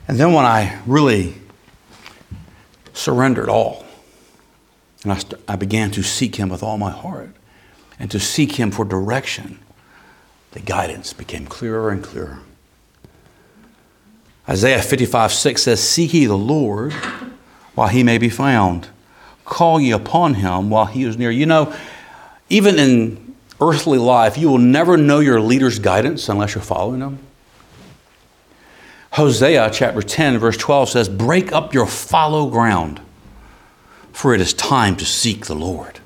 And 0.07 0.19
then 0.19 0.33
when 0.33 0.45
I 0.45 0.79
really 0.85 1.35
surrendered 2.93 3.49
all, 3.49 3.83
and 5.03 5.11
I, 5.11 5.17
st- 5.17 5.41
I 5.47 5.55
began 5.55 5.89
to 5.91 6.03
seek 6.03 6.35
Him 6.35 6.49
with 6.49 6.61
all 6.61 6.77
my 6.77 6.91
heart, 6.91 7.29
and 7.99 8.09
to 8.11 8.19
seek 8.19 8.53
Him 8.53 8.71
for 8.71 8.85
direction, 8.85 9.59
the 10.51 10.59
guidance 10.59 11.13
became 11.13 11.45
clearer 11.45 11.91
and 11.91 12.03
clearer. 12.03 12.39
Isaiah 14.47 14.81
55 14.81 15.31
6 15.31 15.61
says, 15.61 15.79
Seek 15.79 16.13
ye 16.13 16.25
the 16.25 16.37
Lord 16.37 16.93
while 17.75 17.87
he 17.87 18.03
may 18.03 18.17
be 18.17 18.29
found. 18.29 18.87
Call 19.45 19.79
ye 19.79 19.91
upon 19.91 20.35
him 20.35 20.69
while 20.69 20.85
he 20.85 21.03
is 21.03 21.17
near. 21.17 21.31
You 21.31 21.45
know, 21.45 21.73
even 22.49 22.79
in 22.79 23.35
earthly 23.61 23.97
life, 23.97 24.37
you 24.37 24.49
will 24.49 24.57
never 24.57 24.97
know 24.97 25.19
your 25.19 25.39
leader's 25.39 25.79
guidance 25.79 26.29
unless 26.29 26.55
you're 26.55 26.63
following 26.63 26.99
them. 26.99 27.19
Hosea 29.13 29.69
chapter 29.71 30.01
10, 30.01 30.37
verse 30.39 30.57
12 30.57 30.89
says, 30.89 31.09
Break 31.09 31.51
up 31.51 31.73
your 31.73 31.87
fallow 31.87 32.49
ground, 32.49 33.01
for 34.11 34.33
it 34.33 34.41
is 34.41 34.53
time 34.53 34.95
to 34.97 35.05
seek 35.05 35.45
the 35.45 35.55
Lord. 35.55 35.98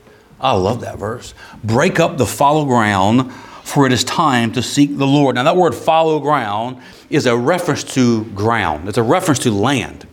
I 0.43 0.51
love 0.51 0.81
that 0.81 0.99
verse. 0.99 1.33
Break 1.63 1.99
up 1.99 2.17
the 2.17 2.25
fallow 2.25 2.65
ground, 2.65 3.31
for 3.63 3.87
it 3.87 3.93
is 3.93 4.03
time 4.03 4.51
to 4.51 4.61
seek 4.61 4.97
the 4.97 5.07
Lord. 5.07 5.35
Now, 5.35 5.43
that 5.43 5.55
word 5.55 5.73
fallow 5.73 6.19
ground 6.19 6.81
is 7.09 7.25
a 7.25 7.35
reference 7.35 7.83
to 7.95 8.25
ground, 8.25 8.89
it's 8.89 8.97
a 8.97 9.03
reference 9.03 9.39
to 9.39 9.51
land, 9.51 10.05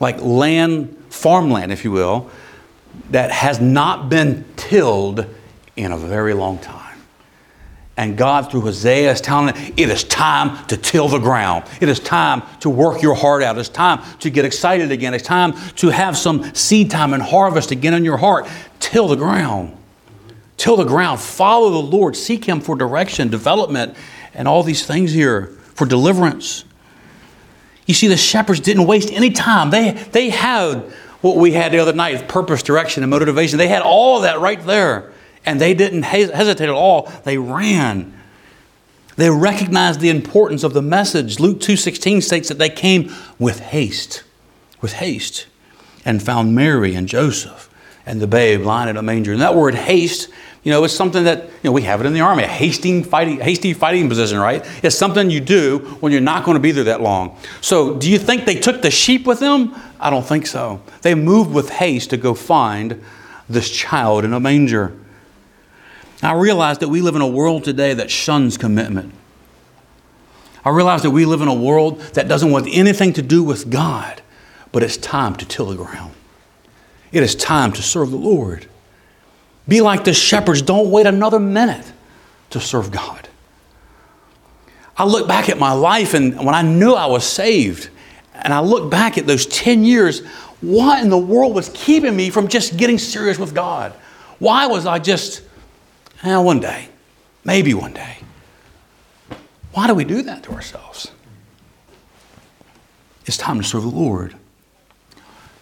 like 0.00 0.20
land, 0.20 1.04
farmland, 1.08 1.70
if 1.70 1.84
you 1.84 1.92
will, 1.92 2.28
that 3.10 3.30
has 3.30 3.60
not 3.60 4.08
been 4.08 4.44
tilled 4.56 5.24
in 5.76 5.92
a 5.92 5.98
very 5.98 6.34
long 6.34 6.58
time. 6.58 6.83
And 7.96 8.18
God, 8.18 8.50
through 8.50 8.62
Hosea, 8.62 9.12
is 9.12 9.20
telling 9.20 9.50
it, 9.50 9.78
it 9.78 9.88
is 9.88 10.02
time 10.04 10.66
to 10.66 10.76
till 10.76 11.08
the 11.08 11.18
ground. 11.18 11.64
It 11.80 11.88
is 11.88 12.00
time 12.00 12.42
to 12.60 12.68
work 12.68 13.02
your 13.02 13.14
heart 13.14 13.42
out. 13.42 13.56
It's 13.56 13.68
time 13.68 14.02
to 14.18 14.30
get 14.30 14.44
excited 14.44 14.90
again. 14.90 15.14
It's 15.14 15.24
time 15.24 15.52
to 15.76 15.90
have 15.90 16.16
some 16.16 16.52
seed 16.54 16.90
time 16.90 17.12
and 17.12 17.22
harvest 17.22 17.70
again 17.70 17.94
in 17.94 18.04
your 18.04 18.16
heart. 18.16 18.48
Till 18.80 19.06
the 19.06 19.14
ground. 19.14 19.76
Till 20.56 20.76
the 20.76 20.84
ground. 20.84 21.20
Follow 21.20 21.70
the 21.70 21.96
Lord. 21.96 22.16
Seek 22.16 22.44
Him 22.44 22.60
for 22.60 22.74
direction, 22.74 23.28
development, 23.28 23.96
and 24.34 24.48
all 24.48 24.64
these 24.64 24.84
things 24.84 25.12
here 25.12 25.46
for 25.74 25.86
deliverance. 25.86 26.64
You 27.86 27.94
see, 27.94 28.08
the 28.08 28.16
shepherds 28.16 28.58
didn't 28.58 28.86
waste 28.86 29.12
any 29.12 29.30
time. 29.30 29.70
They, 29.70 29.92
they 29.92 30.30
had 30.30 30.80
what 31.20 31.36
we 31.36 31.52
had 31.52 31.70
the 31.70 31.78
other 31.78 31.92
night 31.92 32.28
purpose, 32.28 32.64
direction, 32.64 33.04
and 33.04 33.10
motivation. 33.10 33.56
They 33.56 33.68
had 33.68 33.82
all 33.82 34.22
that 34.22 34.40
right 34.40 34.62
there 34.66 35.12
and 35.46 35.60
they 35.60 35.74
didn't 35.74 36.02
hesitate 36.02 36.64
at 36.64 36.70
all. 36.70 37.12
They 37.24 37.38
ran. 37.38 38.12
They 39.16 39.30
recognized 39.30 40.00
the 40.00 40.10
importance 40.10 40.64
of 40.64 40.74
the 40.74 40.82
message. 40.82 41.38
Luke 41.38 41.60
2:16 41.60 42.22
states 42.22 42.48
that 42.48 42.58
they 42.58 42.70
came 42.70 43.12
with 43.38 43.60
haste, 43.60 44.22
with 44.80 44.94
haste, 44.94 45.46
and 46.04 46.22
found 46.22 46.54
Mary 46.54 46.94
and 46.94 47.08
Joseph 47.08 47.70
and 48.06 48.20
the 48.20 48.26
babe 48.26 48.62
lying 48.62 48.88
in 48.88 48.96
a 48.96 49.02
manger. 49.02 49.32
And 49.32 49.40
that 49.40 49.54
word 49.54 49.74
haste, 49.74 50.28
you 50.62 50.70
know, 50.70 50.84
it's 50.84 50.94
something 50.94 51.24
that, 51.24 51.44
you 51.44 51.50
know, 51.64 51.72
we 51.72 51.82
have 51.82 52.00
it 52.00 52.06
in 52.06 52.12
the 52.12 52.20
army, 52.20 52.42
a 52.42 52.48
hasty 52.48 53.02
fighting, 53.02 53.40
hasty 53.40 53.72
fighting 53.72 54.08
position, 54.08 54.38
right? 54.38 54.64
It's 54.82 54.96
something 54.96 55.30
you 55.30 55.40
do 55.40 55.78
when 56.00 56.12
you're 56.12 56.20
not 56.20 56.44
going 56.44 56.56
to 56.56 56.60
be 56.60 56.70
there 56.70 56.84
that 56.84 57.00
long. 57.00 57.38
So 57.60 57.94
do 57.94 58.10
you 58.10 58.18
think 58.18 58.44
they 58.44 58.56
took 58.56 58.82
the 58.82 58.90
sheep 58.90 59.26
with 59.26 59.40
them? 59.40 59.74
I 60.00 60.10
don't 60.10 60.26
think 60.26 60.46
so. 60.46 60.82
They 61.02 61.14
moved 61.14 61.52
with 61.52 61.70
haste 61.70 62.10
to 62.10 62.16
go 62.16 62.34
find 62.34 63.02
this 63.48 63.70
child 63.70 64.24
in 64.24 64.32
a 64.32 64.40
manger. 64.40 64.92
I 66.26 66.32
realize 66.32 66.78
that 66.78 66.88
we 66.88 67.00
live 67.00 67.16
in 67.16 67.22
a 67.22 67.26
world 67.26 67.64
today 67.64 67.94
that 67.94 68.10
shuns 68.10 68.56
commitment. 68.56 69.12
I 70.64 70.70
realize 70.70 71.02
that 71.02 71.10
we 71.10 71.26
live 71.26 71.42
in 71.42 71.48
a 71.48 71.54
world 71.54 72.00
that 72.14 72.28
doesn't 72.28 72.50
want 72.50 72.68
anything 72.70 73.12
to 73.14 73.22
do 73.22 73.42
with 73.42 73.70
God, 73.70 74.22
but 74.72 74.82
it's 74.82 74.96
time 74.96 75.36
to 75.36 75.46
till 75.46 75.66
the 75.66 75.76
ground. 75.76 76.14
It 77.12 77.22
is 77.22 77.34
time 77.34 77.72
to 77.72 77.82
serve 77.82 78.10
the 78.10 78.16
Lord. 78.16 78.66
Be 79.68 79.80
like 79.80 80.04
the 80.04 80.14
shepherds. 80.14 80.62
Don't 80.62 80.90
wait 80.90 81.06
another 81.06 81.38
minute 81.38 81.92
to 82.50 82.60
serve 82.60 82.90
God. 82.90 83.28
I 84.96 85.04
look 85.04 85.28
back 85.28 85.48
at 85.48 85.58
my 85.58 85.72
life 85.72 86.14
and 86.14 86.36
when 86.36 86.54
I 86.54 86.62
knew 86.62 86.92
I 86.92 87.06
was 87.06 87.24
saved, 87.24 87.90
and 88.34 88.52
I 88.52 88.60
look 88.60 88.90
back 88.90 89.16
at 89.16 89.26
those 89.26 89.46
10 89.46 89.84
years, 89.84 90.24
what 90.60 91.02
in 91.02 91.08
the 91.08 91.18
world 91.18 91.54
was 91.54 91.70
keeping 91.72 92.16
me 92.16 92.30
from 92.30 92.48
just 92.48 92.76
getting 92.76 92.98
serious 92.98 93.38
with 93.38 93.54
God? 93.54 93.92
Why 94.38 94.66
was 94.66 94.86
I 94.86 94.98
just, 94.98 95.42
eh, 96.24 96.36
one 96.36 96.60
day, 96.60 96.88
maybe 97.44 97.74
one 97.74 97.92
day? 97.92 98.18
Why 99.72 99.86
do 99.86 99.94
we 99.94 100.04
do 100.04 100.22
that 100.22 100.42
to 100.44 100.52
ourselves? 100.52 101.10
It's 103.26 103.36
time 103.36 103.58
to 103.58 103.64
serve 103.64 103.82
the 103.82 103.88
Lord. 103.88 104.36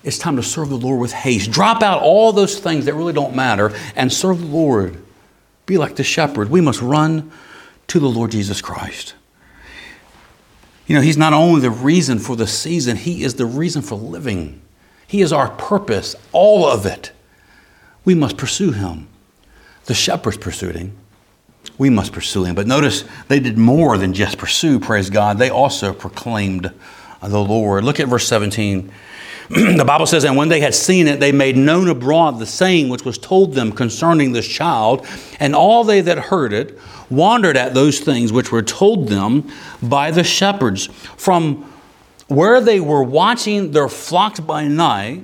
It's 0.05 0.19
time 0.19 0.37
to 0.37 0.43
serve 0.43 0.69
the 0.69 0.77
Lord 0.77 1.01
with 1.01 1.13
haste. 1.13 1.51
Drop 1.51 1.83
out 1.83 2.03
all 2.03 2.33
those 2.33 2.59
things 2.59 2.87
that 2.87 2.95
really 2.95 3.13
don't 3.13 3.37
matter 3.37 3.73
and 3.95 4.13
serve 4.13 4.41
the 4.41 4.47
Lord. 4.47 5.03
Be 5.65 5.79
like 5.79 5.97
the 5.97 6.05
shepherd. 6.05 6.51
We 6.51 6.61
must 6.61 6.83
run 6.83 7.31
to 7.89 8.01
the 8.01 8.09
Lord 8.09 8.33
Jesus 8.33 8.61
Christ. 8.61 9.15
You 10.87 10.97
know, 10.97 11.03
He's 11.03 11.17
not 11.17 11.33
only 11.33 11.61
the 11.61 11.71
reason 11.71 12.19
for 12.19 12.35
the 12.35 12.47
season, 12.49 12.97
He 12.97 13.23
is 13.23 13.37
the 13.37 13.47
reason 13.47 13.81
for 13.81 13.95
living. 13.95 14.61
He 15.07 15.23
is 15.23 15.33
our 15.33 15.51
purpose, 15.51 16.17
all 16.33 16.67
of 16.67 16.85
it. 16.85 17.13
We 18.05 18.15
must 18.15 18.37
pursue 18.37 18.73
Him. 18.73 19.09
The 19.87 19.95
shepherds 19.95 20.37
pursued 20.37 20.77
Him. 20.77 20.97
We 21.79 21.91
must 21.91 22.13
pursue 22.13 22.45
Him. 22.45 22.55
But 22.55 22.67
notice 22.67 23.05
they 23.29 23.41
did 23.41 23.59
more 23.59 23.99
than 23.99 24.13
just 24.13 24.39
pursue, 24.39 24.81
praise 24.81 25.11
God. 25.11 25.39
They 25.39 25.51
also 25.51 25.93
proclaimed 25.93 26.73
the 27.23 27.43
Lord. 27.43 27.85
Look 27.85 28.01
at 28.01 28.09
verse 28.09 28.27
17. 28.27 28.93
the 29.49 29.85
Bible 29.87 30.07
says, 30.07 30.25
And 30.25 30.37
when 30.37 30.49
they 30.49 30.61
had 30.61 30.75
seen 30.75 31.07
it, 31.07 31.21
they 31.21 31.33
made 31.33 31.57
known 31.57 31.89
abroad 31.89 32.39
the 32.39 32.47
saying 32.47 32.89
which 32.89 33.05
was 33.05 33.19
told 33.19 33.55
them 33.55 33.73
concerning 33.73 34.33
this 34.33 34.47
child. 34.47 35.07
And 35.41 35.55
all 35.55 35.85
they 35.85 36.01
that 36.01 36.19
heard 36.19 36.53
it 36.53 36.79
wondered 37.11 37.57
at 37.57 37.75
those 37.75 38.01
things 38.01 38.33
which 38.33 38.51
were 38.51 38.63
told 38.63 39.09
them 39.09 39.51
by 39.83 40.11
the 40.11 40.25
shepherds. 40.25 40.87
From 41.17 41.71
where 42.29 42.61
they 42.61 42.81
were 42.81 43.03
watching 43.03 43.73
their 43.73 43.89
flocks 43.89 44.41
by 44.41 44.67
night 44.67 45.23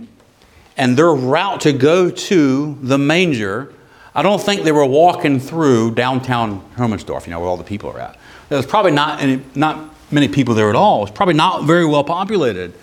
and 0.77 0.97
their 0.97 1.13
route 1.13 1.63
to 1.63 1.73
go 1.73 2.11
to 2.11 2.79
the 2.83 2.99
manger, 2.99 3.73
I 4.15 4.23
don't 4.23 4.41
think 4.41 4.63
they 4.63 4.73
were 4.73 4.87
walking 4.87 5.39
through 5.39 5.95
downtown 5.95 6.65
Hermansdorf, 6.77 7.27
you 7.27 7.31
know, 7.31 7.41
where 7.41 7.49
all 7.49 7.57
the 7.57 7.65
people 7.65 7.91
are 7.91 8.01
at. 8.01 8.19
There's 8.49 8.67
probably 8.67 8.93
not, 8.93 9.21
any, 9.21 9.43
not 9.55 9.95
many 10.11 10.29
people 10.29 10.55
there 10.55 10.71
at 10.71 10.77
all. 10.77 11.03
It's 11.03 11.13
probably 11.13 11.35
not 11.35 11.65
very 11.65 11.85
well 11.85 12.05
populated. 12.05 12.75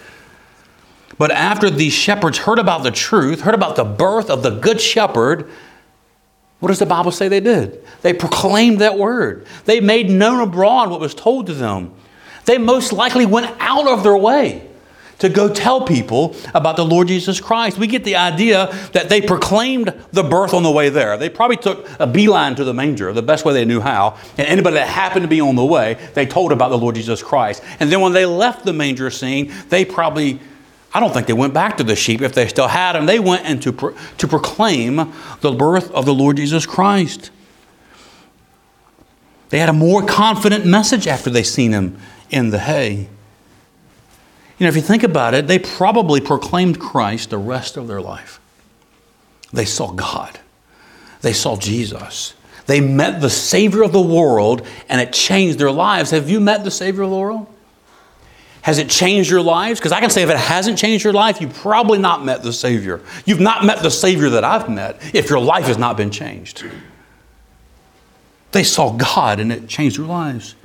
But 1.17 1.32
after 1.32 1.69
these 1.69 1.93
shepherds 1.93 2.38
heard 2.38 2.59
about 2.59 2.84
the 2.84 2.91
truth, 2.91 3.41
heard 3.41 3.53
about 3.53 3.76
the 3.76 3.84
birth 3.84 4.30
of 4.30 4.43
the 4.43 4.51
good 4.51 4.80
shepherd, 4.80 5.49
what 6.59 6.69
does 6.69 6.80
the 6.80 6.86
Bible 6.86 7.11
say 7.11 7.28
they 7.28 7.39
did? 7.39 7.84
They 8.01 8.13
proclaimed 8.13 8.80
that 8.82 8.97
word. 8.97 9.45
They 9.65 9.80
made 9.80 10.09
known 10.09 10.41
abroad 10.41 10.89
what 10.89 10.99
was 10.99 11.13
told 11.13 11.47
to 11.47 11.53
them. 11.53 11.93
They 12.45 12.57
most 12.57 12.93
likely 12.93 13.26
went 13.26 13.55
out 13.59 13.88
of 13.88 14.03
their 14.03 14.15
way 14.15 14.67
to 15.20 15.30
go 15.30 15.51
tell 15.53 15.82
people 15.82 16.36
about 16.53 16.76
the 16.76 16.86
Lord 16.86 17.07
Jesus 17.07 17.39
Christ. 17.39 17.78
We 17.78 17.88
get 17.88 18.03
the 18.03 18.16
idea 18.16 18.68
that 18.93 19.09
they 19.09 19.22
proclaimed 19.22 19.93
the 20.11 20.24
birth 20.24 20.53
on 20.53 20.63
the 20.63 20.72
way 20.72 20.89
there. 20.89 21.18
They 21.18 21.30
probably 21.30 21.57
took 21.57 21.88
a 21.99 22.07
beeline 22.07 22.55
to 22.55 22.63
the 22.63 22.74
manger, 22.74 23.13
the 23.13 23.22
best 23.22 23.45
way 23.45 23.53
they 23.53 23.66
knew 23.66 23.80
how, 23.80 24.18
and 24.38 24.47
anybody 24.47 24.76
that 24.76 24.88
happened 24.88 25.24
to 25.24 25.30
be 25.30 25.41
on 25.41 25.55
the 25.55 25.66
way, 25.66 25.97
they 26.13 26.26
told 26.26 26.51
about 26.51 26.70
the 26.70 26.78
Lord 26.78 26.95
Jesus 26.95 27.24
Christ. 27.24 27.63
And 27.80 27.91
then 27.91 28.01
when 28.01 28.13
they 28.13 28.26
left 28.26 28.66
the 28.66 28.74
manger 28.74 29.09
scene, 29.09 29.53
they 29.70 29.86
probably 29.86 30.39
I 30.93 31.01
don't 31.01 31.13
think 31.13 31.28
they 31.28 31.34
went 31.34 31.53
back 31.53 31.76
to 31.78 31.84
the 31.84 31.95
sheep 31.95 32.22
if 32.22 32.34
they 32.34 32.47
still 32.47 32.70
had 32.70 32.93
them. 32.93 33.05
They 33.05 33.20
went 33.20 33.45
in 33.45 33.59
to, 33.59 33.74
pro- 33.74 33.93
to 34.18 34.28
proclaim 34.30 35.11
the 35.41 35.51
birth 35.51 35.91
of 35.91 36.05
the 36.05 36.13
Lord 36.13 36.38
Jesus 36.38 36.66
Christ. 36.66 37.32
They 39.49 39.59
had 39.59 39.68
a 39.68 39.74
more 39.74 40.05
confident 40.05 40.66
message 40.66 41.05
after 41.05 41.30
they 41.30 41.43
seen 41.43 41.74
him 41.74 41.97
in 42.30 42.51
the 42.51 42.59
hay. 42.59 43.09
You 44.57 44.65
know, 44.65 44.69
if 44.69 44.75
you 44.75 44.81
think 44.81 45.03
about 45.03 45.33
it, 45.33 45.47
they 45.47 45.59
probably 45.59 46.21
proclaimed 46.21 46.79
Christ 46.79 47.29
the 47.29 47.37
rest 47.37 47.77
of 47.77 47.87
their 47.87 48.01
life. 48.01 48.39
They 49.51 49.65
saw 49.65 49.91
God, 49.91 50.39
they 51.21 51.33
saw 51.33 51.57
Jesus. 51.57 52.33
They 52.67 52.81
met 52.81 53.21
the 53.21 53.29
Savior 53.29 53.83
of 53.83 53.91
the 53.91 54.01
world, 54.01 54.65
and 54.89 54.99
it 54.99 55.13
changed 55.13 55.59
their 55.59 55.71
lives. 55.71 56.09
Have 56.09 56.31
you 56.31 56.39
met 56.39 56.63
the 56.63 56.71
Savior 56.71 57.03
of 57.03 57.11
the 57.11 57.15
world? 57.15 57.45
Has 58.63 58.79
it 58.79 58.89
changed 58.89 59.29
your 59.29 59.43
lives? 59.43 59.79
Because 59.79 59.91
I 59.91 59.99
can 59.99 60.09
say 60.09 60.23
if 60.23 60.31
it 60.31 60.37
hasn't 60.37 60.79
changed 60.79 61.03
your 61.03 61.13
life, 61.13 61.39
you've 61.39 61.53
probably 61.53 61.99
not 61.99 62.25
met 62.25 62.41
the 62.41 62.51
Savior. 62.51 63.01
You've 63.23 63.39
not 63.39 63.63
met 63.63 63.83
the 63.83 63.91
Savior 63.91 64.29
that 64.31 64.43
I've 64.43 64.67
met 64.67 64.99
if 65.13 65.29
your 65.29 65.39
life 65.39 65.65
has 65.65 65.77
not 65.77 65.95
been 65.95 66.09
changed. 66.09 66.63
They 68.51 68.63
saw 68.63 68.91
God 68.91 69.39
and 69.39 69.51
it 69.51 69.67
changed 69.67 69.99
their 69.99 70.07
lives. 70.07 70.55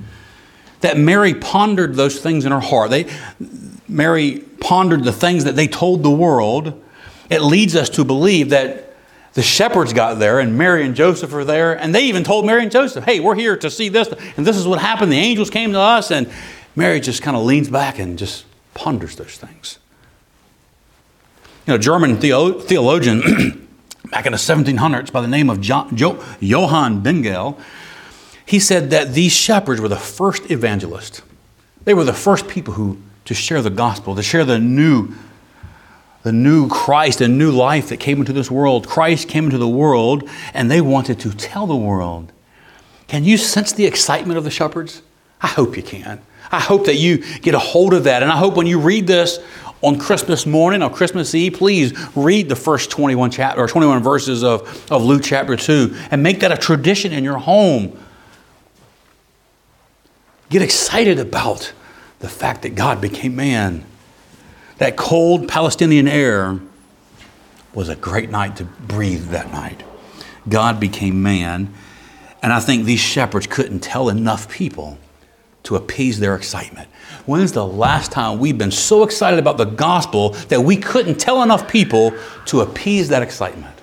That 0.79 0.97
Mary 0.97 1.35
pondered 1.35 1.93
those 1.93 2.19
things 2.19 2.43
in 2.43 2.51
her 2.51 2.59
heart. 2.59 2.89
They, 2.89 3.05
Mary 3.91 4.39
pondered 4.61 5.03
the 5.03 5.11
things 5.11 5.43
that 5.43 5.55
they 5.55 5.67
told 5.67 6.01
the 6.01 6.09
world. 6.09 6.81
It 7.29 7.41
leads 7.41 7.75
us 7.75 7.89
to 7.91 8.05
believe 8.05 8.49
that 8.49 8.93
the 9.33 9.41
shepherds 9.41 9.93
got 9.93 10.15
there 10.15 10.39
and 10.39 10.57
Mary 10.57 10.85
and 10.85 10.95
Joseph 10.95 11.33
are 11.33 11.43
there, 11.43 11.73
and 11.73 11.93
they 11.93 12.05
even 12.05 12.23
told 12.23 12.45
Mary 12.45 12.63
and 12.63 12.71
Joseph, 12.71 13.03
hey, 13.03 13.19
we're 13.19 13.35
here 13.35 13.55
to 13.57 13.69
see 13.69 13.89
this, 13.89 14.07
and 14.37 14.45
this 14.45 14.57
is 14.57 14.67
what 14.67 14.79
happened. 14.79 15.11
The 15.11 15.17
angels 15.17 15.49
came 15.49 15.73
to 15.73 15.79
us, 15.79 16.11
and 16.11 16.29
Mary 16.75 16.99
just 16.99 17.21
kind 17.21 17.35
of 17.35 17.43
leans 17.43 17.69
back 17.69 17.99
and 17.99 18.17
just 18.17 18.45
ponders 18.73 19.15
those 19.17 19.35
things. 19.37 19.77
You 21.67 21.73
know, 21.73 21.77
German 21.77 22.17
theo- 22.17 22.59
theologian 22.59 23.67
back 24.11 24.25
in 24.25 24.31
the 24.31 24.37
1700s 24.37 25.11
by 25.11 25.21
the 25.21 25.27
name 25.27 25.49
of 25.49 25.61
jo- 25.61 26.23
Johann 26.39 27.03
Bengel, 27.03 27.59
he 28.45 28.59
said 28.59 28.89
that 28.89 29.13
these 29.13 29.31
shepherds 29.33 29.79
were 29.79 29.87
the 29.87 29.95
first 29.95 30.49
evangelists. 30.49 31.21
They 31.83 31.93
were 31.93 32.03
the 32.03 32.13
first 32.13 32.47
people 32.47 32.73
who 32.73 32.97
to 33.31 33.35
share 33.35 33.61
the 33.61 33.69
gospel, 33.69 34.13
to 34.13 34.21
share 34.21 34.43
the 34.43 34.59
new 34.59 35.13
the 36.23 36.33
new 36.33 36.67
Christ, 36.67 37.19
a 37.21 37.27
new 37.27 37.49
life 37.49 37.89
that 37.89 37.97
came 37.97 38.19
into 38.19 38.31
this 38.31 38.51
world. 38.51 38.87
Christ 38.87 39.27
came 39.27 39.45
into 39.45 39.57
the 39.57 39.67
world 39.67 40.29
and 40.53 40.69
they 40.69 40.81
wanted 40.81 41.19
to 41.21 41.33
tell 41.33 41.65
the 41.65 41.75
world. 41.75 42.31
Can 43.07 43.23
you 43.23 43.37
sense 43.37 43.71
the 43.71 43.87
excitement 43.87 44.37
of 44.37 44.43
the 44.43 44.51
shepherds? 44.51 45.01
I 45.41 45.47
hope 45.47 45.75
you 45.75 45.81
can. 45.81 46.21
I 46.51 46.59
hope 46.59 46.85
that 46.85 46.97
you 46.97 47.23
get 47.39 47.55
a 47.55 47.59
hold 47.59 47.95
of 47.95 48.03
that. 48.03 48.21
And 48.21 48.31
I 48.31 48.37
hope 48.37 48.55
when 48.55 48.67
you 48.67 48.79
read 48.79 49.07
this 49.07 49.39
on 49.81 49.97
Christmas 49.97 50.45
morning 50.45 50.83
or 50.83 50.91
Christmas 50.91 51.33
Eve, 51.33 51.53
please 51.53 51.97
read 52.15 52.49
the 52.49 52.55
first 52.55 52.91
21 52.91 53.31
chapter 53.31 53.61
or 53.61 53.67
21 53.67 54.03
verses 54.03 54.43
of, 54.43 54.91
of 54.91 55.03
Luke 55.03 55.23
chapter 55.23 55.55
2 55.55 55.95
and 56.11 56.21
make 56.21 56.41
that 56.41 56.51
a 56.51 56.57
tradition 56.57 57.13
in 57.13 57.23
your 57.23 57.39
home. 57.39 57.97
Get 60.49 60.61
excited 60.61 61.17
about 61.17 61.73
the 62.21 62.29
fact 62.29 62.61
that 62.61 62.75
God 62.75 63.01
became 63.01 63.35
man. 63.35 63.83
That 64.77 64.95
cold 64.95 65.47
Palestinian 65.47 66.07
air 66.07 66.59
was 67.73 67.89
a 67.89 67.95
great 67.95 68.29
night 68.29 68.55
to 68.57 68.63
breathe 68.63 69.29
that 69.29 69.51
night. 69.51 69.83
God 70.47 70.79
became 70.79 71.21
man. 71.21 71.73
And 72.41 72.51
I 72.51 72.59
think 72.59 72.85
these 72.85 72.99
shepherds 72.99 73.47
couldn't 73.47 73.81
tell 73.81 74.09
enough 74.09 74.49
people 74.49 74.97
to 75.63 75.75
appease 75.75 76.19
their 76.19 76.35
excitement. 76.35 76.89
When's 77.25 77.51
the 77.51 77.65
last 77.65 78.11
time 78.11 78.39
we've 78.39 78.57
been 78.57 78.71
so 78.71 79.03
excited 79.03 79.37
about 79.37 79.57
the 79.57 79.65
gospel 79.65 80.31
that 80.49 80.61
we 80.61 80.75
couldn't 80.75 81.19
tell 81.19 81.43
enough 81.43 81.69
people 81.69 82.13
to 82.47 82.61
appease 82.61 83.09
that 83.09 83.21
excitement? 83.21 83.75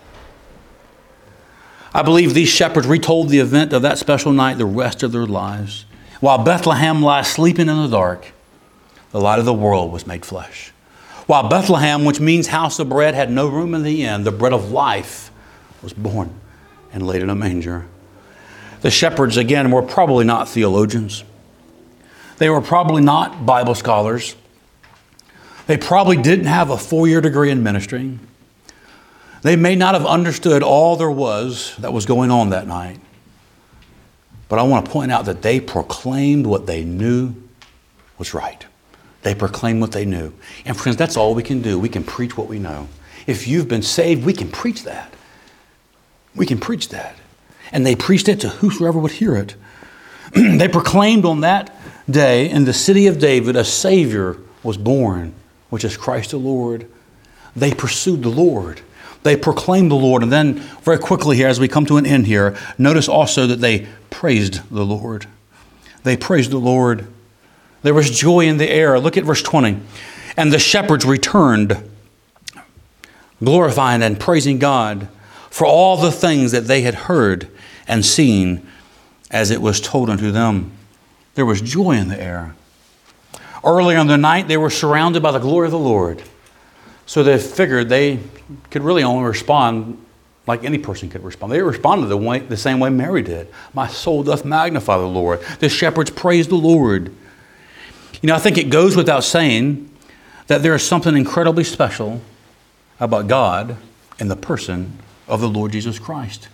I 1.95 2.03
believe 2.03 2.35
these 2.35 2.49
shepherds 2.49 2.87
retold 2.87 3.29
the 3.29 3.39
event 3.39 3.73
of 3.73 3.83
that 3.83 3.99
special 3.99 4.33
night 4.33 4.59
the 4.59 4.67
rest 4.67 5.03
of 5.03 5.13
their 5.13 5.27
lives. 5.27 5.85
While 6.21 6.39
Bethlehem 6.39 7.03
lies 7.03 7.29
sleeping 7.29 7.69
in 7.69 7.77
the 7.77 7.89
dark, 7.89 8.33
the 9.13 9.21
light 9.21 9.39
of 9.39 9.45
the 9.45 9.55
world 9.55 9.93
was 9.93 10.07
made 10.07 10.25
flesh. 10.25 10.73
While 11.27 11.49
Bethlehem, 11.49 12.05
which 12.05 12.21
means 12.21 12.49
house 12.49 12.79
of 12.79 12.89
bread, 12.89 13.15
had 13.15 13.31
no 13.31 13.49
room 13.49 13.75
in 13.75 13.83
the 13.83 14.03
inn, 14.03 14.25
the 14.25 14.33
bread 14.33 14.53
of 14.53 14.73
life 14.73 15.31
was 15.83 15.93
born 15.93 16.35
and 16.93 17.07
laid 17.07 17.23
in 17.23 17.31
a 17.31 17.35
manger. 17.35 17.87
The 18.81 18.91
shepherds, 18.91 19.37
again, 19.37 19.71
were 19.71 19.83
probably 19.83 20.25
not 20.25 20.49
theologians. 20.49 21.25
They 22.39 22.49
were 22.49 22.61
probably 22.61 23.03
not 23.03 23.45
Bible 23.45 23.75
scholars. 23.75 24.37
They 25.67 25.77
probably 25.77 26.17
didn't 26.17 26.47
have 26.47 26.71
a 26.71 26.79
four 26.79 27.07
year 27.07 27.21
degree 27.21 27.51
in 27.51 27.63
ministry. 27.63 28.19
They 29.43 29.55
may 29.55 29.77
not 29.77 29.95
have 29.95 30.07
understood 30.07 30.63
all 30.63 30.97
there 30.97 31.11
was 31.11 31.77
that 31.77 31.93
was 31.93 32.07
going 32.07 32.31
on 32.31 32.51
that 32.51 32.67
night. 32.67 33.01
But 34.49 34.59
I 34.59 34.63
want 34.63 34.87
to 34.87 34.91
point 34.91 35.13
out 35.13 35.27
that 35.27 35.43
they 35.43 35.61
proclaimed 35.61 36.47
what 36.47 36.67
they 36.67 36.85
knew 36.85 37.35
was 38.19 38.35
right. 38.35 38.67
They 39.23 39.35
proclaimed 39.35 39.81
what 39.81 39.93
they 39.93 40.05
knew. 40.05 40.33
And 40.65 40.77
friends, 40.77 40.97
that's 40.97 41.17
all 41.17 41.35
we 41.35 41.43
can 41.43 41.61
do. 41.61 41.79
We 41.79 41.89
can 41.89 42.05
preach 42.05 42.37
what 42.37 42.49
we 42.49 42.59
know. 42.59 42.89
If 43.27 43.47
you've 43.47 43.69
been 43.69 43.83
saved, 43.83 44.25
we 44.25 44.33
can 44.33 44.51
preach 44.51 44.85
that. 44.85 45.13
We 46.35 46.47
can 46.47 46.59
preach 46.59 46.89
that. 46.91 47.17
And 47.73 47.85
they 47.85 47.95
preached 47.95 48.29
it 48.29 48.41
to 48.41 48.49
whosoever 48.49 48.99
would 48.99 49.13
hear 49.13 49.37
it. 49.37 49.55
they 50.33 50.69
proclaimed 50.69 51.25
on 51.25 51.41
that 51.41 51.75
day 52.09 52.49
in 52.49 52.65
the 52.65 52.73
city 52.73 53.07
of 53.07 53.19
David 53.19 53.57
a 53.57 53.65
Savior 53.65 54.39
was 54.63 54.79
born, 54.79 55.35
which 55.69 55.85
is 55.85 55.97
Christ 55.97 56.31
the 56.31 56.39
Lord. 56.39 56.89
They 57.55 57.75
pursued 57.75 58.23
the 58.23 58.31
Lord. 58.31 58.81
They 59.23 59.37
proclaimed 59.37 59.91
the 59.91 59.97
Lord. 59.97 60.23
And 60.23 60.33
then, 60.33 60.55
very 60.83 60.99
quickly 60.99 61.37
here, 61.37 61.49
as 61.49 61.61
we 61.61 61.69
come 61.69 61.87
to 61.87 61.97
an 61.97 62.07
end 62.07 62.27
here, 62.27 62.57
notice 62.79 63.09
also 63.09 63.47
that 63.47 63.61
they 63.61 63.87
praised 64.11 64.69
the 64.71 64.85
Lord. 64.85 65.27
They 66.05 66.17
praised 66.17 66.51
the 66.51 66.59
Lord. 66.59 67.07
There 67.83 67.95
was 67.95 68.11
joy 68.11 68.47
in 68.47 68.59
the 68.59 68.69
air. 68.69 68.99
Look 68.99 69.17
at 69.17 69.25
verse 69.25 69.43
20. 69.43 69.81
And 70.37 70.53
the 70.53 70.59
shepherds 70.59 71.05
returned, 71.05 71.77
glorifying 73.43 74.03
and 74.03 74.19
praising 74.19 74.59
God 74.59 75.09
for 75.51 75.67
all 75.67 75.97
the 75.97 76.13
things 76.13 76.53
that 76.53 76.67
they 76.67 76.83
had 76.83 76.95
heard 76.95 77.49
and 77.87 78.05
seen 78.05 78.67
as 79.31 79.51
it 79.51 79.61
was 79.61 79.81
told 79.81 80.09
unto 80.09 80.31
them. 80.31 80.73
There 81.35 81.47
was 81.47 81.61
joy 81.61 81.93
in 81.93 82.09
the 82.09 82.21
air. 82.21 82.55
Early 83.65 83.97
on 83.97 84.07
the 84.07 84.17
night, 84.17 84.49
they 84.49 84.57
were 84.57 84.71
surrounded 84.71 85.23
by 85.23 85.33
the 85.33 85.39
glory 85.39 85.67
of 85.67 85.73
the 85.73 85.79
Lord. 85.79 86.23
So 87.09 87.23
they 87.23 87.39
figured 87.39 87.89
they 87.89 88.21
could 88.71 88.83
really 88.83 89.03
only 89.03 89.25
respond 89.27 90.05
like 90.47 90.63
any 90.63 90.77
person 90.77 91.09
could 91.09 91.25
respond. 91.25 91.51
They 91.51 91.63
responded 91.63 92.09
the, 92.09 92.19
way, 92.19 92.41
the 92.41 92.57
same 92.57 92.81
way 92.81 92.91
Mary 92.91 93.23
did. 93.23 93.49
My 93.73 93.89
soul 93.89 94.23
doth 94.23 94.45
magnify 94.45 94.99
the 94.99 95.07
Lord. 95.07 95.41
The 95.59 95.71
shepherds 95.71 96.11
praise 96.11 96.49
the 96.49 96.57
Lord. 96.57 97.15
You 98.21 98.27
know, 98.27 98.35
I 98.35 98.39
think 98.39 98.59
it 98.59 98.69
goes 98.69 98.95
without 98.95 99.25
saying 99.25 99.91
that 100.49 100.63
there 100.63 100.75
is 100.75 100.83
something 100.83 101.17
incredibly 101.17 101.65
special 101.65 102.21
about 103.01 103.27
God 103.27 103.79
and 104.21 104.31
the 104.31 104.37
person 104.37 104.99
of 105.27 105.41
the 105.41 105.49
Lord 105.49 105.73
Jesus 105.73 105.99
Christ. 105.99 106.49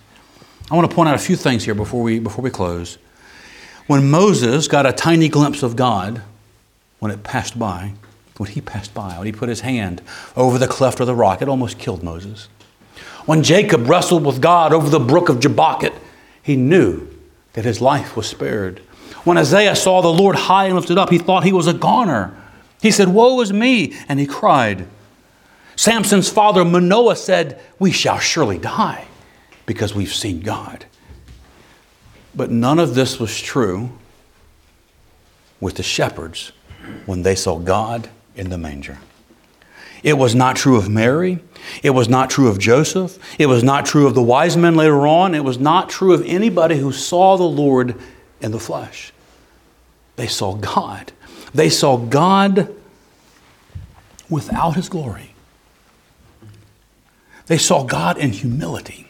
I 0.71 0.77
want 0.77 0.89
to 0.89 0.95
point 0.95 1.09
out 1.09 1.17
a 1.17 1.19
few 1.19 1.35
things 1.35 1.65
here 1.65 1.75
before 1.75 2.01
we, 2.01 2.21
before 2.21 2.45
we 2.45 2.51
close. 2.51 2.99
When 3.89 4.09
Moses 4.09 4.69
got 4.69 4.87
a 4.87 4.93
tiny 4.93 5.29
glimpse 5.29 5.65
of 5.65 5.75
God, 5.75 6.23
when 7.01 7.11
it 7.11 7.25
passed 7.25 7.59
by, 7.59 7.95
when 8.37 8.51
he 8.51 8.61
passed 8.61 8.93
by, 8.95 9.17
when 9.17 9.27
he 9.27 9.33
put 9.33 9.49
his 9.49 9.61
hand 9.61 10.03
over 10.37 10.59
the 10.59 10.67
cleft 10.67 11.01
of 11.01 11.07
the 11.07 11.15
rock, 11.15 11.41
it 11.41 11.49
almost 11.49 11.79
killed 11.79 12.03
Moses. 12.03 12.49
When 13.27 13.43
Jacob 13.43 13.89
wrestled 13.89 14.25
with 14.27 14.41
God 14.41 14.73
over 14.73 14.91
the 14.91 15.01
brook 15.01 15.29
of 15.29 15.41
Jabbok, 15.41 15.93
he 16.43 16.57
knew 16.57 17.09
that 17.55 17.65
his 17.65 17.81
life 17.81 18.17
was 18.17 18.27
spared. 18.27 18.81
When 19.23 19.39
Isaiah 19.39 19.77
saw 19.77 20.03
the 20.03 20.13
Lord 20.13 20.37
high 20.37 20.67
and 20.67 20.75
lifted 20.75 20.99
up, 20.99 21.11
he 21.11 21.19
thought 21.19 21.45
he 21.45 21.53
was 21.53 21.67
a 21.67 21.73
goner. 21.73 22.37
He 22.83 22.91
said, 22.91 23.09
Woe 23.09 23.41
is 23.41 23.53
me! 23.53 23.95
And 24.09 24.21
he 24.21 24.27
cried. 24.27 24.87
Samson's 25.77 26.29
father 26.29 26.65
Manoah 26.65 27.17
said, 27.17 27.61
We 27.79 27.91
shall 27.91 28.19
surely 28.19 28.59
die 28.59 29.07
because 29.65 29.95
we've 29.95 30.13
seen 30.13 30.41
God. 30.41 30.85
But 32.35 32.51
none 32.51 32.79
of 32.79 32.95
this 32.95 33.19
was 33.19 33.41
true 33.41 33.91
with 35.61 35.77
the 35.77 35.83
shepherds 35.83 36.53
when 37.07 37.23
they 37.23 37.35
saw 37.35 37.59
God 37.59 38.11
in 38.37 38.51
the 38.51 38.59
manger. 38.59 38.99
It 40.03 40.19
was 40.19 40.35
not 40.35 40.57
true 40.57 40.77
of 40.77 40.89
Mary. 40.89 41.39
It 41.83 41.91
was 41.91 42.09
not 42.09 42.29
true 42.29 42.49
of 42.49 42.59
Joseph. 42.59 43.19
It 43.41 43.47
was 43.47 43.65
not 43.65 43.87
true 43.87 44.07
of 44.07 44.15
the 44.15 44.23
wise 44.23 44.57
men 44.57 44.77
later 44.77 45.07
on. 45.07 45.35
It 45.35 45.45
was 45.45 45.59
not 45.59 45.89
true 45.89 46.13
of 46.13 46.23
anybody 46.27 46.77
who 46.77 46.93
saw 46.93 47.37
the 47.37 47.45
Lord 47.45 47.95
in 48.41 48.53
the 48.53 48.61
flesh. 48.61 49.13
They 50.17 50.27
saw 50.27 50.55
God. 50.55 51.13
They 51.55 51.71
saw 51.71 51.97
God 51.97 52.75
without 54.29 54.77
his 54.77 54.89
glory. 54.89 55.35
They 57.47 57.59
saw 57.59 57.85
God 57.85 58.19
in 58.19 58.31
humility. 58.31 59.09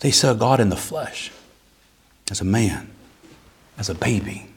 They 0.00 0.10
saw 0.10 0.34
God 0.34 0.60
in 0.60 0.68
the 0.68 0.76
flesh 0.76 1.32
as 2.30 2.40
a 2.40 2.44
man, 2.44 2.90
as 3.78 3.88
a 3.88 3.94
baby. 3.94 4.51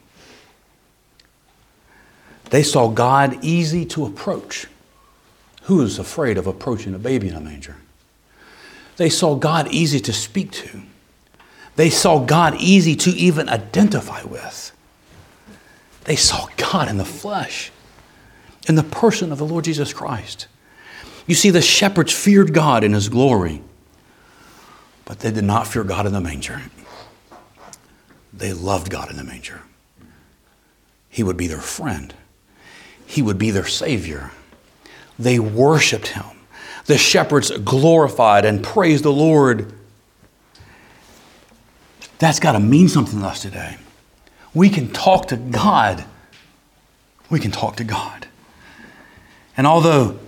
They 2.50 2.62
saw 2.62 2.88
God 2.88 3.38
easy 3.42 3.84
to 3.86 4.06
approach. 4.06 4.66
Who 5.62 5.82
is 5.82 5.98
afraid 5.98 6.38
of 6.38 6.46
approaching 6.46 6.94
a 6.94 6.98
baby 6.98 7.28
in 7.28 7.34
a 7.34 7.40
manger? 7.40 7.76
They 8.96 9.10
saw 9.10 9.34
God 9.34 9.68
easy 9.68 10.00
to 10.00 10.12
speak 10.12 10.52
to. 10.52 10.82
They 11.74 11.90
saw 11.90 12.24
God 12.24 12.54
easy 12.58 12.96
to 12.96 13.10
even 13.10 13.48
identify 13.48 14.22
with. 14.22 14.72
They 16.04 16.16
saw 16.16 16.46
God 16.56 16.88
in 16.88 16.96
the 16.96 17.04
flesh, 17.04 17.70
in 18.68 18.76
the 18.76 18.84
person 18.84 19.32
of 19.32 19.38
the 19.38 19.44
Lord 19.44 19.64
Jesus 19.64 19.92
Christ. 19.92 20.46
You 21.26 21.34
see, 21.34 21.50
the 21.50 21.60
shepherds 21.60 22.12
feared 22.12 22.54
God 22.54 22.84
in 22.84 22.92
his 22.92 23.08
glory, 23.08 23.60
but 25.04 25.18
they 25.18 25.32
did 25.32 25.44
not 25.44 25.66
fear 25.66 25.82
God 25.82 26.06
in 26.06 26.12
the 26.12 26.20
manger. 26.20 26.62
They 28.32 28.52
loved 28.52 28.88
God 28.88 29.10
in 29.10 29.16
the 29.16 29.24
manger. 29.24 29.62
He 31.08 31.22
would 31.22 31.36
be 31.36 31.48
their 31.48 31.60
friend, 31.60 32.14
He 33.06 33.22
would 33.22 33.38
be 33.38 33.50
their 33.50 33.66
Savior. 33.66 34.32
They 35.18 35.38
worshiped 35.38 36.08
Him. 36.08 36.24
The 36.86 36.98
shepherds 36.98 37.50
glorified 37.50 38.44
and 38.44 38.62
praised 38.62 39.04
the 39.04 39.12
Lord. 39.12 39.72
That's 42.18 42.40
got 42.40 42.52
to 42.52 42.60
mean 42.60 42.88
something 42.88 43.20
to 43.20 43.26
us 43.26 43.42
today. 43.42 43.76
We 44.54 44.68
can 44.68 44.92
talk 44.92 45.28
to 45.28 45.36
God. 45.36 46.04
We 47.30 47.40
can 47.40 47.50
talk 47.50 47.76
to 47.76 47.84
God. 47.84 48.26
And 49.56 49.66
although 49.66 50.18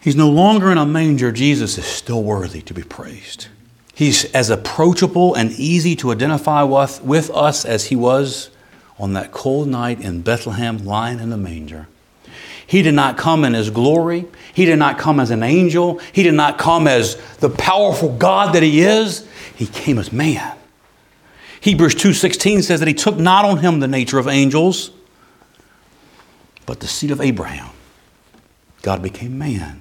He's 0.00 0.16
no 0.16 0.28
longer 0.28 0.70
in 0.70 0.76
a 0.76 0.84
manger, 0.84 1.32
Jesus 1.32 1.78
is 1.78 1.86
still 1.86 2.22
worthy 2.22 2.60
to 2.60 2.74
be 2.74 2.82
praised. 2.82 3.48
He's 3.94 4.24
as 4.32 4.50
approachable 4.50 5.34
and 5.34 5.50
easy 5.52 5.96
to 5.96 6.12
identify 6.12 6.62
with, 6.62 7.02
with 7.02 7.30
us 7.30 7.64
as 7.64 7.86
he 7.86 7.96
was 7.96 8.50
on 8.98 9.12
that 9.14 9.32
cold 9.32 9.68
night 9.68 10.00
in 10.00 10.22
Bethlehem, 10.22 10.84
lying 10.84 11.20
in 11.20 11.30
the 11.30 11.36
manger. 11.36 11.88
He 12.66 12.82
did 12.82 12.94
not 12.94 13.16
come 13.16 13.44
in 13.44 13.54
his 13.54 13.70
glory. 13.70 14.26
He 14.54 14.64
did 14.64 14.78
not 14.78 14.98
come 14.98 15.20
as 15.20 15.30
an 15.30 15.42
angel. 15.42 16.00
He 16.12 16.22
did 16.22 16.34
not 16.34 16.58
come 16.58 16.86
as 16.86 17.16
the 17.36 17.50
powerful 17.50 18.16
God 18.16 18.54
that 18.54 18.62
he 18.62 18.80
is. 18.80 19.26
He 19.54 19.66
came 19.66 19.98
as 19.98 20.12
man. 20.12 20.56
Hebrews 21.60 21.94
2:16 21.94 22.62
says 22.62 22.80
that 22.80 22.88
he 22.88 22.94
took 22.94 23.18
not 23.18 23.44
on 23.44 23.58
him 23.58 23.80
the 23.80 23.88
nature 23.88 24.18
of 24.18 24.28
angels, 24.28 24.90
but 26.66 26.80
the 26.80 26.86
seed 26.86 27.10
of 27.10 27.20
Abraham. 27.20 27.70
God 28.82 29.02
became 29.02 29.38
man. 29.38 29.80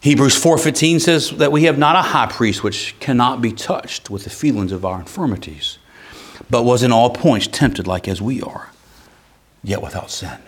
Hebrews 0.00 0.36
4:15 0.36 1.00
says 1.00 1.30
that 1.32 1.52
we 1.52 1.64
have 1.64 1.78
not 1.78 1.96
a 1.96 2.02
high 2.02 2.26
priest 2.26 2.62
which 2.62 2.94
cannot 3.00 3.42
be 3.42 3.52
touched 3.52 4.08
with 4.08 4.24
the 4.24 4.30
feelings 4.30 4.72
of 4.72 4.84
our 4.84 5.00
infirmities, 5.00 5.78
but 6.50 6.64
was 6.64 6.82
in 6.82 6.92
all 6.92 7.10
points 7.10 7.46
tempted 7.46 7.86
like 7.86 8.08
as 8.08 8.20
we 8.20 8.42
are, 8.42 8.70
yet 9.62 9.82
without 9.82 10.10
sin. 10.10 10.38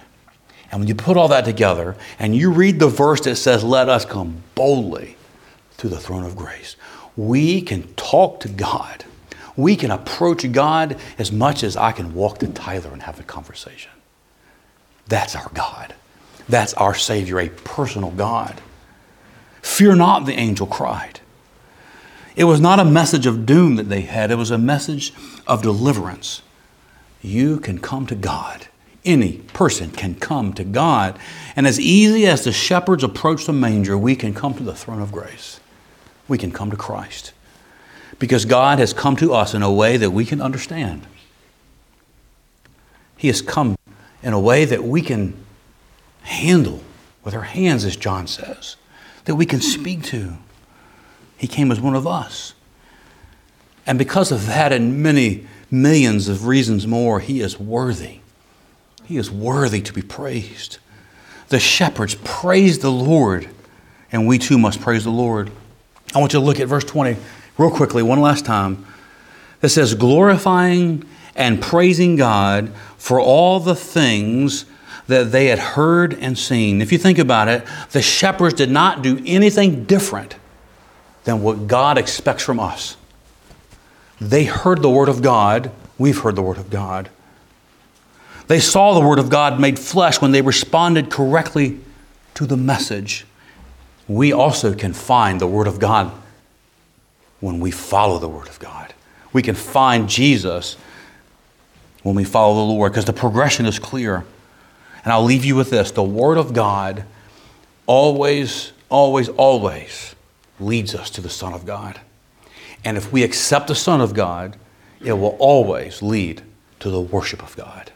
And 0.70 0.80
when 0.80 0.89
you 0.89 0.95
put 0.95 1.16
all 1.16 1.28
that 1.28 1.45
together 1.45 1.97
and 2.18 2.36
you 2.36 2.51
read 2.53 2.78
the 2.78 2.89
verse 2.89 3.20
that 3.22 3.36
says, 3.36 3.64
Let 3.64 3.89
us 3.89 4.05
come 4.05 4.43
boldly 4.55 5.16
to 5.78 5.89
the 5.89 5.99
throne 5.99 6.24
of 6.24 6.36
grace, 6.36 6.76
we 7.16 7.62
can 7.62 7.93
talk 7.95 8.41
to 8.41 8.49
God. 8.49 9.05
We 9.57 9.74
can 9.74 9.91
approach 9.91 10.51
God 10.53 10.99
as 11.18 11.32
much 11.32 11.64
as 11.64 11.76
I 11.76 11.91
can 11.93 12.14
walk 12.14 12.39
to 12.39 12.47
Tyler 12.47 12.91
and 12.93 13.03
have 13.03 13.18
a 13.18 13.24
conversation. 13.24 13.91
That's 15.09 15.34
our 15.34 15.51
God. 15.53 15.95
That's 16.49 16.74
our 16.74 16.95
Savior, 16.95 17.41
a 17.41 17.49
personal 17.49 18.11
God. 18.11 18.61
Fear 19.62 19.97
not, 19.97 20.26
the 20.26 20.34
angel 20.34 20.66
cried. 20.66 21.20
It 22.39 22.45
was 22.45 22.61
not 22.61 22.78
a 22.78 22.84
message 22.84 23.26
of 23.26 23.47
doom 23.47 23.74
that 23.74 23.89
they 23.89 24.03
had, 24.03 24.30
it 24.30 24.36
was 24.36 24.53
a 24.53 24.59
message 24.59 25.12
of 25.45 25.61
deliverance. 25.61 26.41
You 27.20 27.59
can 27.59 27.80
come 27.80 28.07
to 28.07 28.14
God. 28.14 28.68
Any 29.05 29.39
person 29.39 29.91
can 29.91 30.14
come 30.14 30.53
to 30.53 30.62
God. 30.62 31.18
And 31.57 31.66
as 31.66 31.80
easy 31.80 32.28
as 32.28 32.45
the 32.45 32.53
shepherds 32.53 33.03
approach 33.03 33.45
the 33.45 33.53
manger, 33.53 33.99
we 33.99 34.14
can 34.14 34.34
come 34.34 34.55
to 34.55 34.62
the 34.62 34.74
throne 34.74 35.03
of 35.03 35.11
grace. 35.11 35.59
We 36.28 36.39
can 36.39 36.53
come 36.53 36.70
to 36.70 36.76
Christ. 36.76 37.32
Because 38.20 38.45
God 38.45 38.78
has 38.78 38.93
come 38.93 39.16
to 39.16 39.34
us 39.34 39.53
in 39.53 39.62
a 39.62 39.72
way 39.72 39.97
that 39.97 40.12
we 40.12 40.24
can 40.24 40.41
understand. 40.41 41.09
He 43.16 43.26
has 43.26 43.43
come 43.43 43.76
in 44.22 44.32
a 44.32 44.39
way 44.39 44.64
that 44.64 44.84
we 44.84 45.03
can 45.03 45.34
handle 46.22 46.84
with 47.24 47.34
our 47.34 47.43
hands, 47.43 47.84
as 47.84 47.97
John 47.97 48.28
says 48.28 48.76
that 49.24 49.34
we 49.34 49.45
can 49.45 49.61
speak 49.61 50.05
to. 50.05 50.39
He 51.39 51.47
came 51.47 51.72
as 51.72 51.80
one 51.80 51.95
of 51.95 52.07
us. 52.07 52.53
And 53.86 53.99
because 53.99 54.30
of 54.30 54.47
that 54.47 54.72
and 54.72 55.03
many 55.03 55.47
millions 55.70 56.28
of 56.28 56.47
reasons 56.47 56.86
more, 56.86 57.20
he 57.20 57.41
is 57.41 57.59
worthy. 57.59 58.20
He 59.07 59.16
is 59.16 59.30
worthy 59.30 59.80
to 59.80 59.93
be 59.93 60.03
praised. 60.03 60.78
The 61.49 61.59
shepherds 61.59 62.16
praised 62.24 62.82
the 62.82 62.91
Lord, 62.91 63.49
and 64.12 64.26
we 64.26 64.36
too 64.36 64.59
must 64.59 64.82
praise 64.82 65.05
the 65.05 65.11
Lord. 65.11 65.51
I 66.14 66.18
want 66.18 66.34
you 66.34 66.41
to 66.41 66.45
look 66.45 66.61
at 66.61 66.68
verse 66.68 66.84
20 66.84 67.16
real 67.57 67.70
quickly, 67.70 68.03
one 68.03 68.20
last 68.20 68.45
time. 68.45 68.84
It 69.62 69.68
says, 69.68 69.95
glorifying 69.95 71.05
and 71.34 71.62
praising 71.62 72.16
God 72.16 72.72
for 72.99 73.20
all 73.20 73.61
the 73.61 73.74
things 73.74 74.66
that 75.07 75.32
they 75.32 75.47
had 75.47 75.59
heard 75.59 76.12
and 76.14 76.36
seen. 76.36 76.82
If 76.82 76.93
you 76.93 76.99
think 76.99 77.18
about 77.18 77.49
it, 77.49 77.64
the 77.93 78.03
shepherds 78.03 78.55
did 78.55 78.70
not 78.70 79.03
do 79.03 79.22
anything 79.24 79.84
different 79.84 80.36
than 81.28 81.42
what 81.42 81.66
God 81.66 81.98
expects 81.98 82.42
from 82.42 82.58
us. 82.58 82.96
They 84.18 84.44
heard 84.44 84.80
the 84.80 84.88
Word 84.88 85.10
of 85.10 85.20
God. 85.20 85.70
We've 85.98 86.18
heard 86.18 86.36
the 86.36 86.42
Word 86.42 86.56
of 86.56 86.70
God. 86.70 87.10
They 88.46 88.60
saw 88.60 88.94
the 88.94 89.06
Word 89.06 89.18
of 89.18 89.28
God 89.28 89.60
made 89.60 89.78
flesh 89.78 90.22
when 90.22 90.30
they 90.30 90.40
responded 90.40 91.10
correctly 91.10 91.80
to 92.32 92.46
the 92.46 92.56
message. 92.56 93.26
We 94.08 94.32
also 94.32 94.74
can 94.74 94.94
find 94.94 95.38
the 95.38 95.46
Word 95.46 95.66
of 95.66 95.78
God 95.78 96.10
when 97.40 97.60
we 97.60 97.72
follow 97.72 98.18
the 98.18 98.26
Word 98.26 98.48
of 98.48 98.58
God. 98.58 98.94
We 99.34 99.42
can 99.42 99.54
find 99.54 100.08
Jesus 100.08 100.78
when 102.04 102.14
we 102.14 102.24
follow 102.24 102.54
the 102.54 102.72
Lord 102.72 102.92
because 102.92 103.04
the 103.04 103.12
progression 103.12 103.66
is 103.66 103.78
clear. 103.78 104.24
And 105.04 105.12
I'll 105.12 105.24
leave 105.24 105.44
you 105.44 105.56
with 105.56 105.68
this 105.68 105.90
the 105.90 106.02
Word 106.02 106.38
of 106.38 106.54
God 106.54 107.04
always, 107.86 108.72
always, 108.88 109.28
always 109.28 110.14
leads 110.61 110.94
us 110.94 111.11
to 111.11 111.20
the 111.20 111.30
Son 111.30 111.52
of 111.52 111.64
God. 111.64 112.00
And 112.84 112.96
if 112.96 113.12
we 113.12 113.22
accept 113.22 113.68
the 113.68 113.74
Son 113.74 114.00
of 114.00 114.14
God, 114.14 114.56
it 115.00 115.12
will 115.12 115.36
always 115.38 116.02
lead 116.02 116.42
to 116.80 116.90
the 116.90 117.00
worship 117.00 117.42
of 117.42 117.56
God. 117.56 117.92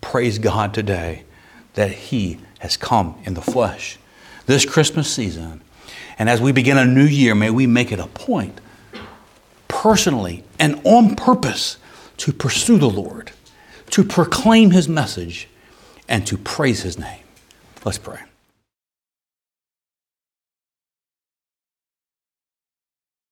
Praise 0.00 0.38
God 0.38 0.74
today 0.74 1.24
that 1.74 1.90
He 1.90 2.38
has 2.60 2.76
come 2.76 3.18
in 3.24 3.34
the 3.34 3.40
flesh 3.40 3.98
this 4.46 4.64
Christmas 4.64 5.12
season. 5.12 5.62
And 6.18 6.28
as 6.28 6.40
we 6.40 6.52
begin 6.52 6.76
a 6.76 6.84
new 6.84 7.04
year, 7.04 7.34
may 7.34 7.50
we 7.50 7.66
make 7.66 7.92
it 7.92 7.98
a 7.98 8.06
point, 8.06 8.60
personally 9.68 10.44
and 10.58 10.80
on 10.84 11.16
purpose, 11.16 11.78
to 12.18 12.32
pursue 12.32 12.78
the 12.78 12.90
Lord, 12.90 13.32
to 13.90 14.04
proclaim 14.04 14.72
His 14.72 14.88
message, 14.88 15.48
and 16.08 16.26
to 16.26 16.36
praise 16.36 16.82
His 16.82 16.98
name. 16.98 17.22
Let's 17.84 17.98
pray. 17.98 18.20